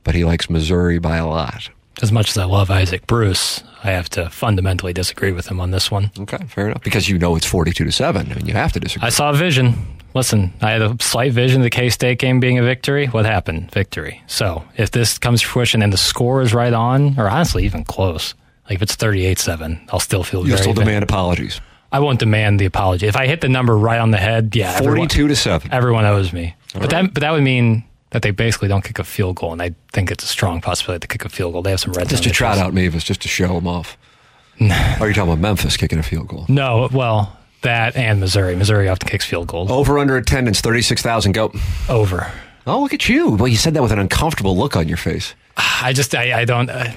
but 0.04 0.14
he 0.14 0.24
likes 0.24 0.48
Missouri 0.48 0.98
by 0.98 1.16
a 1.16 1.26
lot. 1.26 1.70
As 2.00 2.12
much 2.12 2.30
as 2.30 2.38
I 2.38 2.44
love 2.44 2.70
Isaac 2.70 3.06
Bruce, 3.06 3.62
I 3.82 3.90
have 3.90 4.08
to 4.10 4.30
fundamentally 4.30 4.92
disagree 4.92 5.32
with 5.32 5.48
him 5.48 5.60
on 5.60 5.70
this 5.72 5.90
one. 5.90 6.10
Okay, 6.18 6.38
fair 6.46 6.66
enough. 6.66 6.82
Because 6.82 7.08
you 7.08 7.18
know 7.18 7.34
it's 7.36 7.46
42 7.46 7.84
to 7.84 7.92
7, 7.92 8.32
and 8.32 8.46
you 8.46 8.54
have 8.54 8.72
to 8.72 8.80
disagree. 8.80 9.06
I 9.06 9.10
saw 9.10 9.30
a 9.30 9.34
vision. 9.34 9.74
Listen, 10.14 10.52
I 10.62 10.70
had 10.70 10.82
a 10.82 10.96
slight 11.00 11.32
vision 11.32 11.60
of 11.60 11.64
the 11.64 11.70
K 11.70 11.90
State 11.90 12.18
game 12.18 12.40
being 12.40 12.58
a 12.58 12.62
victory. 12.62 13.06
What 13.06 13.26
happened? 13.26 13.70
Victory. 13.72 14.22
So 14.26 14.64
if 14.76 14.90
this 14.90 15.18
comes 15.18 15.42
to 15.42 15.46
fruition 15.46 15.82
and 15.82 15.92
the 15.92 15.98
score 15.98 16.40
is 16.40 16.54
right 16.54 16.72
on, 16.72 17.18
or 17.18 17.28
honestly 17.28 17.64
even 17.64 17.84
close, 17.84 18.34
like 18.68 18.76
if 18.76 18.82
it's 18.82 18.94
38 18.94 19.38
7, 19.38 19.80
I'll 19.92 20.00
still 20.00 20.24
feel 20.24 20.42
good. 20.42 20.50
you 20.50 20.56
very 20.56 20.62
still 20.62 20.74
demand 20.74 21.02
apologies. 21.02 21.60
I 21.90 22.00
won't 22.00 22.18
demand 22.18 22.60
the 22.60 22.66
apology. 22.66 23.06
If 23.06 23.16
I 23.16 23.26
hit 23.26 23.40
the 23.40 23.48
number 23.48 23.76
right 23.76 23.98
on 23.98 24.10
the 24.10 24.18
head, 24.18 24.54
yeah, 24.54 24.72
everyone, 24.74 25.08
42 25.08 25.28
to 25.28 25.36
7. 25.36 25.72
everyone 25.72 26.04
owes 26.04 26.32
me. 26.32 26.54
but 26.74 26.90
that 26.90 27.14
but 27.14 27.20
that 27.20 27.32
would 27.32 27.42
mean 27.42 27.84
that 28.10 28.22
they 28.22 28.30
basically 28.30 28.68
don't 28.68 28.84
kick 28.84 28.98
a 28.98 29.04
field 29.04 29.36
goal, 29.36 29.52
and 29.52 29.60
I 29.60 29.74
think 29.92 30.10
it's 30.10 30.24
a 30.24 30.28
strong 30.28 30.60
possibility 30.60 31.00
to 31.00 31.08
kick 31.08 31.24
a 31.24 31.28
field 31.28 31.52
goal. 31.52 31.62
They 31.62 31.70
have 31.70 31.80
some 31.80 31.92
red 31.92 32.08
Just 32.08 32.22
to 32.24 32.30
trot 32.30 32.58
out 32.58 32.72
Mevis, 32.72 33.04
just 33.04 33.22
to 33.22 33.28
show 33.28 33.54
them 33.54 33.66
off. 33.66 33.96
Are 34.60 35.08
you 35.08 35.14
talking 35.14 35.32
about 35.32 35.38
Memphis 35.38 35.76
kicking 35.76 35.98
a 35.98 36.02
field 36.02 36.28
goal? 36.28 36.46
No, 36.48 36.88
well, 36.92 37.36
that 37.62 37.96
and 37.96 38.20
Missouri. 38.20 38.56
Missouri 38.56 38.88
often 38.88 39.08
kicks 39.08 39.24
field 39.24 39.46
goals. 39.46 39.70
Over 39.70 39.98
under 39.98 40.16
attendance, 40.16 40.60
36,000. 40.60 41.32
Go. 41.32 41.52
Over. 41.88 42.30
Oh, 42.66 42.80
look 42.82 42.92
at 42.92 43.08
you. 43.08 43.30
Well, 43.30 43.48
you 43.48 43.56
said 43.56 43.74
that 43.74 43.82
with 43.82 43.92
an 43.92 43.98
uncomfortable 43.98 44.56
look 44.56 44.76
on 44.76 44.88
your 44.88 44.96
face. 44.96 45.34
I 45.56 45.92
just 45.92 46.14
I, 46.14 46.40
I 46.40 46.44
don't. 46.44 46.68
Uh, 46.70 46.92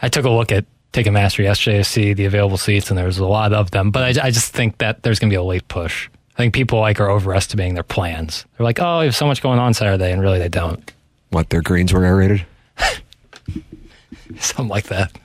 I 0.00 0.08
took 0.08 0.24
a 0.24 0.30
look 0.30 0.52
at 0.52 0.64
Ticketmaster, 0.92 1.84
see 1.86 2.12
the 2.12 2.24
available 2.26 2.58
seats, 2.58 2.90
and 2.90 2.98
there's 2.98 3.18
a 3.18 3.26
lot 3.26 3.52
of 3.52 3.70
them. 3.70 3.90
But 3.90 4.18
I, 4.18 4.26
I 4.26 4.30
just 4.30 4.52
think 4.52 4.78
that 4.78 5.02
there's 5.02 5.18
going 5.18 5.30
to 5.30 5.34
be 5.34 5.38
a 5.38 5.42
late 5.42 5.66
push. 5.68 6.08
I 6.42 6.46
think 6.46 6.54
people 6.54 6.80
like 6.80 6.98
are 6.98 7.08
overestimating 7.08 7.74
their 7.74 7.84
plans. 7.84 8.46
They're 8.58 8.64
like, 8.64 8.80
oh, 8.80 8.98
we 8.98 9.04
have 9.04 9.14
so 9.14 9.28
much 9.28 9.40
going 9.40 9.60
on 9.60 9.74
Saturday, 9.74 10.10
and 10.10 10.20
really 10.20 10.40
they 10.40 10.48
don't. 10.48 10.90
What 11.30 11.50
their 11.50 11.62
greens 11.62 11.92
were 11.92 12.04
aerated? 12.04 12.44
Something 14.40 14.66
like 14.66 14.86
that. 14.86 15.16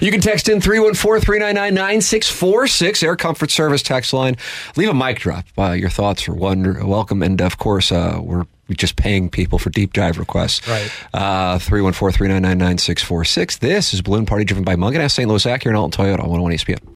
You 0.00 0.10
can 0.10 0.20
text 0.20 0.48
in 0.48 0.60
314 0.60 1.24
399 1.24 1.72
9646, 1.72 3.02
Air 3.04 3.14
Comfort 3.14 3.52
Service 3.52 3.80
text 3.80 4.12
line. 4.12 4.36
Leave 4.74 4.88
a 4.88 4.94
mic 4.94 5.20
drop. 5.20 5.44
Uh, 5.56 5.70
your 5.70 5.88
thoughts 5.88 6.28
are 6.28 6.34
wonder, 6.34 6.84
welcome. 6.84 7.22
And 7.22 7.40
of 7.40 7.58
course, 7.58 7.92
uh, 7.92 8.18
we're 8.20 8.44
just 8.70 8.96
paying 8.96 9.30
people 9.30 9.60
for 9.60 9.70
deep 9.70 9.92
dive 9.92 10.18
requests. 10.18 10.66
Right. 10.66 10.90
Uh, 11.14 11.60
314 11.60 12.12
399 12.12 12.58
9646. 12.58 13.58
This 13.58 13.94
is 13.94 14.02
Balloon 14.02 14.26
Party 14.26 14.44
driven 14.44 14.64
by 14.64 14.74
Mungenast 14.74 15.12
St. 15.12 15.28
Louis 15.28 15.44
Acura 15.44 15.66
and 15.66 15.76
Alton 15.76 16.04
Toyota 16.04 16.24
on 16.24 16.28
101 16.28 16.54
ESPN. 16.54 16.95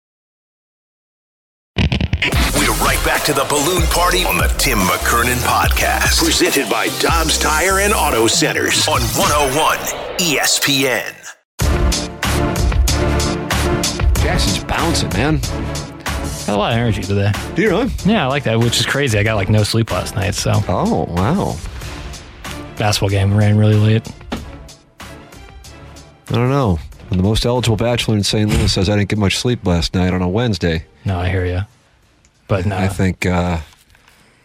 Back 3.21 3.25
to 3.27 3.33
the 3.33 3.45
balloon 3.49 3.83
party 3.87 4.23
on 4.25 4.35
the 4.37 4.47
Tim 4.57 4.79
McKernan 4.79 5.35
podcast. 5.45 6.17
Presented 6.23 6.67
by 6.69 6.87
Dobbs 6.99 7.37
Tire 7.37 7.79
and 7.79 7.93
Auto 7.93 8.25
Centers 8.27 8.87
on 8.87 8.99
101 9.01 9.77
ESPN. 10.17 11.13
Jackson's 14.23 14.63
bouncing, 14.63 15.09
man. 15.09 15.39
Got 16.47 16.49
a 16.49 16.55
lot 16.57 16.71
of 16.73 16.77
energy 16.79 17.01
today. 17.03 17.31
Do 17.55 17.61
you 17.61 17.69
know? 17.69 17.89
Yeah, 18.05 18.23
I 18.25 18.27
like 18.27 18.43
that, 18.45 18.59
which 18.59 18.79
is 18.79 18.85
crazy. 18.87 19.19
I 19.19 19.23
got 19.23 19.35
like 19.35 19.49
no 19.49 19.63
sleep 19.63 19.91
last 19.91 20.15
night, 20.15 20.33
so 20.33 20.53
Oh, 20.67 21.05
wow. 21.09 21.55
basketball 22.77 23.09
game 23.09 23.35
ran 23.35 23.57
really 23.57 23.75
late. 23.75 24.07
I 25.01 26.33
don't 26.35 26.49
know. 26.49 26.79
When 27.09 27.17
the 27.17 27.23
most 27.23 27.45
eligible 27.45 27.77
bachelor 27.77 28.15
in 28.15 28.23
St. 28.23 28.49
Louis 28.49 28.71
says 28.73 28.89
I 28.89 28.95
didn't 28.95 29.09
get 29.09 29.19
much 29.19 29.37
sleep 29.37 29.65
last 29.65 29.93
night 29.93 30.13
on 30.13 30.21
a 30.21 30.29
Wednesday, 30.29 30.85
No, 31.05 31.19
I 31.19 31.29
hear 31.29 31.45
you. 31.45 31.61
But 32.51 32.65
no, 32.65 32.75
I 32.77 32.87
think 32.89 33.25
uh, 33.25 33.59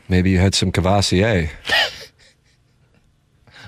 maybe 0.09 0.31
you 0.31 0.38
had 0.38 0.55
some 0.55 0.71
Courvoisier. 0.73 1.51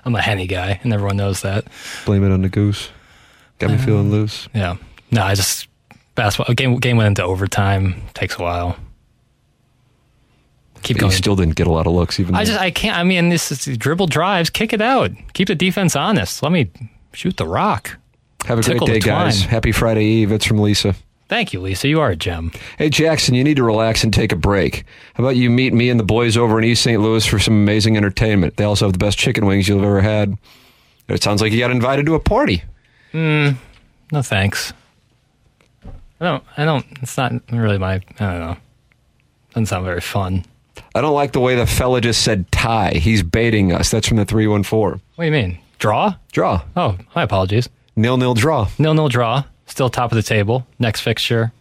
I'm 0.05 0.14
a 0.14 0.22
henny 0.22 0.46
guy, 0.46 0.81
and 0.83 0.92
everyone 0.92 1.16
knows 1.16 1.42
that. 1.42 1.66
Blame 2.07 2.24
it 2.24 2.31
on 2.31 2.42
the 2.42 2.48
goose. 2.48 2.88
Got 3.59 3.70
me 3.70 3.77
Uh, 3.77 3.85
feeling 3.85 4.11
loose. 4.11 4.48
Yeah. 4.55 4.77
No, 5.11 5.22
I 5.22 5.35
just 5.35 5.68
basketball 6.14 6.55
game 6.55 6.77
game 6.77 6.96
went 6.96 7.09
into 7.09 7.24
overtime. 7.24 8.01
Takes 8.14 8.38
a 8.38 8.42
while. 8.42 8.77
Keep 10.83 10.98
But 10.98 11.01
going. 11.01 11.11
you 11.11 11.16
still 11.18 11.35
didn't 11.35 11.57
get 11.57 11.66
a 11.66 11.72
lot 11.72 11.88
of 11.88 11.92
looks, 11.92 12.20
even 12.20 12.37
I 12.37 12.44
though- 12.44 12.53
just 12.53 12.61
I 12.61 12.70
can't. 12.70 12.96
I 12.96 13.03
mean, 13.03 13.31
this 13.31 13.51
is 13.66 13.77
dribble 13.77 14.07
drives. 14.07 14.48
Kick 14.51 14.72
it 14.72 14.81
out. 14.81 15.11
Keep 15.33 15.48
the 15.48 15.57
defense 15.57 15.96
honest. 15.96 16.40
Let 16.42 16.53
me 16.53 16.70
shoot 17.12 17.37
the 17.37 17.48
rock. 17.48 17.96
Have 18.46 18.61
a 18.61 18.62
great 18.62 18.81
day, 18.83 19.01
guys. 19.01 19.42
Happy 19.42 19.72
Friday 19.72 20.05
Eve. 20.05 20.31
It's 20.31 20.44
from 20.44 20.59
Lisa. 20.61 20.94
Thank 21.29 21.53
you, 21.53 21.61
Lisa. 21.61 21.88
You 21.88 22.01
are 22.01 22.11
a 22.11 22.17
gem. 22.17 22.53
Hey, 22.79 22.88
Jackson, 22.88 23.35
you 23.35 23.45
need 23.45 23.57
to 23.59 23.62
relax 23.64 24.03
and 24.03 24.12
take 24.14 24.33
a 24.33 24.37
break. 24.37 24.85
How 25.14 25.23
about 25.25 25.37
you 25.37 25.51
meet 25.51 25.75
me 25.75 25.91
and 25.91 26.01
the 26.01 26.05
boys 26.05 26.37
over 26.38 26.59
in 26.59 26.64
East 26.64 26.83
St. 26.83 27.01
Louis 27.03 27.25
for 27.27 27.38
some 27.38 27.55
amazing 27.55 27.97
entertainment? 27.99 28.57
They 28.57 28.64
also 28.64 28.87
have 28.87 28.95
the 28.95 28.99
best 28.99 29.19
chicken 29.19 29.45
wings 29.45 29.69
you've 29.69 29.83
ever 29.85 30.01
had. 30.01 30.38
It 31.09 31.23
sounds 31.23 31.43
like 31.43 31.53
you 31.53 31.59
got 31.59 31.71
invited 31.71 32.07
to 32.07 32.14
a 32.14 32.21
party. 32.21 32.62
Hmm. 33.12 33.51
No 34.11 34.23
thanks. 34.23 34.73
I 36.21 36.25
don't. 36.25 36.45
I 36.57 36.64
don't. 36.64 36.87
It's 37.03 37.17
not 37.17 37.33
really 37.51 37.79
my. 37.79 37.95
I 37.95 38.01
don't 38.19 38.41
know. 38.41 38.57
Doesn't 39.51 39.67
sound 39.67 39.85
very 39.85 40.01
fun. 40.01 40.45
I 40.95 41.01
don't 41.01 41.14
like 41.14 41.33
the 41.33 41.41
way 41.41 41.55
the 41.55 41.67
fella 41.67 42.01
just 42.01 42.23
said 42.23 42.51
tie. 42.51 42.93
He's 42.95 43.23
baiting 43.23 43.73
us. 43.73 43.91
That's 43.91 44.09
from 44.09 44.17
the 44.17 44.25
314. 44.25 45.01
What 45.17 45.25
do 45.25 45.27
you 45.27 45.33
mean? 45.33 45.59
Draw? 45.79 46.14
Draw. 46.33 46.62
Oh, 46.77 46.97
my 47.14 47.23
apologies. 47.23 47.69
Nil 47.97 48.17
nil 48.17 48.35
draw. 48.35 48.69
Nil 48.79 48.95
nil 48.95 49.09
draw. 49.09 49.45
Still 49.68 49.90
top 49.90 50.11
of 50.12 50.16
the 50.16 50.22
table. 50.22 50.66
Next 50.78 51.00
fixture. 51.00 51.52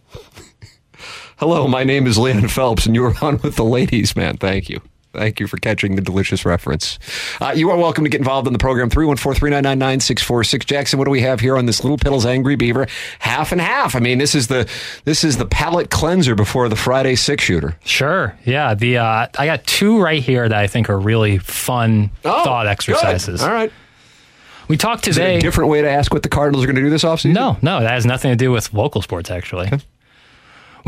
Hello, 1.36 1.68
my 1.68 1.84
name 1.84 2.06
is 2.06 2.18
Leon 2.18 2.48
Phelps, 2.48 2.84
and 2.86 2.94
you 2.96 3.04
are 3.04 3.14
on 3.22 3.38
with 3.42 3.54
the 3.56 3.64
ladies, 3.64 4.16
man. 4.16 4.36
Thank 4.38 4.68
you. 4.68 4.80
Thank 5.14 5.40
you 5.40 5.46
for 5.46 5.56
catching 5.56 5.96
the 5.96 6.02
delicious 6.02 6.44
reference. 6.44 6.98
Uh, 7.40 7.52
you 7.56 7.70
are 7.70 7.76
welcome 7.78 8.04
to 8.04 8.10
get 8.10 8.18
involved 8.18 8.46
in 8.46 8.52
the 8.52 8.58
program. 8.58 8.90
314 8.90 9.38
399 9.38 9.78
9646. 9.78 10.64
Jackson, 10.66 10.98
what 10.98 11.06
do 11.06 11.10
we 11.10 11.22
have 11.22 11.40
here 11.40 11.56
on 11.56 11.66
this 11.66 11.82
Little 11.82 11.96
Piddles 11.96 12.26
Angry 12.26 12.56
Beaver? 12.56 12.86
Half 13.20 13.52
and 13.52 13.60
half. 13.60 13.94
I 13.96 14.00
mean, 14.00 14.18
this 14.18 14.34
is 14.34 14.48
the 14.48 14.68
this 15.04 15.24
is 15.24 15.38
the 15.38 15.46
palate 15.46 15.90
cleanser 15.90 16.34
before 16.34 16.68
the 16.68 16.76
Friday 16.76 17.14
six 17.14 17.44
shooter. 17.44 17.76
Sure. 17.84 18.36
Yeah. 18.44 18.74
The 18.74 18.98
uh, 18.98 19.28
I 19.38 19.46
got 19.46 19.64
two 19.64 20.00
right 20.00 20.22
here 20.22 20.48
that 20.48 20.58
I 20.58 20.66
think 20.66 20.90
are 20.90 20.98
really 20.98 21.38
fun 21.38 22.10
thought 22.22 22.66
exercises. 22.66 23.42
Oh, 23.42 23.46
Good. 23.46 23.50
All 23.50 23.54
right. 23.56 23.72
We 24.68 24.76
talked 24.76 25.08
Is 25.08 25.16
there 25.16 25.26
today. 25.26 25.38
a 25.38 25.40
different 25.40 25.70
way 25.70 25.80
to 25.82 25.88
ask 25.90 26.12
what 26.12 26.22
the 26.22 26.28
Cardinals 26.28 26.62
are 26.64 26.66
going 26.66 26.76
to 26.76 26.82
do 26.82 26.90
this 26.90 27.04
offseason? 27.04 27.32
No, 27.32 27.56
no, 27.62 27.80
that 27.80 27.90
has 27.90 28.04
nothing 28.06 28.30
to 28.30 28.36
do 28.36 28.50
with 28.50 28.72
local 28.74 29.00
sports, 29.02 29.30
actually. 29.30 29.70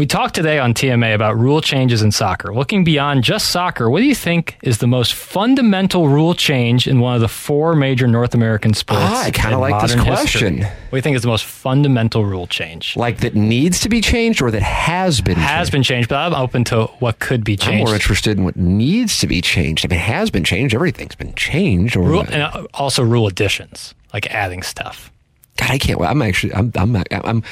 We 0.00 0.06
talked 0.06 0.34
today 0.34 0.58
on 0.58 0.72
TMA 0.72 1.14
about 1.14 1.38
rule 1.38 1.60
changes 1.60 2.00
in 2.00 2.10
soccer. 2.10 2.54
Looking 2.54 2.84
beyond 2.84 3.22
just 3.22 3.50
soccer, 3.50 3.90
what 3.90 3.98
do 3.98 4.06
you 4.06 4.14
think 4.14 4.56
is 4.62 4.78
the 4.78 4.86
most 4.86 5.12
fundamental 5.12 6.08
rule 6.08 6.32
change 6.32 6.88
in 6.88 7.00
one 7.00 7.16
of 7.16 7.20
the 7.20 7.28
four 7.28 7.76
major 7.76 8.06
North 8.06 8.34
American 8.34 8.72
sports? 8.72 9.02
Ah, 9.04 9.24
I 9.24 9.30
kinda 9.30 9.58
like 9.58 9.78
this 9.82 9.94
question. 9.94 10.54
history? 10.56 10.70
What 10.88 10.90
do 10.92 10.96
you 10.96 11.02
think 11.02 11.16
is 11.16 11.22
the 11.22 11.28
most 11.28 11.44
fundamental 11.44 12.24
rule 12.24 12.46
change? 12.46 12.96
Like 12.96 13.18
that 13.18 13.34
needs 13.34 13.80
to 13.80 13.90
be 13.90 14.00
changed 14.00 14.40
or 14.40 14.50
that 14.50 14.62
has 14.62 15.20
been 15.20 15.36
Has 15.36 15.66
changed? 15.68 15.72
been 15.72 15.82
changed, 15.82 16.08
but 16.08 16.16
I'm 16.16 16.32
open 16.32 16.64
to 16.64 16.86
what 17.00 17.18
could 17.18 17.44
be 17.44 17.58
changed. 17.58 17.80
I'm 17.82 17.84
more 17.84 17.94
interested 17.94 18.38
in 18.38 18.44
what 18.44 18.56
needs 18.56 19.18
to 19.18 19.26
be 19.26 19.42
changed. 19.42 19.84
I 19.84 19.88
mean, 19.88 19.98
it 19.98 20.04
has 20.04 20.30
been 20.30 20.44
changed. 20.44 20.74
Everything's 20.74 21.14
been 21.14 21.34
changed. 21.34 21.94
Or 21.94 22.04
Rule, 22.08 22.20
and 22.22 22.42
uh, 22.44 22.66
also 22.72 23.02
rule 23.02 23.26
additions, 23.26 23.94
like 24.14 24.26
adding 24.34 24.62
stuff. 24.62 25.12
God, 25.58 25.72
I 25.72 25.76
can't. 25.76 26.00
wait. 26.00 26.08
I'm 26.08 26.22
actually. 26.22 26.54
I'm. 26.54 26.72
I'm. 26.74 26.96
I'm. 27.10 27.42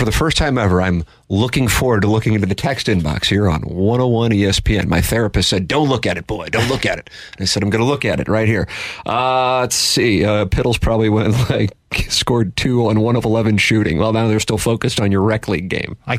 For 0.00 0.06
the 0.06 0.12
first 0.12 0.38
time 0.38 0.56
ever, 0.56 0.80
I'm 0.80 1.04
looking 1.28 1.68
forward 1.68 2.00
to 2.00 2.08
looking 2.08 2.32
into 2.32 2.46
the 2.46 2.54
text 2.54 2.86
inbox 2.86 3.26
here 3.26 3.50
on 3.50 3.60
101 3.60 4.30
ESPN. 4.30 4.86
My 4.86 5.02
therapist 5.02 5.50
said, 5.50 5.68
"Don't 5.68 5.90
look 5.90 6.06
at 6.06 6.16
it, 6.16 6.26
boy. 6.26 6.48
Don't 6.48 6.70
look 6.70 6.86
at 6.86 6.98
it." 6.98 7.10
And 7.36 7.42
I 7.42 7.44
said, 7.44 7.62
"I'm 7.62 7.68
going 7.68 7.82
to 7.82 7.86
look 7.86 8.06
at 8.06 8.18
it 8.18 8.26
right 8.26 8.48
here." 8.48 8.66
Uh, 9.04 9.58
let's 9.60 9.76
see. 9.76 10.24
Uh, 10.24 10.46
Piddles 10.46 10.80
probably 10.80 11.10
went 11.10 11.34
like 11.50 11.76
scored 12.08 12.56
two 12.56 12.86
on 12.88 13.00
one 13.00 13.14
of 13.14 13.26
eleven 13.26 13.58
shooting. 13.58 13.98
Well, 13.98 14.14
now 14.14 14.26
they're 14.26 14.40
still 14.40 14.56
focused 14.56 15.02
on 15.02 15.12
your 15.12 15.20
rec 15.20 15.48
league 15.48 15.68
game. 15.68 15.98
I, 16.06 16.18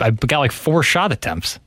I 0.00 0.10
got 0.10 0.40
like 0.40 0.50
four 0.50 0.82
shot 0.82 1.12
attempts. 1.12 1.60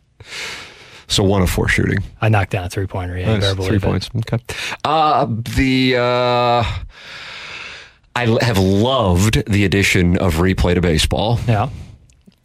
So 1.08 1.23
one 1.23 1.41
of 1.41 1.49
four 1.49 1.69
shooting. 1.69 1.99
I 2.19 2.28
knocked 2.28 2.52
down 2.52 2.65
a 2.65 2.69
three 2.69 2.88
pointer. 2.88 3.17
Yeah, 3.17 3.38
Nice. 3.38 3.45
Three 3.45 3.56
believe 3.56 3.73
it. 3.76 3.82
points. 3.84 4.10
Okay. 4.17 4.43
Uh, 4.84 5.28
the 5.56 5.95
uh, 5.95 6.63
I 8.15 8.38
have 8.43 8.58
loved 8.58 9.43
the 9.47 9.65
addition 9.65 10.17
of 10.17 10.36
replay 10.36 10.76
to 10.76 10.82
baseball. 10.82 11.39
Yeah. 11.47 11.69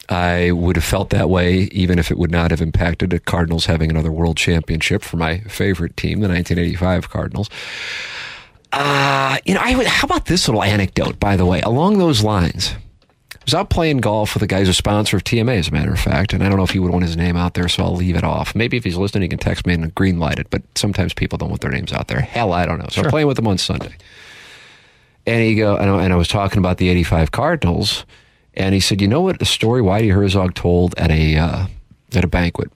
I 0.09 0.53
would 0.53 0.76
have 0.76 0.84
felt 0.84 1.11
that 1.11 1.28
way 1.28 1.68
even 1.72 1.99
if 1.99 2.11
it 2.11 2.18
would 2.18 2.30
not 2.30 2.51
have 2.51 2.62
impacted 2.62 3.11
the 3.11 3.20
Cardinals 3.20 3.66
having 3.66 3.90
another 3.90 4.11
World 4.11 4.38
Championship 4.38 5.03
for 5.03 5.18
my 5.18 5.40
favorite 5.40 5.97
team, 5.99 6.20
the 6.20 6.28
1985 6.28 7.11
Cardinals. 7.11 7.51
Uh, 8.72 9.36
you 9.45 9.55
know, 9.55 9.61
I 9.62 9.76
would, 9.76 9.86
how 9.86 10.07
about 10.07 10.26
this 10.26 10.49
little 10.49 10.62
anecdote, 10.62 11.20
by 11.20 11.36
the 11.36 11.45
way, 11.45 11.61
along 11.61 11.99
those 11.99 12.22
lines? 12.22 12.74
I 13.34 13.38
was 13.45 13.55
out 13.55 13.70
playing 13.70 13.99
golf 13.99 14.34
with 14.34 14.43
a 14.43 14.47
guy 14.47 14.61
who's 14.61 14.68
a 14.68 14.74
sponsor 14.74 15.16
of 15.16 15.24
TMA, 15.24 15.59
as 15.59 15.68
a 15.68 15.72
matter 15.72 15.93
of 15.93 16.01
fact, 16.01 16.32
and 16.32 16.43
I 16.43 16.49
don't 16.49 16.59
know 16.59 16.64
if 16.64 16.70
he 16.70 16.78
would 16.78 16.93
want 16.93 17.05
his 17.05 17.16
name 17.16 17.36
out 17.36 17.55
there, 17.55 17.68
so 17.68 17.82
I'll 17.82 17.95
leave 17.95 18.16
it 18.16 18.24
off. 18.24 18.55
Maybe 18.55 18.76
if 18.76 18.84
he's 18.84 18.97
listening, 18.97 19.22
he 19.22 19.28
can 19.28 19.38
text 19.38 19.66
me 19.66 19.74
and 19.74 19.95
green 19.95 20.18
light 20.18 20.38
it, 20.38 20.49
but 20.51 20.62
sometimes 20.74 21.14
people 21.14 21.38
don't 21.38 21.49
want 21.49 21.62
their 21.62 21.70
names 21.70 21.93
out 21.93 22.09
there. 22.09 22.20
Hell, 22.20 22.53
I 22.53 22.66
don't 22.66 22.78
know. 22.78 22.88
So 22.90 23.03
I'm 23.03 23.11
playing 23.11 23.26
with 23.26 23.38
him 23.38 23.47
on 23.47 23.57
Sunday. 23.57 23.95
And 25.29 25.43
he 25.43 25.55
go, 25.57 25.76
and 25.76 25.91
I, 25.91 26.05
and 26.05 26.12
I 26.12 26.16
was 26.16 26.26
talking 26.26 26.59
about 26.59 26.79
the 26.79 26.89
85 26.89 27.33
Cardinals, 27.33 28.07
And 28.55 28.74
he 28.74 28.81
said, 28.81 29.03
"You 29.03 29.09
know 29.09 29.20
what? 29.20 29.43
A 29.43 29.45
story 29.45 29.83
Whitey 29.83 30.11
Herzog 30.12 30.55
told 30.55 30.95
at 30.99 31.11
a 31.11 31.37
uh, 31.37 31.66
at 32.14 32.24
a 32.24 32.29
banquet 32.29 32.72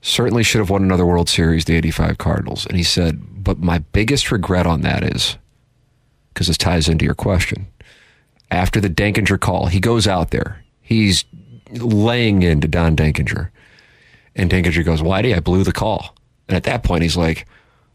certainly 0.00 0.42
should 0.42 0.60
have 0.60 0.70
won 0.70 0.82
another 0.82 1.04
World 1.06 1.28
Series, 1.28 1.66
the 1.66 1.76
'85 1.76 2.16
Cardinals." 2.18 2.66
And 2.66 2.76
he 2.76 2.82
said, 2.82 3.44
"But 3.44 3.58
my 3.58 3.78
biggest 3.92 4.32
regret 4.32 4.66
on 4.66 4.80
that 4.80 5.04
is 5.04 5.36
because 6.32 6.46
this 6.46 6.56
ties 6.56 6.88
into 6.88 7.04
your 7.04 7.14
question. 7.14 7.66
After 8.50 8.80
the 8.80 8.88
Denkinger 8.90 9.38
call, 9.38 9.66
he 9.66 9.78
goes 9.78 10.06
out 10.08 10.30
there. 10.30 10.64
He's 10.80 11.24
laying 11.70 12.42
into 12.42 12.66
Don 12.66 12.96
Denkinger. 12.96 13.50
and 14.36 14.50
Denkinger 14.50 14.84
goes, 14.84 15.02
"Whitey, 15.02 15.36
I 15.36 15.40
blew 15.40 15.64
the 15.64 15.72
call." 15.72 16.14
And 16.48 16.56
at 16.56 16.64
that 16.64 16.82
point, 16.82 17.02
he's 17.02 17.16
like. 17.16 17.46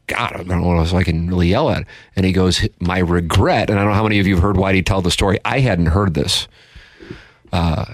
God, 0.10 0.34
I 0.34 0.38
don't 0.43 0.47
know 0.62 0.68
what 0.68 0.78
else 0.78 0.93
I 0.93 1.03
can 1.03 1.28
really 1.28 1.47
yell 1.47 1.70
at. 1.70 1.86
And 2.16 2.26
he 2.26 2.32
goes, 2.32 2.68
My 2.80 2.99
regret, 2.99 3.70
and 3.70 3.80
I 3.80 3.84
don't 3.84 3.91
know 3.91 3.95
how 3.97 4.03
many 4.03 4.20
of 4.20 4.28
you 4.28 4.36
have 4.36 4.43
heard 4.43 4.55
Whitey 4.57 4.86
tell 4.86 5.01
the 5.01 5.12
story. 5.12 5.39
I 5.45 5.60
hadn't 5.60 5.86
heard 5.88 6.14
this. 6.14 6.47
Uh, 7.53 7.86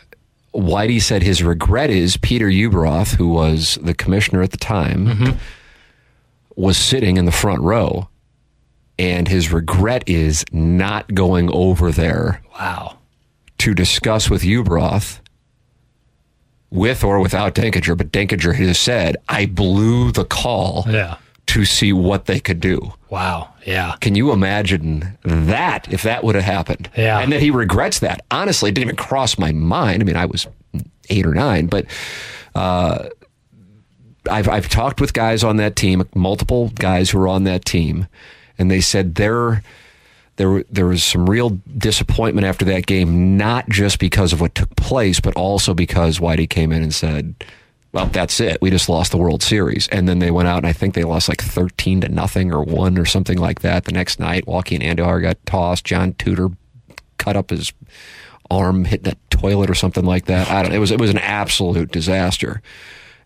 Whitey 0.53 1.01
said 1.01 1.21
his 1.23 1.43
regret 1.43 1.89
is 1.89 2.17
Peter 2.17 2.47
Ueberroth, 2.47 3.15
who 3.15 3.27
was 3.27 3.77
the 3.81 3.93
commissioner 3.93 4.41
at 4.41 4.51
the 4.51 4.57
time, 4.57 5.37
was 6.55 6.77
sitting 6.77 7.17
in 7.17 7.25
the 7.25 7.31
front 7.31 7.61
row. 7.61 8.07
And 8.97 9.27
his 9.27 9.51
regret 9.51 10.03
is 10.07 10.45
not 10.53 11.13
going 11.13 11.49
over 11.53 11.91
there 11.91 12.41
Wow. 12.57 12.97
to 13.57 13.73
discuss 13.73 14.29
with 14.29 14.43
Ueberroth, 14.43 15.19
with 16.69 17.03
or 17.03 17.19
without 17.19 17.55
Denkinger, 17.55 17.97
but 17.97 18.11
Denkinger 18.13 18.55
has 18.55 18.77
said, 18.79 19.17
I 19.27 19.45
blew 19.47 20.11
the 20.13 20.23
call 20.25 20.85
Yeah. 20.87 21.17
To 21.47 21.65
see 21.65 21.93
what 21.93 22.25
they 22.25 22.39
could 22.39 22.59
do. 22.59 22.93
Wow. 23.09 23.53
Yeah. 23.65 23.95
Can 24.01 24.15
you 24.15 24.31
imagine 24.31 25.17
that 25.23 25.91
if 25.91 26.03
that 26.03 26.23
would 26.23 26.35
have 26.35 26.43
happened? 26.43 26.89
Yeah. 26.97 27.19
And 27.19 27.31
that 27.31 27.41
he 27.41 27.51
regrets 27.51 27.99
that. 27.99 28.25
Honestly, 28.31 28.69
it 28.69 28.73
didn't 28.73 28.87
even 28.89 28.95
cross 28.95 29.37
my 29.37 29.51
mind. 29.51 30.01
I 30.01 30.05
mean, 30.05 30.15
I 30.15 30.25
was 30.25 30.47
eight 31.09 31.25
or 31.25 31.33
nine, 31.33 31.67
but 31.67 31.85
uh, 32.55 33.09
I've, 34.29 34.49
I've 34.49 34.69
talked 34.69 34.99
with 34.99 35.13
guys 35.13 35.43
on 35.43 35.57
that 35.57 35.75
team, 35.75 36.07
multiple 36.15 36.69
guys 36.75 37.09
who 37.11 37.19
were 37.19 37.27
on 37.27 37.43
that 37.43 37.65
team, 37.65 38.07
and 38.57 38.71
they 38.71 38.81
said 38.81 39.15
there, 39.15 39.63
there, 40.37 40.63
there 40.69 40.87
was 40.87 41.03
some 41.03 41.29
real 41.29 41.59
disappointment 41.77 42.47
after 42.47 42.65
that 42.65 42.87
game, 42.87 43.37
not 43.37 43.69
just 43.69 43.99
because 43.99 44.33
of 44.33 44.41
what 44.41 44.55
took 44.55 44.75
place, 44.75 45.19
but 45.19 45.35
also 45.35 45.73
because 45.73 46.19
Whitey 46.19 46.49
came 46.49 46.71
in 46.71 46.81
and 46.81 46.93
said, 46.93 47.35
well, 47.95 48.07
that's 48.07 48.41
it. 48.41 48.61
We 48.61 48.71
just 48.71 48.89
lost 48.89 49.11
the 49.11 49.17
World 49.17 49.41
Series. 49.41 49.87
And 49.87 50.05
then 50.05 50.19
they 50.19 50.29
went 50.29 50.49
out 50.49 50.57
and 50.57 50.67
I 50.67 50.73
think 50.73 50.95
they 50.95 51.05
lost 51.05 51.29
like 51.29 51.41
13 51.41 52.01
to 52.01 52.09
nothing 52.09 52.51
or 52.51 52.61
one 52.61 52.97
or 52.97 53.05
something 53.05 53.37
like 53.37 53.61
that 53.61 53.85
the 53.85 53.93
next 53.93 54.19
night. 54.19 54.45
Joaquin 54.45 54.81
Andujar 54.81 55.21
got 55.21 55.37
tossed. 55.45 55.85
John 55.85 56.11
Tudor 56.15 56.49
cut 57.17 57.37
up 57.37 57.51
his 57.51 57.71
arm, 58.51 58.83
hitting 58.83 59.13
a 59.13 59.15
toilet 59.29 59.69
or 59.69 59.75
something 59.75 60.03
like 60.03 60.25
that. 60.25 60.51
I 60.51 60.61
don't 60.61 60.73
It 60.73 60.79
was, 60.79 60.91
it 60.91 60.99
was 60.99 61.09
an 61.09 61.19
absolute 61.19 61.89
disaster. 61.89 62.61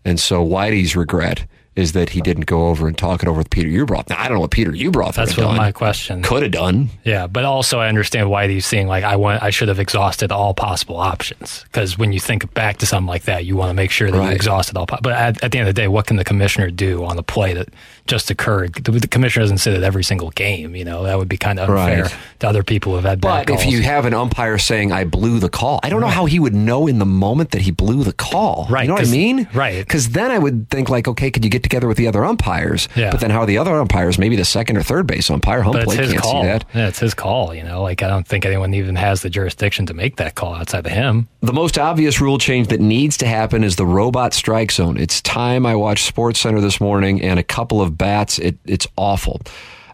And 0.04 0.20
so 0.20 0.46
Whitey's 0.46 0.94
regret 0.94 1.46
is 1.76 1.92
that 1.92 2.10
he 2.10 2.20
didn't 2.20 2.46
go 2.46 2.66
over 2.68 2.88
and 2.88 2.98
talk 2.98 3.22
it 3.22 3.28
over 3.28 3.38
with 3.38 3.48
Peter 3.48 3.68
Ueberroth. 3.68 4.08
Now, 4.10 4.16
I 4.18 4.24
don't 4.24 4.34
know 4.34 4.40
what 4.40 4.50
Peter 4.50 4.72
Ueberroth 4.72 5.14
That's 5.14 5.36
what 5.36 5.44
done. 5.44 5.56
my 5.56 5.70
question. 5.70 6.20
Could 6.22 6.42
have 6.42 6.50
done. 6.52 6.90
Yeah, 7.04 7.26
but 7.28 7.44
also 7.44 7.78
I 7.78 7.88
understand 7.88 8.28
why 8.28 8.48
he's 8.48 8.66
saying 8.66 8.88
like 8.88 9.04
I 9.04 9.14
want 9.16 9.42
I 9.42 9.50
should 9.50 9.68
have 9.68 9.78
exhausted 9.78 10.32
all 10.32 10.52
possible 10.52 10.96
options 10.96 11.62
because 11.64 11.96
when 11.96 12.12
you 12.12 12.18
think 12.20 12.52
back 12.54 12.78
to 12.78 12.86
something 12.86 13.06
like 13.06 13.22
that, 13.24 13.44
you 13.44 13.56
want 13.56 13.70
to 13.70 13.74
make 13.74 13.90
sure 13.92 14.10
that 14.10 14.18
Right. 14.18 14.30
you 14.30 14.34
exhausted 14.34 14.76
all. 14.76 14.86
Po- 14.86 14.98
but 15.00 15.12
at, 15.12 15.42
at 15.44 15.52
the 15.52 15.58
end 15.58 15.68
of 15.68 15.74
the 15.74 15.80
day, 15.80 15.86
what 15.88 16.06
can 16.06 16.16
the 16.16 16.24
commissioner 16.24 16.70
do 16.70 17.04
on 17.04 17.14
the 17.16 17.22
play 17.22 17.54
that 17.54 17.68
just 18.10 18.30
occurred? 18.30 18.74
The, 18.74 18.90
the 18.92 19.08
commissioner 19.08 19.44
doesn't 19.44 19.58
sit 19.58 19.74
at 19.74 19.82
every 19.82 20.04
single 20.04 20.30
game. 20.30 20.74
You 20.76 20.84
know 20.84 21.04
that 21.04 21.16
would 21.18 21.28
be 21.28 21.36
kind 21.38 21.58
of 21.58 21.70
unfair 21.70 22.02
Right. 22.04 22.14
to 22.40 22.48
other 22.48 22.62
people 22.62 22.94
who've 22.94 23.04
had 23.04 23.20
bad 23.20 23.46
But 23.46 23.54
if 23.60 23.66
you 23.70 23.82
have 23.82 24.04
an 24.04 24.12
umpire 24.14 24.58
saying, 24.58 24.92
I 24.92 25.04
blew 25.04 25.38
the 25.38 25.48
call, 25.48 25.80
I 25.82 25.88
don't 25.88 26.00
know 26.00 26.08
how 26.08 26.26
he 26.26 26.38
would 26.38 26.54
know 26.54 26.86
in 26.86 26.98
the 26.98 27.06
moment 27.06 27.52
that 27.52 27.62
he 27.62 27.70
blew 27.70 28.04
the 28.04 28.12
call. 28.12 28.66
Right, 28.68 28.82
You 28.82 28.88
know 28.88 28.94
what 28.94 29.06
I 29.06 29.10
mean? 29.10 29.48
right. 29.54 29.78
Because 29.78 30.10
then 30.10 30.30
I 30.30 30.38
would 30.38 30.68
think, 30.68 30.88
like, 30.90 31.08
okay, 31.08 31.30
could 31.30 31.44
you 31.44 31.50
get 31.50 31.62
together 31.62 31.86
with 31.88 31.96
the 31.96 32.06
other 32.08 32.24
umpires? 32.24 32.88
Yeah. 32.96 33.10
But 33.12 33.20
then 33.20 33.30
how 33.30 33.40
are 33.40 33.46
the 33.46 33.58
other 33.58 33.74
umpires, 33.76 34.18
maybe 34.18 34.36
the 34.36 34.44
second 34.44 34.76
or 34.76 34.82
third 34.82 35.06
base 35.06 35.30
umpire, 35.30 35.62
home 35.62 35.72
but 35.72 35.82
it's 35.82 35.94
plate 35.94 36.00
his 36.00 36.12
can't 36.12 36.22
call. 36.22 36.42
see 36.42 36.46
that. 36.48 36.64
Yeah, 36.74 36.88
it's 36.88 36.98
his 36.98 37.14
call. 37.14 37.54
You 37.54 37.62
know, 37.64 37.82
like 37.82 38.02
I 38.02 38.08
don't 38.08 38.26
think 38.26 38.44
anyone 38.44 38.74
even 38.74 38.96
has 38.96 39.22
the 39.22 39.30
jurisdiction 39.30 39.86
to 39.86 39.94
make 39.94 40.16
that 40.16 40.34
call 40.34 40.54
outside 40.54 40.84
of 40.86 40.92
him. 40.92 41.28
The 41.40 41.52
most 41.52 41.78
obvious 41.78 42.20
rule 42.20 42.38
change 42.38 42.68
that 42.68 42.80
needs 42.80 43.16
to 43.18 43.26
happen 43.26 43.62
is 43.64 43.76
the 43.76 43.86
robot 43.86 44.34
strike 44.34 44.72
zone. 44.72 44.96
It's 44.98 45.20
time 45.22 45.64
I 45.64 45.74
watched 45.76 46.06
Sports 46.06 46.40
Center 46.40 46.60
this 46.60 46.80
morning 46.80 47.22
and 47.22 47.38
a 47.38 47.42
couple 47.42 47.80
of 47.80 47.96
bats. 48.00 48.38
It, 48.38 48.56
it's 48.66 48.86
awful. 48.96 49.40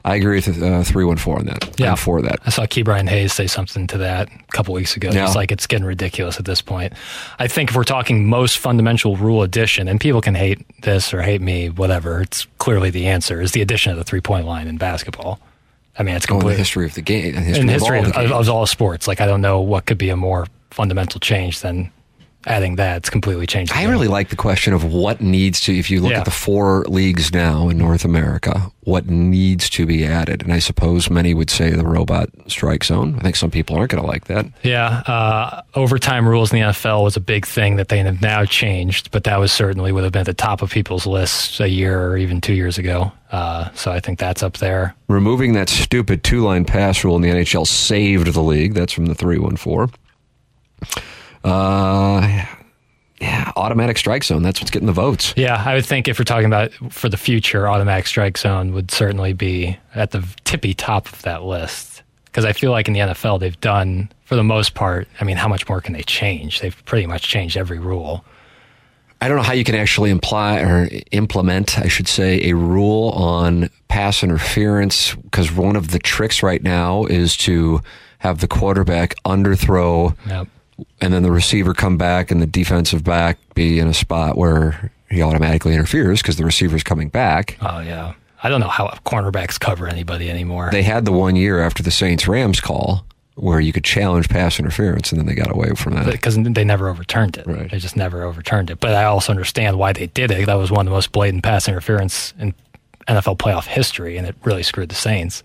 I 0.04 0.14
agree 0.14 0.36
with 0.36 0.46
uh, 0.48 0.84
314 0.84 1.34
on 1.34 1.46
that. 1.46 1.80
Yeah. 1.80 1.90
I'm 1.90 1.96
for 1.96 2.22
that. 2.22 2.38
I 2.46 2.50
saw 2.50 2.62
Ke'Bryan 2.64 3.09
Hayes 3.09 3.32
say 3.32 3.48
something 3.48 3.88
to 3.88 3.98
that 3.98 4.28
a 4.30 4.52
couple 4.52 4.72
weeks 4.72 4.96
ago. 4.96 5.11
Yeah. 5.11 5.26
It's 5.26 5.34
like 5.34 5.50
it's 5.50 5.66
getting 5.66 5.84
ridiculous 5.84 6.38
at 6.38 6.44
this 6.44 6.62
point. 6.62 6.92
I 7.40 7.48
think 7.48 7.70
if 7.70 7.76
we're 7.76 7.82
talking 7.82 8.28
most 8.28 8.59
fundamental 8.59 9.16
rule 9.16 9.42
addition, 9.42 9.88
and 9.88 10.00
people 10.00 10.20
can 10.20 10.36
hate 10.36 10.64
this 10.82 11.12
or 11.12 11.22
hate 11.22 11.40
me, 11.40 11.70
whatever, 11.70 12.22
it's 12.22 12.46
clearly 12.59 12.90
the 12.90 13.09
answer 13.09 13.40
is 13.40 13.50
the 13.50 13.62
addition 13.62 13.90
of 13.90 13.98
the 13.98 14.04
three 14.04 14.20
point 14.20 14.46
line 14.46 14.68
in 14.68 14.76
basketball. 14.78 15.40
I 15.98 16.04
mean, 16.04 16.14
it's 16.14 16.26
Oh, 16.30 16.38
in 16.38 16.46
the 16.46 16.54
history 16.54 16.86
of 16.86 16.94
the 16.94 17.02
game. 17.02 17.34
in 17.34 17.34
the 17.34 17.40
history 17.40 17.62
in 17.62 17.68
of 17.68 17.72
history 17.74 17.98
all 17.98 18.04
of, 18.07 18.12
the 18.12 18.20
games. 18.20 18.30
of 18.32 18.48
all 18.48 18.66
sports. 18.66 19.09
Like 19.09 19.20
I 19.20 19.26
don't 19.26 19.40
know 19.40 19.61
what 19.61 19.86
could 19.86 19.98
be 19.98 20.11
a 20.11 20.16
more 20.16 20.46
fundamental 20.70 21.18
change 21.18 21.61
than 21.62 21.90
adding 22.47 22.76
that. 22.76 22.99
It's 22.99 23.11
completely 23.11 23.47
changed. 23.47 23.72
I 23.72 23.80
game. 23.82 23.90
really 23.90 24.09
like 24.09 24.28
the 24.30 24.36
question 24.36 24.72
of 24.72 24.84
what 24.84 25.20
needs 25.20 25.61
to, 25.62 25.76
if 25.76 25.90
you 25.90 26.01
look 26.01 26.12
Yeah. 26.12 26.18
at 26.20 26.24
the 26.24 26.30
four 26.30 26.84
leagues 26.88 27.32
now 27.32 27.68
in 27.68 27.76
North 27.78 28.05
America, 28.05 28.70
what 28.82 29.09
needs 29.09 29.68
to 29.70 29.84
be 29.84 30.07
added. 30.07 30.42
And 30.42 30.53
I 30.53 30.61
suppose 30.61 31.11
many 31.11 31.34
would 31.34 31.51
say 31.51 31.70
the 31.70 31.84
robot 31.84 32.28
strike 32.47 32.84
zone. 32.84 33.16
I 33.18 33.22
think 33.22 33.34
some 33.36 33.51
people 33.51 33.76
aren't 33.76 33.90
going 33.90 34.03
to 34.03 34.07
like 34.09 34.26
that. 34.26 34.47
Yeah, 34.62 35.01
uh, 35.07 35.62
overtime 35.74 36.28
rules 36.28 36.53
in 36.53 36.61
the 36.61 36.66
NFL 36.66 37.03
was 37.03 37.16
a 37.16 37.20
big 37.20 37.44
thing 37.47 37.76
that 37.76 37.88
they 37.88 37.99
have 37.99 38.22
now 38.22 38.44
changed, 38.44 39.11
but 39.11 39.24
that 39.24 39.38
was 39.40 39.51
certainly 39.53 39.90
would 39.90 40.05
have 40.05 40.12
been 40.12 40.20
at 40.20 40.26
the 40.26 40.32
top 40.34 40.62
of 40.62 40.70
people's 40.70 41.05
lists 41.07 41.59
a 41.61 41.68
year 41.68 42.01
or 42.07 42.16
even 42.16 42.40
two 42.40 42.55
years 42.55 42.78
ago. 42.78 43.11
Uh, 43.32 43.70
so 43.74 43.90
I 43.90 43.99
think 43.99 44.20
that's 44.20 44.44
up 44.44 44.59
there. 44.59 44.94
Removing 45.09 45.55
that 45.55 45.68
stupid 45.68 46.22
two 46.22 46.42
line 46.42 46.64
pass 46.64 47.03
rule 47.03 47.16
in 47.16 47.22
the 47.22 47.28
NHL 47.30 47.66
saved 47.66 48.32
the 48.32 48.40
league. 48.42 48.74
That's 48.74 48.92
from 48.92 49.07
the 49.07 49.16
314. 49.16 49.92
Uh, 51.47 52.44
yeah, 53.20 53.53
automatic 53.57 53.97
strike 53.97 54.24
zone. 54.24 54.42
That's 54.42 54.61
what's 54.61 54.70
getting 54.70 54.86
the 54.86 54.92
votes. 54.92 55.32
Yeah, 55.36 55.62
I 55.64 55.74
would 55.74 55.86
think 55.86 56.09
if 56.09 56.18
we're 56.18 56.24
talking 56.24 56.47
about 56.47 56.72
for 56.90 57.09
the 57.09 57.16
future, 57.16 57.68
automatic 57.68 58.07
strike 58.07 58.36
zone 58.36 58.72
would 58.74 58.90
certainly 58.90 59.32
be 59.32 59.78
at 59.94 60.11
the 60.11 60.26
tippy 60.44 60.74
top 60.74 61.11
of 61.11 61.22
that 61.22 61.44
list. 61.44 62.03
Because 62.26 62.44
I 62.44 62.53
feel 62.53 62.70
like 62.70 62.88
in 62.88 62.94
the 62.94 63.01
NFL, 63.01 63.40
they've 63.40 63.59
done, 63.61 64.11
for 64.24 64.36
the 64.36 64.44
most 64.44 64.74
part, 64.74 65.09
I 65.20 65.24
mean, 65.24 65.38
how 65.38 65.49
much 65.49 65.66
more 65.68 65.80
can 65.80 65.94
they 65.94 66.03
change? 66.03 66.61
They've 66.61 66.84
pretty 66.84 67.07
much 67.07 67.22
changed 67.22 67.57
every 67.57 67.78
rule. 67.78 68.24
I 69.22 69.28
don't 69.28 69.38
know 69.38 69.42
how 69.42 69.55
you 69.55 69.64
can 69.64 69.74
actually 69.74 70.11
imply 70.11 70.59
or 70.59 70.90
implement, 71.12 71.78
I 71.78 71.88
should 71.88 72.09
say, 72.09 72.51
a 72.51 72.55
rule 72.55 73.11
on 73.11 73.70
pass 73.88 74.22
interference 74.22 75.14
because 75.14 75.51
one 75.51 75.76
of 75.76 75.90
the 75.92 75.99
tricks 75.99 76.42
right 76.42 76.62
now 76.62 77.07
is 77.07 77.34
to 77.38 77.80
have 78.18 78.40
the 78.40 78.49
quarterback 78.49 79.14
underthrow 79.24 80.14
Yep. 80.26 80.49
And 81.01 81.12
then 81.12 81.22
the 81.22 81.31
receiver 81.31 81.74
come 81.74 81.97
back 81.97 82.31
and 82.31 82.41
the 82.43 82.47
defensive 82.47 83.05
back 83.05 83.39
be 83.55 83.79
in 83.79 83.89
a 83.89 83.95
spot 83.95 84.37
where 84.37 84.93
he 85.11 85.22
automatically 85.22 85.72
interferes 85.72 86.22
because 86.22 86.37
the 86.37 86.45
receiver's 86.45 86.83
coming 86.83 87.09
back. 87.09 87.57
Oh, 87.61 87.81
yeah. 87.81 88.14
I 88.43 88.49
don't 88.49 88.61
know 88.61 88.68
how 88.68 88.89
cornerbacks 89.05 89.59
cover 89.59 89.89
anybody 89.89 90.31
anymore. 90.31 90.68
They 90.70 90.83
had 90.83 91.05
the 91.05 91.12
one 91.12 91.37
year 91.37 91.61
after 91.61 91.83
the 91.83 91.91
Saints 91.91 92.29
Rams 92.29 92.61
call 92.61 93.07
where 93.35 93.61
you 93.61 93.72
could 93.72 93.85
challenge 93.85 94.29
pass 94.29 94.59
interference 94.59 95.12
and 95.12 95.18
then 95.18 95.27
they 95.27 95.35
got 95.35 95.51
away 95.51 95.70
from 95.77 95.95
that. 95.95 96.07
because 96.11 96.37
they 96.37 96.64
never 96.64 96.89
overturned 96.89 97.37
it. 97.37 97.47
Right. 97.47 97.70
They 97.70 97.79
just 97.79 97.97
never 97.97 98.22
overturned 98.22 98.70
it. 98.70 98.81
But 98.81 98.95
I 98.95 99.05
also 99.05 99.31
understand 99.33 99.79
why 99.79 99.93
they 99.93 100.07
did 100.07 100.31
it. 100.31 100.47
That 100.47 100.55
was 100.55 100.70
one 100.70 100.87
of 100.87 100.91
the 100.91 100.95
most 100.95 101.12
blatant 101.12 101.43
pass 101.45 101.68
interference 101.68 102.33
in 102.39 102.55
NFL 103.09 103.37
playoff 103.39 103.66
history, 103.66 104.16
and 104.16 104.27
it 104.27 104.35
really 104.43 104.62
screwed 104.62 104.89
the 104.89 104.95
Saints. 104.95 105.43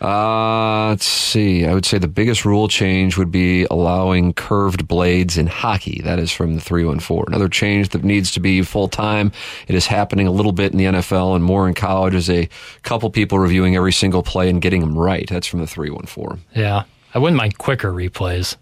Uh, 0.00 0.88
let's 0.90 1.06
see. 1.06 1.64
I 1.64 1.72
would 1.72 1.86
say 1.86 1.98
the 1.98 2.08
biggest 2.08 2.44
rule 2.44 2.68
change 2.68 3.16
would 3.16 3.30
be 3.30 3.64
allowing 3.70 4.34
curved 4.34 4.86
blades 4.86 5.38
in 5.38 5.46
hockey. 5.46 6.02
That 6.04 6.18
is 6.18 6.30
from 6.30 6.54
the 6.54 6.60
314. 6.60 7.24
Another 7.28 7.48
change 7.48 7.90
that 7.90 8.04
needs 8.04 8.30
to 8.32 8.40
be 8.40 8.62
full 8.62 8.88
time. 8.88 9.32
It 9.68 9.74
is 9.74 9.86
happening 9.86 10.26
a 10.26 10.30
little 10.30 10.52
bit 10.52 10.72
in 10.72 10.78
the 10.78 10.84
NFL 10.84 11.34
and 11.34 11.42
more 11.42 11.66
in 11.66 11.74
college 11.74 12.14
is 12.14 12.28
a 12.28 12.48
couple 12.82 13.08
people 13.10 13.38
reviewing 13.38 13.74
every 13.76 13.92
single 13.92 14.22
play 14.22 14.50
and 14.50 14.60
getting 14.60 14.80
them 14.80 14.98
right. 14.98 15.28
That's 15.28 15.46
from 15.46 15.60
the 15.60 15.66
314. 15.66 16.44
Yeah, 16.54 16.84
I 17.14 17.18
wouldn't 17.18 17.36
mind 17.36 17.58
quicker 17.58 17.92
replays. 17.92 18.56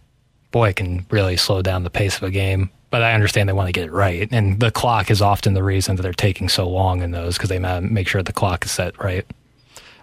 Boy, 0.53 0.69
it 0.69 0.77
can 0.77 1.05
really 1.11 1.37
slow 1.37 1.63
down 1.63 1.83
the 1.83 1.91
pace 1.91 2.17
of 2.17 2.23
a 2.23 2.31
game. 2.31 2.71
But 2.91 3.03
I 3.03 3.13
understand 3.13 3.49
they 3.49 3.53
want 3.53 3.67
to 3.67 3.73
get 3.73 3.89
it 3.89 3.93
right, 3.93 4.29
and 4.31 4.61
the 4.61 4.71
clock 4.71 5.11
is 5.11 5.21
often 5.21 5.55
the 5.55 5.65
reason 5.65 5.97
that 5.97 6.03
they're 6.03 6.13
taking 6.13 6.49
so 6.49 6.69
long 6.69 7.03
in 7.03 7.11
those 7.11 7.37
because 7.37 7.49
they 7.49 7.59
make 7.59 8.07
sure 8.07 8.23
the 8.23 8.33
clock 8.33 8.65
is 8.65 8.71
set 8.71 8.97
right. 9.03 9.27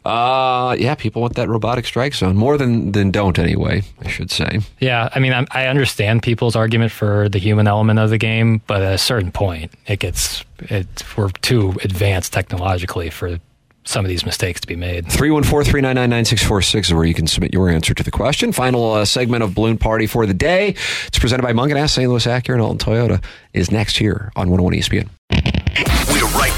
Uh, 0.03 0.75
yeah, 0.79 0.95
people 0.95 1.21
want 1.21 1.35
that 1.35 1.47
robotic 1.47 1.85
strike 1.85 2.13
zone 2.13 2.35
more 2.35 2.57
than, 2.57 2.91
than 2.91 3.11
don't 3.11 3.37
anyway, 3.37 3.83
I 4.03 4.07
should 4.07 4.31
say. 4.31 4.59
Yeah, 4.79 5.09
I 5.13 5.19
mean, 5.19 5.31
I'm, 5.31 5.45
I 5.51 5.67
understand 5.67 6.23
people's 6.23 6.55
argument 6.55 6.91
for 6.91 7.29
the 7.29 7.37
human 7.37 7.67
element 7.67 7.99
of 7.99 8.09
the 8.09 8.17
game, 8.17 8.61
but 8.65 8.81
at 8.81 8.93
a 8.93 8.97
certain 8.97 9.31
point, 9.31 9.71
it 9.85 9.99
gets 9.99 10.43
it, 10.59 10.87
we're 11.15 11.29
too 11.29 11.75
advanced 11.83 12.33
technologically 12.33 13.09
for 13.09 13.39
some 13.83 14.05
of 14.05 14.09
these 14.09 14.25
mistakes 14.25 14.61
to 14.61 14.67
be 14.67 14.75
made. 14.75 15.05
314 15.11 15.71
399 15.71 16.09
9646 16.09 16.87
is 16.87 16.93
where 16.93 17.05
you 17.05 17.13
can 17.13 17.27
submit 17.27 17.53
your 17.53 17.69
answer 17.69 17.93
to 17.93 18.03
the 18.03 18.11
question. 18.11 18.51
Final 18.51 18.93
uh, 18.93 19.05
segment 19.05 19.43
of 19.43 19.55
Balloon 19.55 19.77
Party 19.77 20.07
for 20.07 20.25
the 20.25 20.33
day. 20.33 20.75
It's 21.07 21.19
presented 21.19 21.43
by 21.43 21.53
Mungenast 21.53 21.91
St. 21.91 22.09
Louis 22.09 22.25
Acura 22.25 22.53
and 22.53 22.61
Alton 22.61 22.77
Toyota 22.77 23.23
is 23.53 23.71
next 23.71 23.97
here 23.97 24.31
on 24.35 24.49
101 24.49 24.73
ESPN. 24.73 26.10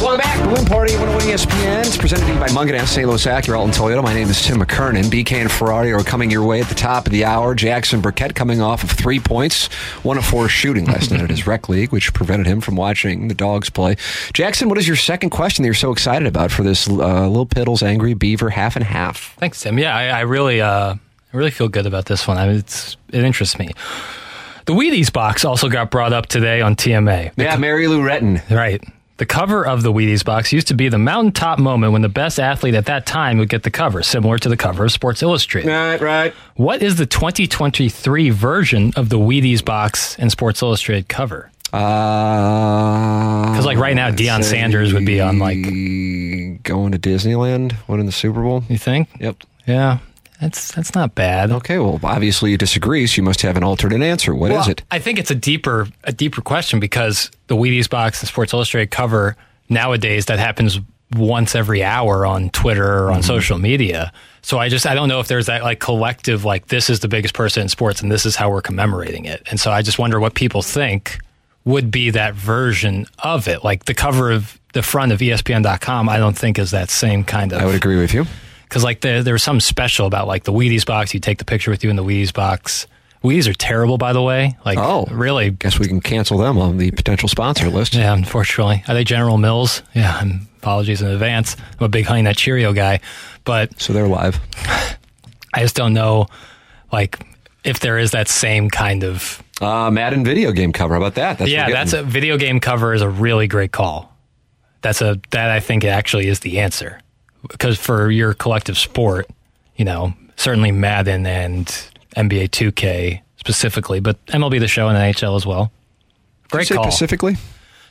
Welcome 0.00 0.18
back. 0.18 0.44
Balloon 0.48 0.66
Party 0.66 0.94
101 0.96 1.22
ESPN. 1.26 1.80
It's 1.80 1.96
presented 1.96 2.26
to 2.26 2.32
you 2.32 2.38
by 2.40 2.48
Mungenast 2.48 2.88
St. 2.88 3.06
Louis 3.08 3.24
Acura, 3.24 3.58
Alton 3.58 3.72
Toyota. 3.74 4.02
My 4.02 4.12
name 4.12 4.28
is 4.28 4.42
Tim 4.42 4.58
McKernan. 4.58 5.04
BK 5.04 5.32
and 5.42 5.50
Ferrari 5.50 5.92
are 5.92 6.02
coming 6.02 6.28
your 6.30 6.44
way 6.44 6.60
at 6.60 6.68
the 6.68 6.74
top 6.74 7.06
of 7.06 7.12
the 7.12 7.24
hour. 7.24 7.54
Jackson 7.54 8.00
Burkett 8.00 8.34
coming 8.34 8.60
off 8.60 8.82
of 8.82 8.90
three 8.90 9.20
points, 9.20 9.66
one 10.02 10.18
of 10.18 10.24
four 10.24 10.48
shooting 10.48 10.86
last 10.86 11.12
night 11.12 11.20
at 11.20 11.30
his 11.30 11.46
rec 11.46 11.68
league, 11.68 11.92
which 11.92 12.12
prevented 12.14 12.46
him 12.46 12.60
from 12.60 12.74
watching 12.74 13.28
the 13.28 13.34
dogs 13.34 13.70
play. 13.70 13.96
Jackson, 14.32 14.68
what 14.68 14.76
is 14.78 14.88
your 14.88 14.96
second 14.96 15.30
question 15.30 15.62
that 15.62 15.66
you're 15.66 15.74
so 15.74 15.92
excited 15.92 16.26
about 16.26 16.50
for 16.50 16.62
this 16.64 16.88
uh, 16.88 16.92
Little 17.28 17.46
Piddles 17.46 17.82
Angry 17.82 18.14
Beaver 18.14 18.50
half 18.50 18.74
and 18.74 18.84
half? 18.84 19.34
Thanks, 19.38 19.60
Tim. 19.60 19.78
Yeah, 19.78 19.94
I, 19.96 20.06
I 20.06 20.20
really, 20.22 20.60
uh, 20.60 20.94
I 20.94 21.36
really 21.36 21.52
feel 21.52 21.68
good 21.68 21.86
about 21.86 22.06
this 22.06 22.26
one. 22.26 22.38
I 22.38 22.48
mean, 22.48 22.56
it's 22.56 22.96
it 23.12 23.22
interests 23.22 23.56
me. 23.58 23.70
The 24.64 24.72
Wheaties 24.72 25.12
box 25.12 25.44
also 25.44 25.68
got 25.68 25.90
brought 25.92 26.12
up 26.12 26.26
today 26.26 26.60
on 26.60 26.74
TMA. 26.74 27.32
Yeah, 27.36 27.56
Mary 27.56 27.86
Lou 27.88 28.00
Retton. 28.00 28.48
Right. 28.50 28.82
The 29.22 29.26
cover 29.26 29.64
of 29.64 29.84
the 29.84 29.92
Wheaties 29.92 30.24
box 30.24 30.52
used 30.52 30.66
to 30.66 30.74
be 30.74 30.88
the 30.88 30.98
mountaintop 30.98 31.60
moment 31.60 31.92
when 31.92 32.02
the 32.02 32.08
best 32.08 32.40
athlete 32.40 32.74
at 32.74 32.86
that 32.86 33.06
time 33.06 33.38
would 33.38 33.48
get 33.48 33.62
the 33.62 33.70
cover, 33.70 34.02
similar 34.02 34.36
to 34.36 34.48
the 34.48 34.56
cover 34.56 34.84
of 34.84 34.90
Sports 34.90 35.22
Illustrated. 35.22 35.68
Right, 35.70 36.00
right. 36.00 36.34
What 36.56 36.82
is 36.82 36.96
the 36.96 37.06
2023 37.06 38.30
version 38.30 38.92
of 38.96 39.10
the 39.10 39.20
Wheaties 39.20 39.64
box 39.64 40.18
and 40.18 40.32
Sports 40.32 40.60
Illustrated 40.60 41.08
cover? 41.08 41.52
Uh, 41.72 43.42
because, 43.42 43.50
Because 43.52 43.66
like 43.66 43.78
right 43.78 43.94
now, 43.94 44.10
Deion 44.10 44.42
Sanders 44.42 44.92
would 44.92 45.06
be 45.06 45.20
on 45.20 45.38
like. 45.38 45.62
going 46.64 46.90
to 46.90 46.98
Disneyland, 46.98 47.76
winning 47.86 48.06
the 48.06 48.10
Super 48.10 48.42
Bowl. 48.42 48.64
You 48.68 48.76
think? 48.76 49.08
Yep. 49.20 49.36
Yeah, 49.68 49.98
that's 50.42 50.74
that's 50.74 50.94
not 50.94 51.14
bad. 51.14 51.50
Okay, 51.52 51.78
well, 51.78 51.98
obviously 52.02 52.50
you 52.50 52.58
disagree, 52.58 53.06
so 53.06 53.16
you 53.16 53.22
must 53.22 53.40
have 53.42 53.56
an 53.56 53.64
alternate 53.64 54.02
answer. 54.02 54.34
What 54.34 54.50
is 54.50 54.56
Well, 54.58 54.70
it? 54.70 54.82
I 54.90 54.98
think 54.98 55.18
it's 55.18 55.30
a 55.30 55.34
deeper 55.34 55.88
a 56.04 56.12
deeper 56.12 56.42
question 56.42 56.80
because 56.80 57.30
the 57.46 57.56
Wheaties 57.56 57.88
box 57.88 58.20
and 58.20 58.28
Sports 58.28 58.52
Illustrated 58.52 58.90
cover 58.90 59.36
nowadays 59.68 60.26
that 60.26 60.38
happens 60.38 60.78
once 61.14 61.54
every 61.54 61.82
hour 61.84 62.26
on 62.26 62.50
Twitter 62.50 63.04
or 63.04 63.10
on 63.12 63.20
Mm-hmm. 63.20 63.26
social 63.26 63.58
media. 63.58 64.12
So 64.42 64.58
I 64.58 64.68
just 64.68 64.86
I 64.86 64.94
don't 64.94 65.08
know 65.08 65.20
if 65.20 65.28
there's 65.28 65.46
that 65.46 65.62
like 65.62 65.78
collective 65.78 66.44
like 66.44 66.66
this 66.66 66.90
is 66.90 67.00
the 67.00 67.08
biggest 67.08 67.34
person 67.34 67.62
in 67.62 67.68
sports 67.68 68.02
and 68.02 68.10
this 68.10 68.26
is 68.26 68.34
how 68.34 68.50
we're 68.50 68.62
commemorating 68.62 69.24
it. 69.26 69.42
And 69.50 69.60
so 69.60 69.70
I 69.70 69.82
just 69.82 69.98
wonder 69.98 70.18
what 70.18 70.34
people 70.34 70.62
think 70.62 71.18
would 71.64 71.90
be 71.92 72.10
that 72.10 72.34
version 72.34 73.06
of 73.20 73.46
it. 73.46 73.62
Like 73.62 73.84
the 73.84 73.94
cover 73.94 74.32
of 74.32 74.58
the 74.72 74.82
front 74.82 75.12
of 75.12 75.20
ESPN.com, 75.20 76.08
I 76.08 76.16
don't 76.18 76.36
think 76.36 76.58
is 76.58 76.72
that 76.72 76.90
same 76.90 77.22
kind 77.22 77.52
of 77.52 77.60
I 77.62 77.66
would 77.66 77.76
agree 77.76 77.98
with 78.00 78.12
you. 78.12 78.26
Because 78.72 78.82
like 78.82 79.02
the, 79.02 79.20
there 79.22 79.34
was 79.34 79.42
something 79.42 79.60
special 79.60 80.06
about 80.06 80.26
like 80.26 80.44
the 80.44 80.52
Wheaties 80.52 80.86
box. 80.86 81.12
You 81.12 81.20
take 81.20 81.36
the 81.36 81.44
picture 81.44 81.70
with 81.70 81.84
you 81.84 81.90
in 81.90 81.96
the 81.96 82.02
Wheaties 82.02 82.32
box. 82.32 82.86
Wheaties 83.22 83.46
are 83.46 83.52
terrible, 83.52 83.98
by 83.98 84.14
the 84.14 84.22
way. 84.22 84.56
Like, 84.64 84.78
Oh. 84.78 85.04
really? 85.10 85.50
Guess 85.50 85.78
we 85.78 85.86
can 85.88 86.00
cancel 86.00 86.38
them 86.38 86.56
on 86.56 86.78
the 86.78 86.90
potential 86.90 87.28
sponsor 87.28 87.68
list. 87.68 87.92
Yeah, 87.92 88.14
unfortunately. 88.14 88.82
Are 88.88 88.94
they 88.94 89.04
General 89.04 89.36
Mills? 89.36 89.82
Yeah, 89.94 90.24
apologies 90.56 91.02
in 91.02 91.08
advance. 91.08 91.54
I'm 91.78 91.84
a 91.84 91.88
big 91.90 92.06
Honey 92.06 92.22
Nut 92.22 92.34
Cheerio 92.34 92.72
guy, 92.72 93.00
but 93.44 93.78
So 93.78 93.92
they're 93.92 94.08
live. 94.08 94.40
I 95.54 95.60
just 95.60 95.76
don't 95.76 95.92
know, 95.92 96.28
like, 96.90 97.20
if 97.64 97.78
there 97.80 97.98
is 97.98 98.12
that 98.12 98.26
same 98.26 98.70
kind 98.70 99.04
of. 99.04 99.42
Uh, 99.60 99.90
Madden 99.90 100.24
video 100.24 100.50
game 100.50 100.72
cover. 100.72 100.94
How 100.94 101.00
about 101.00 101.16
that? 101.16 101.36
That's 101.36 101.50
yeah, 101.50 101.70
that's 101.70 101.92
a 101.92 102.02
video 102.02 102.38
game 102.38 102.58
cover 102.58 102.94
is 102.94 103.02
a 103.02 103.08
really 103.10 103.48
great 103.48 103.70
call. 103.70 104.16
That's 104.80 105.02
a 105.02 105.20
that 105.30 105.50
I 105.50 105.60
think 105.60 105.84
actually 105.84 106.26
is 106.26 106.40
the 106.40 106.60
answer 106.60 107.00
because 107.48 107.78
for 107.78 108.10
your 108.10 108.34
collective 108.34 108.78
sport, 108.78 109.28
you 109.76 109.84
know, 109.84 110.14
certainly 110.36 110.72
Madden 110.72 111.26
and 111.26 111.66
NBA 112.16 112.50
2K 112.50 113.20
specifically, 113.36 114.00
but 114.00 114.24
MLB 114.26 114.60
the 114.60 114.68
Show 114.68 114.88
and 114.88 114.96
NHL 114.96 115.36
as 115.36 115.44
well. 115.46 115.72
Great 116.50 116.66
Say 116.68 116.74
call. 116.74 116.84
Specifically? 116.84 117.36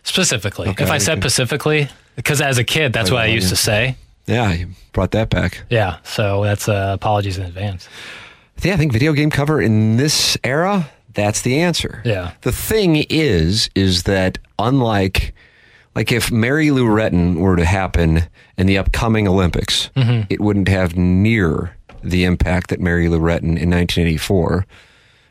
Specifically, 0.03 0.69
Okay, 0.69 0.83
if 0.83 0.89
I 0.89 0.97
said 0.97 1.19
specifically, 1.19 1.87
because 2.15 2.41
as 2.41 2.57
a 2.57 2.63
kid, 2.63 2.91
that's 2.91 3.11
what 3.11 3.21
I 3.21 3.27
used 3.27 3.49
to 3.49 3.55
say. 3.55 3.95
Yeah, 4.25 4.51
you 4.51 4.69
brought 4.93 5.11
that 5.11 5.29
back. 5.29 5.61
Yeah, 5.69 5.97
so 6.03 6.43
that's 6.43 6.67
uh, 6.67 6.91
apologies 6.95 7.37
in 7.37 7.43
advance. 7.43 7.87
Yeah, 8.63 8.73
I 8.73 8.77
think 8.77 8.93
video 8.93 9.13
game 9.13 9.29
cover 9.29 9.61
in 9.61 9.97
this 9.97 10.37
era, 10.43 10.89
that's 11.13 11.41
the 11.41 11.59
answer. 11.59 12.01
Yeah. 12.05 12.31
The 12.41 12.51
thing 12.51 13.05
is, 13.09 13.69
is 13.75 14.03
that 14.03 14.39
unlike, 14.57 15.33
like 15.95 16.11
if 16.11 16.31
Mary 16.31 16.71
Lou 16.71 16.85
Retton 16.87 17.35
were 17.37 17.55
to 17.55 17.65
happen 17.65 18.23
in 18.57 18.67
the 18.67 18.77
upcoming 18.77 19.27
Olympics, 19.27 19.89
Mm-hmm. 19.95 20.25
it 20.29 20.39
wouldn't 20.41 20.67
have 20.67 20.95
near 20.97 21.75
the 22.03 22.23
impact 22.23 22.69
that 22.69 22.79
Mary 22.79 23.07
Lou 23.09 23.19
Retton 23.19 23.57
in 23.59 23.69
1984 23.69 24.65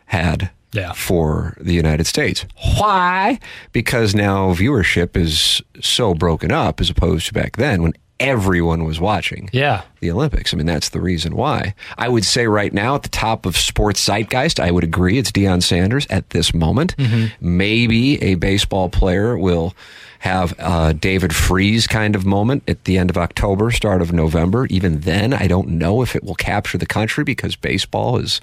had 0.06 0.50
Yeah. 0.72 0.92
for 0.92 1.56
the 1.61 1.72
United 1.74 2.06
States. 2.06 2.44
Why? 2.78 3.38
Because 3.72 4.14
now 4.14 4.52
viewership 4.54 5.16
is 5.16 5.62
so 5.80 6.14
broken 6.14 6.52
up 6.52 6.80
as 6.80 6.90
opposed 6.90 7.26
to 7.28 7.32
back 7.34 7.56
then 7.56 7.82
when 7.82 7.92
everyone 8.20 8.84
was 8.84 9.00
watching 9.00 9.48
Yeah, 9.52 9.82
the 10.00 10.10
Olympics. 10.10 10.52
I 10.54 10.56
mean, 10.58 10.66
that's 10.66 10.90
the 10.90 11.00
reason 11.00 11.34
why. 11.34 11.74
I 11.98 12.08
would 12.08 12.24
say 12.24 12.46
right 12.46 12.72
now 12.72 12.94
at 12.94 13.02
the 13.02 13.08
top 13.08 13.46
of 13.46 13.56
sports 13.56 14.06
zeitgeist, 14.06 14.60
I 14.60 14.70
would 14.70 14.84
agree 14.84 15.18
it's 15.18 15.32
Deion 15.32 15.62
Sanders 15.62 16.06
at 16.10 16.30
this 16.30 16.54
moment. 16.54 16.94
Maybe 17.40 18.22
a 18.22 18.34
baseball 18.34 18.90
player 18.90 19.36
will 19.36 19.74
have 20.20 20.54
a 20.58 20.92
David 20.92 21.34
Freese 21.34 21.86
kind 21.86 22.14
of 22.14 22.26
moment 22.26 22.62
at 22.68 22.84
the 22.84 22.98
end 22.98 23.08
of 23.08 23.16
October, 23.16 23.70
start 23.70 24.02
of 24.02 24.12
November. 24.12 24.66
Even 24.66 25.00
then, 25.00 25.32
I 25.32 25.46
don't 25.46 25.68
know 25.68 26.02
if 26.02 26.14
it 26.14 26.22
will 26.22 26.34
capture 26.34 26.76
the 26.76 26.84
country 26.86 27.24
because 27.24 27.56
baseball 27.56 28.18
is 28.18 28.38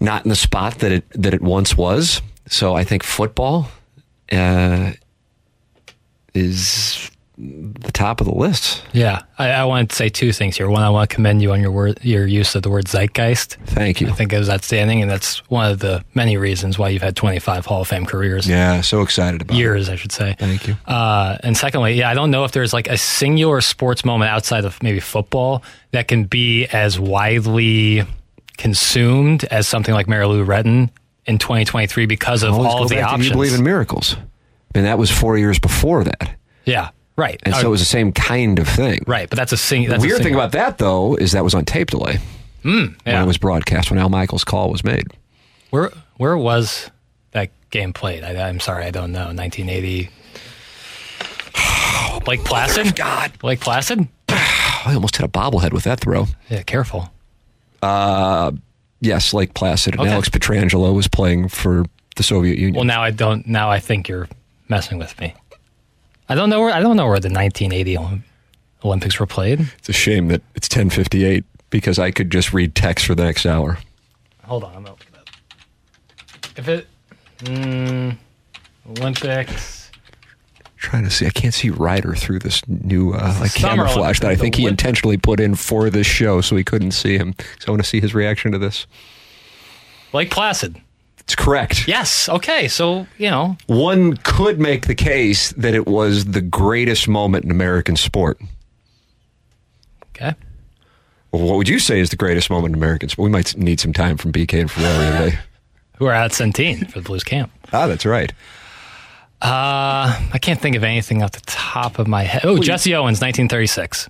not 0.00 0.24
in 0.24 0.30
the 0.30 0.36
spot 0.36 0.78
that 0.78 0.90
it 0.90 1.04
that 1.10 1.34
it 1.34 1.42
once 1.42 1.76
was. 1.76 2.22
So 2.48 2.74
I 2.74 2.82
think 2.82 3.02
football 3.02 3.68
uh, 4.32 4.92
is 6.34 7.10
the 7.44 7.90
top 7.90 8.20
of 8.20 8.26
the 8.26 8.34
list. 8.34 8.82
yeah. 8.92 9.22
I, 9.38 9.50
I 9.50 9.64
want 9.64 9.90
to 9.90 9.96
say 9.96 10.08
two 10.08 10.32
things 10.32 10.56
here. 10.56 10.68
One, 10.68 10.82
I 10.82 10.90
want 10.90 11.10
to 11.10 11.14
commend 11.16 11.42
you 11.42 11.52
on 11.52 11.60
your 11.60 11.72
word, 11.72 11.98
your 12.02 12.26
use 12.26 12.54
of 12.54 12.62
the 12.62 12.70
word 12.70 12.86
zeitgeist. 12.86 13.56
Thank 13.66 14.00
you. 14.00 14.08
I 14.08 14.12
think 14.12 14.32
it 14.32 14.38
was 14.38 14.48
outstanding, 14.48 15.02
and 15.02 15.10
that's 15.10 15.38
one 15.50 15.68
of 15.70 15.80
the 15.80 16.04
many 16.14 16.36
reasons 16.36 16.78
why 16.78 16.90
you've 16.90 17.02
had 17.02 17.16
25 17.16 17.66
Hall 17.66 17.80
of 17.80 17.88
Fame 17.88 18.06
careers. 18.06 18.48
Yeah, 18.48 18.80
so 18.82 19.02
excited 19.02 19.42
about 19.42 19.56
it. 19.56 19.58
Years, 19.58 19.88
I 19.88 19.96
should 19.96 20.12
say. 20.12 20.36
Thank 20.38 20.68
you. 20.68 20.76
Uh, 20.86 21.38
and 21.42 21.56
secondly, 21.56 21.94
yeah, 21.94 22.08
I 22.10 22.14
don't 22.14 22.30
know 22.30 22.44
if 22.44 22.52
there's 22.52 22.72
like 22.72 22.86
a 22.88 22.96
singular 22.96 23.60
sports 23.60 24.04
moment 24.04 24.30
outside 24.30 24.64
of 24.64 24.80
maybe 24.82 25.00
football 25.00 25.64
that 25.90 26.06
can 26.06 26.24
be 26.24 26.66
as 26.66 27.00
widely 27.00 28.04
consumed 28.58 29.44
as 29.44 29.66
something 29.66 29.94
like 29.94 30.06
Mary 30.06 30.26
Lou 30.26 30.44
Retton 30.44 30.90
in 31.26 31.38
2023 31.38 32.06
because 32.06 32.42
of 32.42 32.54
all 32.54 32.82
of 32.84 32.88
the 32.88 33.00
options. 33.00 33.26
You 33.26 33.32
believe 33.32 33.54
in 33.54 33.64
miracles. 33.64 34.16
And 34.74 34.86
that 34.86 34.98
was 34.98 35.10
four 35.10 35.36
years 35.36 35.58
before 35.58 36.04
that. 36.04 36.36
yeah, 36.64 36.90
right. 37.16 37.40
And 37.44 37.54
so 37.54 37.62
Uh, 37.62 37.64
it 37.66 37.70
was 37.70 37.80
the 37.80 37.86
same 37.86 38.12
kind 38.12 38.58
of 38.58 38.68
thing. 38.68 39.00
right, 39.06 39.28
but 39.28 39.36
that's 39.36 39.52
a 39.52 39.56
sing. 39.56 39.88
That's 39.88 40.02
the 40.02 40.08
weird 40.08 40.22
thing 40.22 40.34
about 40.34 40.52
that, 40.52 40.78
though, 40.78 41.14
is 41.16 41.32
that 41.32 41.44
was 41.44 41.54
on 41.54 41.64
tape 41.64 41.90
delay 41.90 42.18
when 42.62 42.96
yeah. 43.06 43.22
it 43.22 43.26
was 43.26 43.38
broadcast, 43.38 43.90
when 43.90 43.98
Al 43.98 44.08
Michaels' 44.08 44.44
call 44.44 44.70
was 44.70 44.84
made. 44.84 45.06
Where 45.70 45.90
where 46.16 46.36
was 46.36 46.90
that 47.32 47.50
game 47.70 47.92
played? 47.92 48.22
I, 48.24 48.48
I'm 48.48 48.60
sorry, 48.60 48.84
I 48.84 48.90
don't 48.90 49.12
know. 49.12 49.26
1980. 49.32 50.10
Lake 52.26 52.44
Placid. 52.44 52.94
God. 52.96 53.32
Lake 53.42 53.60
Placid. 53.60 54.06
Oh, 54.28 54.82
I 54.86 54.94
almost 54.94 55.16
hit 55.16 55.24
a 55.24 55.28
bobblehead 55.28 55.72
with 55.72 55.84
that 55.84 56.00
throw. 56.00 56.26
Yeah, 56.48 56.62
careful. 56.62 57.10
Yes, 59.00 59.34
Lake 59.34 59.54
Placid. 59.54 59.94
And 59.94 60.02
Okay. 60.02 60.12
Alex 60.12 60.28
Pietrangelo 60.28 60.94
was 60.94 61.08
playing 61.08 61.48
for 61.48 61.84
the 62.16 62.22
Soviet 62.22 62.56
Union. 62.58 62.74
Well, 62.74 62.84
now 62.84 63.02
I 63.02 63.10
don't. 63.10 63.46
Now 63.48 63.70
I 63.70 63.80
think 63.80 64.08
you're 64.08 64.28
messing 64.68 64.98
with 64.98 65.18
me. 65.20 65.34
I 66.28 66.34
don't 66.34 66.50
know 66.50 66.60
where. 66.60 66.72
I 66.72 66.80
don't 66.80 66.96
know 66.96 67.06
where 67.06 67.20
the 67.20 67.28
1980 67.28 68.22
Olympics 68.84 69.18
were 69.20 69.26
played. 69.26 69.60
it's 69.78 69.88
a 69.88 69.92
shame 69.92 70.28
that 70.28 70.42
it's 70.54 70.68
1058 70.68 71.44
because 71.70 71.98
I 71.98 72.10
could 72.10 72.30
just 72.30 72.52
read 72.52 72.74
text 72.74 73.06
for 73.06 73.14
the 73.14 73.24
next 73.24 73.46
hour. 73.46 73.78
Hold 74.44 74.64
on, 74.64 74.76
I'm 74.76 74.82
gonna 74.82 74.90
look 74.90 75.06
it 75.08 75.18
up. 75.18 75.28
If 76.56 76.68
it 76.68 76.86
mm, 77.38 78.16
Olympics. 78.88 79.90
Trying 80.76 81.04
to 81.04 81.10
see. 81.10 81.26
I 81.26 81.30
can't 81.30 81.54
see 81.54 81.70
Ryder 81.70 82.16
through 82.16 82.40
this 82.40 82.66
new 82.66 83.12
uh, 83.12 83.36
like 83.40 83.54
camouflage 83.54 83.96
Olympics, 83.96 84.20
that 84.20 84.30
I 84.30 84.36
think 84.36 84.56
he 84.56 84.66
intentionally 84.66 85.16
put 85.16 85.38
in 85.38 85.54
for 85.54 85.90
this 85.90 86.08
show 86.08 86.40
so 86.40 86.56
he 86.56 86.64
couldn't 86.64 86.90
see 86.90 87.16
him. 87.16 87.34
So 87.60 87.68
I 87.68 87.70
want 87.70 87.84
to 87.84 87.88
see 87.88 88.00
his 88.00 88.14
reaction 88.14 88.50
to 88.50 88.58
this. 88.58 88.86
Lake 90.12 90.30
Placid. 90.30 90.80
It's 91.22 91.34
correct. 91.34 91.88
Yes. 91.88 92.28
Okay. 92.28 92.68
So 92.68 93.06
you 93.18 93.30
know. 93.30 93.56
One 93.66 94.16
could 94.18 94.60
make 94.60 94.86
the 94.86 94.94
case 94.94 95.52
that 95.52 95.74
it 95.74 95.86
was 95.86 96.26
the 96.26 96.40
greatest 96.40 97.08
moment 97.08 97.44
in 97.44 97.50
American 97.50 97.96
sport. 97.96 98.40
Okay. 100.10 100.34
Well, 101.32 101.42
what 101.44 101.56
would 101.56 101.68
you 101.68 101.78
say 101.78 102.00
is 102.00 102.10
the 102.10 102.16
greatest 102.16 102.50
moment 102.50 102.74
in 102.74 102.80
American 102.80 103.08
sport? 103.08 103.24
We 103.24 103.30
might 103.30 103.56
need 103.56 103.80
some 103.80 103.92
time 103.92 104.16
from 104.18 104.32
BK 104.32 104.60
and 104.60 104.70
Ferrari 104.70 105.10
today. 105.10 105.38
Who 105.96 106.06
are 106.06 106.12
at 106.12 106.32
Centene 106.32 106.90
for 106.90 107.00
the 107.00 107.04
Blues 107.06 107.24
camp? 107.24 107.50
Ah, 107.72 107.86
that's 107.86 108.04
right. 108.04 108.32
Uh, 109.40 110.20
I 110.32 110.38
can't 110.40 110.60
think 110.60 110.76
of 110.76 110.84
anything 110.84 111.22
off 111.22 111.32
the 111.32 111.40
top 111.42 111.98
of 111.98 112.06
my 112.06 112.22
head. 112.22 112.42
Oh, 112.44 112.58
Jesse 112.58 112.94
Owens, 112.94 113.20
1936, 113.20 114.08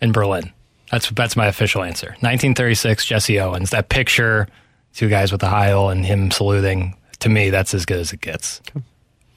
in 0.00 0.12
Berlin. 0.12 0.52
That's 0.90 1.08
that's 1.10 1.36
my 1.36 1.46
official 1.46 1.82
answer. 1.82 2.08
1936, 2.20 3.06
Jesse 3.06 3.40
Owens. 3.40 3.70
That 3.70 3.88
picture, 3.88 4.48
two 4.94 5.08
guys 5.08 5.32
with 5.32 5.40
the 5.40 5.48
heil 5.48 5.88
and 5.88 6.04
him 6.04 6.30
saluting. 6.30 6.96
To 7.20 7.28
me, 7.28 7.50
that's 7.50 7.72
as 7.72 7.86
good 7.86 7.98
as 7.98 8.12
it 8.12 8.20
gets. 8.20 8.60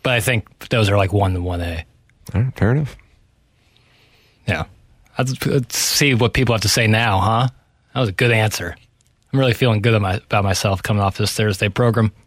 But 0.01 0.13
I 0.13 0.19
think 0.19 0.69
those 0.69 0.89
are 0.89 0.97
like 0.97 1.13
one 1.13 1.33
to 1.33 1.41
one 1.41 1.61
A. 1.61 1.85
All 2.33 2.41
right, 2.41 2.57
fair 2.57 2.71
enough. 2.71 2.97
Yeah. 4.47 4.65
Let's, 5.17 5.77
see 5.77 6.13
what 6.13 6.33
people 6.33 6.53
have 6.53 6.61
to 6.61 6.69
say 6.69 6.87
now, 6.87 7.19
huh? 7.19 7.47
That 7.93 7.99
was 7.99 8.09
a 8.09 8.13
good 8.13 8.31
answer. 8.31 8.75
I'm 9.31 9.39
really 9.39 9.53
feeling 9.53 9.81
good 9.81 9.93
about, 9.93 10.43
myself 10.43 10.83
coming 10.83 11.01
off 11.01 11.17
this 11.17 11.33
Thursday 11.33 11.69
program. 11.69 12.11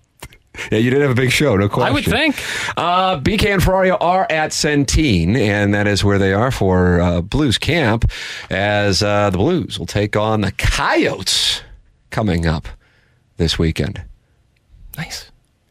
Yeah, 0.72 0.78
you 0.78 0.90
did 0.90 1.02
have 1.02 1.12
a 1.12 1.14
big 1.14 1.30
show, 1.30 1.56
no 1.56 1.68
question. 1.68 1.92
I 1.92 1.94
would 1.94 2.04
think. 2.04 2.34
Uh, 2.76 3.20
BK 3.20 3.46
and 3.46 3.62
Ferrari 3.62 3.92
are 3.92 4.26
at 4.28 4.50
Centene, 4.50 5.36
and 5.36 5.72
that 5.72 5.86
is 5.86 6.02
where 6.02 6.18
they 6.18 6.32
are 6.32 6.50
for 6.50 7.00
uh, 7.00 7.20
Blues 7.20 7.58
camp, 7.58 8.10
as 8.50 9.00
uh, 9.00 9.30
the 9.30 9.38
Blues 9.38 9.78
will 9.78 9.86
take 9.86 10.16
on 10.16 10.40
the 10.40 10.50
Coyotes 10.50 11.62
coming 12.10 12.44
up 12.44 12.66
this 13.38 13.58
weekend. 13.58 14.02
Nice. 14.96 15.30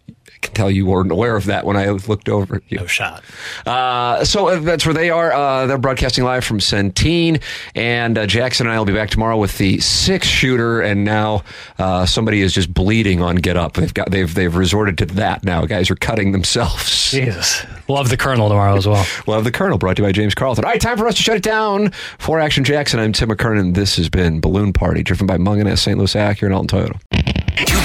I 0.09 0.39
can 0.41 0.53
tell 0.53 0.69
you 0.69 0.85
weren't 0.85 1.11
aware 1.11 1.35
of 1.35 1.45
that 1.45 1.65
when 1.65 1.75
I 1.75 1.89
looked 1.89 2.29
over 2.29 2.57
at 2.57 2.61
you. 2.69 2.77
No 2.77 2.85
shot. 2.85 3.23
Uh, 3.65 4.23
so 4.23 4.49
uh, 4.49 4.59
that's 4.59 4.85
where 4.85 4.93
they 4.93 5.09
are. 5.09 5.31
Uh, 5.31 5.65
they're 5.65 5.79
broadcasting 5.79 6.23
live 6.23 6.45
from 6.45 6.59
Centene, 6.59 7.41
and 7.73 8.17
uh, 8.17 8.27
Jackson 8.27 8.67
and 8.67 8.75
I 8.75 8.77
will 8.77 8.85
be 8.85 8.93
back 8.93 9.09
tomorrow 9.09 9.35
with 9.37 9.57
the 9.57 9.79
six 9.79 10.27
shooter. 10.27 10.79
And 10.81 11.03
now 11.03 11.43
uh, 11.79 12.05
somebody 12.05 12.41
is 12.41 12.53
just 12.53 12.71
bleeding 12.71 13.21
on 13.21 13.37
Get 13.37 13.57
Up. 13.57 13.73
They've 13.73 13.93
got 13.93 14.11
they've 14.11 14.31
they've 14.31 14.55
resorted 14.55 14.99
to 14.99 15.05
that 15.07 15.43
now. 15.43 15.65
Guys 15.65 15.89
are 15.89 15.95
cutting 15.95 16.33
themselves. 16.33 17.11
Jesus. 17.11 17.65
Love 17.87 18.09
the 18.09 18.17
Colonel 18.17 18.47
tomorrow 18.47 18.77
as 18.77 18.85
well. 18.87 19.03
Have 19.27 19.43
the 19.43 19.51
Colonel 19.51 19.77
brought 19.79 19.95
to 19.97 20.03
you 20.03 20.07
by 20.07 20.11
James 20.11 20.35
Carlton. 20.35 20.65
All 20.65 20.71
right, 20.71 20.79
time 20.79 20.97
for 20.97 21.07
us 21.07 21.15
to 21.15 21.23
shut 21.23 21.37
it 21.37 21.43
down. 21.43 21.91
For 22.19 22.39
Action 22.39 22.63
Jackson, 22.63 22.99
I'm 22.99 23.11
Tim 23.11 23.29
McKernan. 23.29 23.73
This 23.73 23.95
has 23.95 24.07
been 24.09 24.39
Balloon 24.39 24.71
Party, 24.71 25.01
driven 25.03 25.25
by 25.25 25.37
Mungenast, 25.37 25.79
St. 25.79 25.97
Louis 25.97 26.13
Acura, 26.13 26.43
and 26.43 26.53
Alton 26.53 26.79
Toyota. 26.79 27.46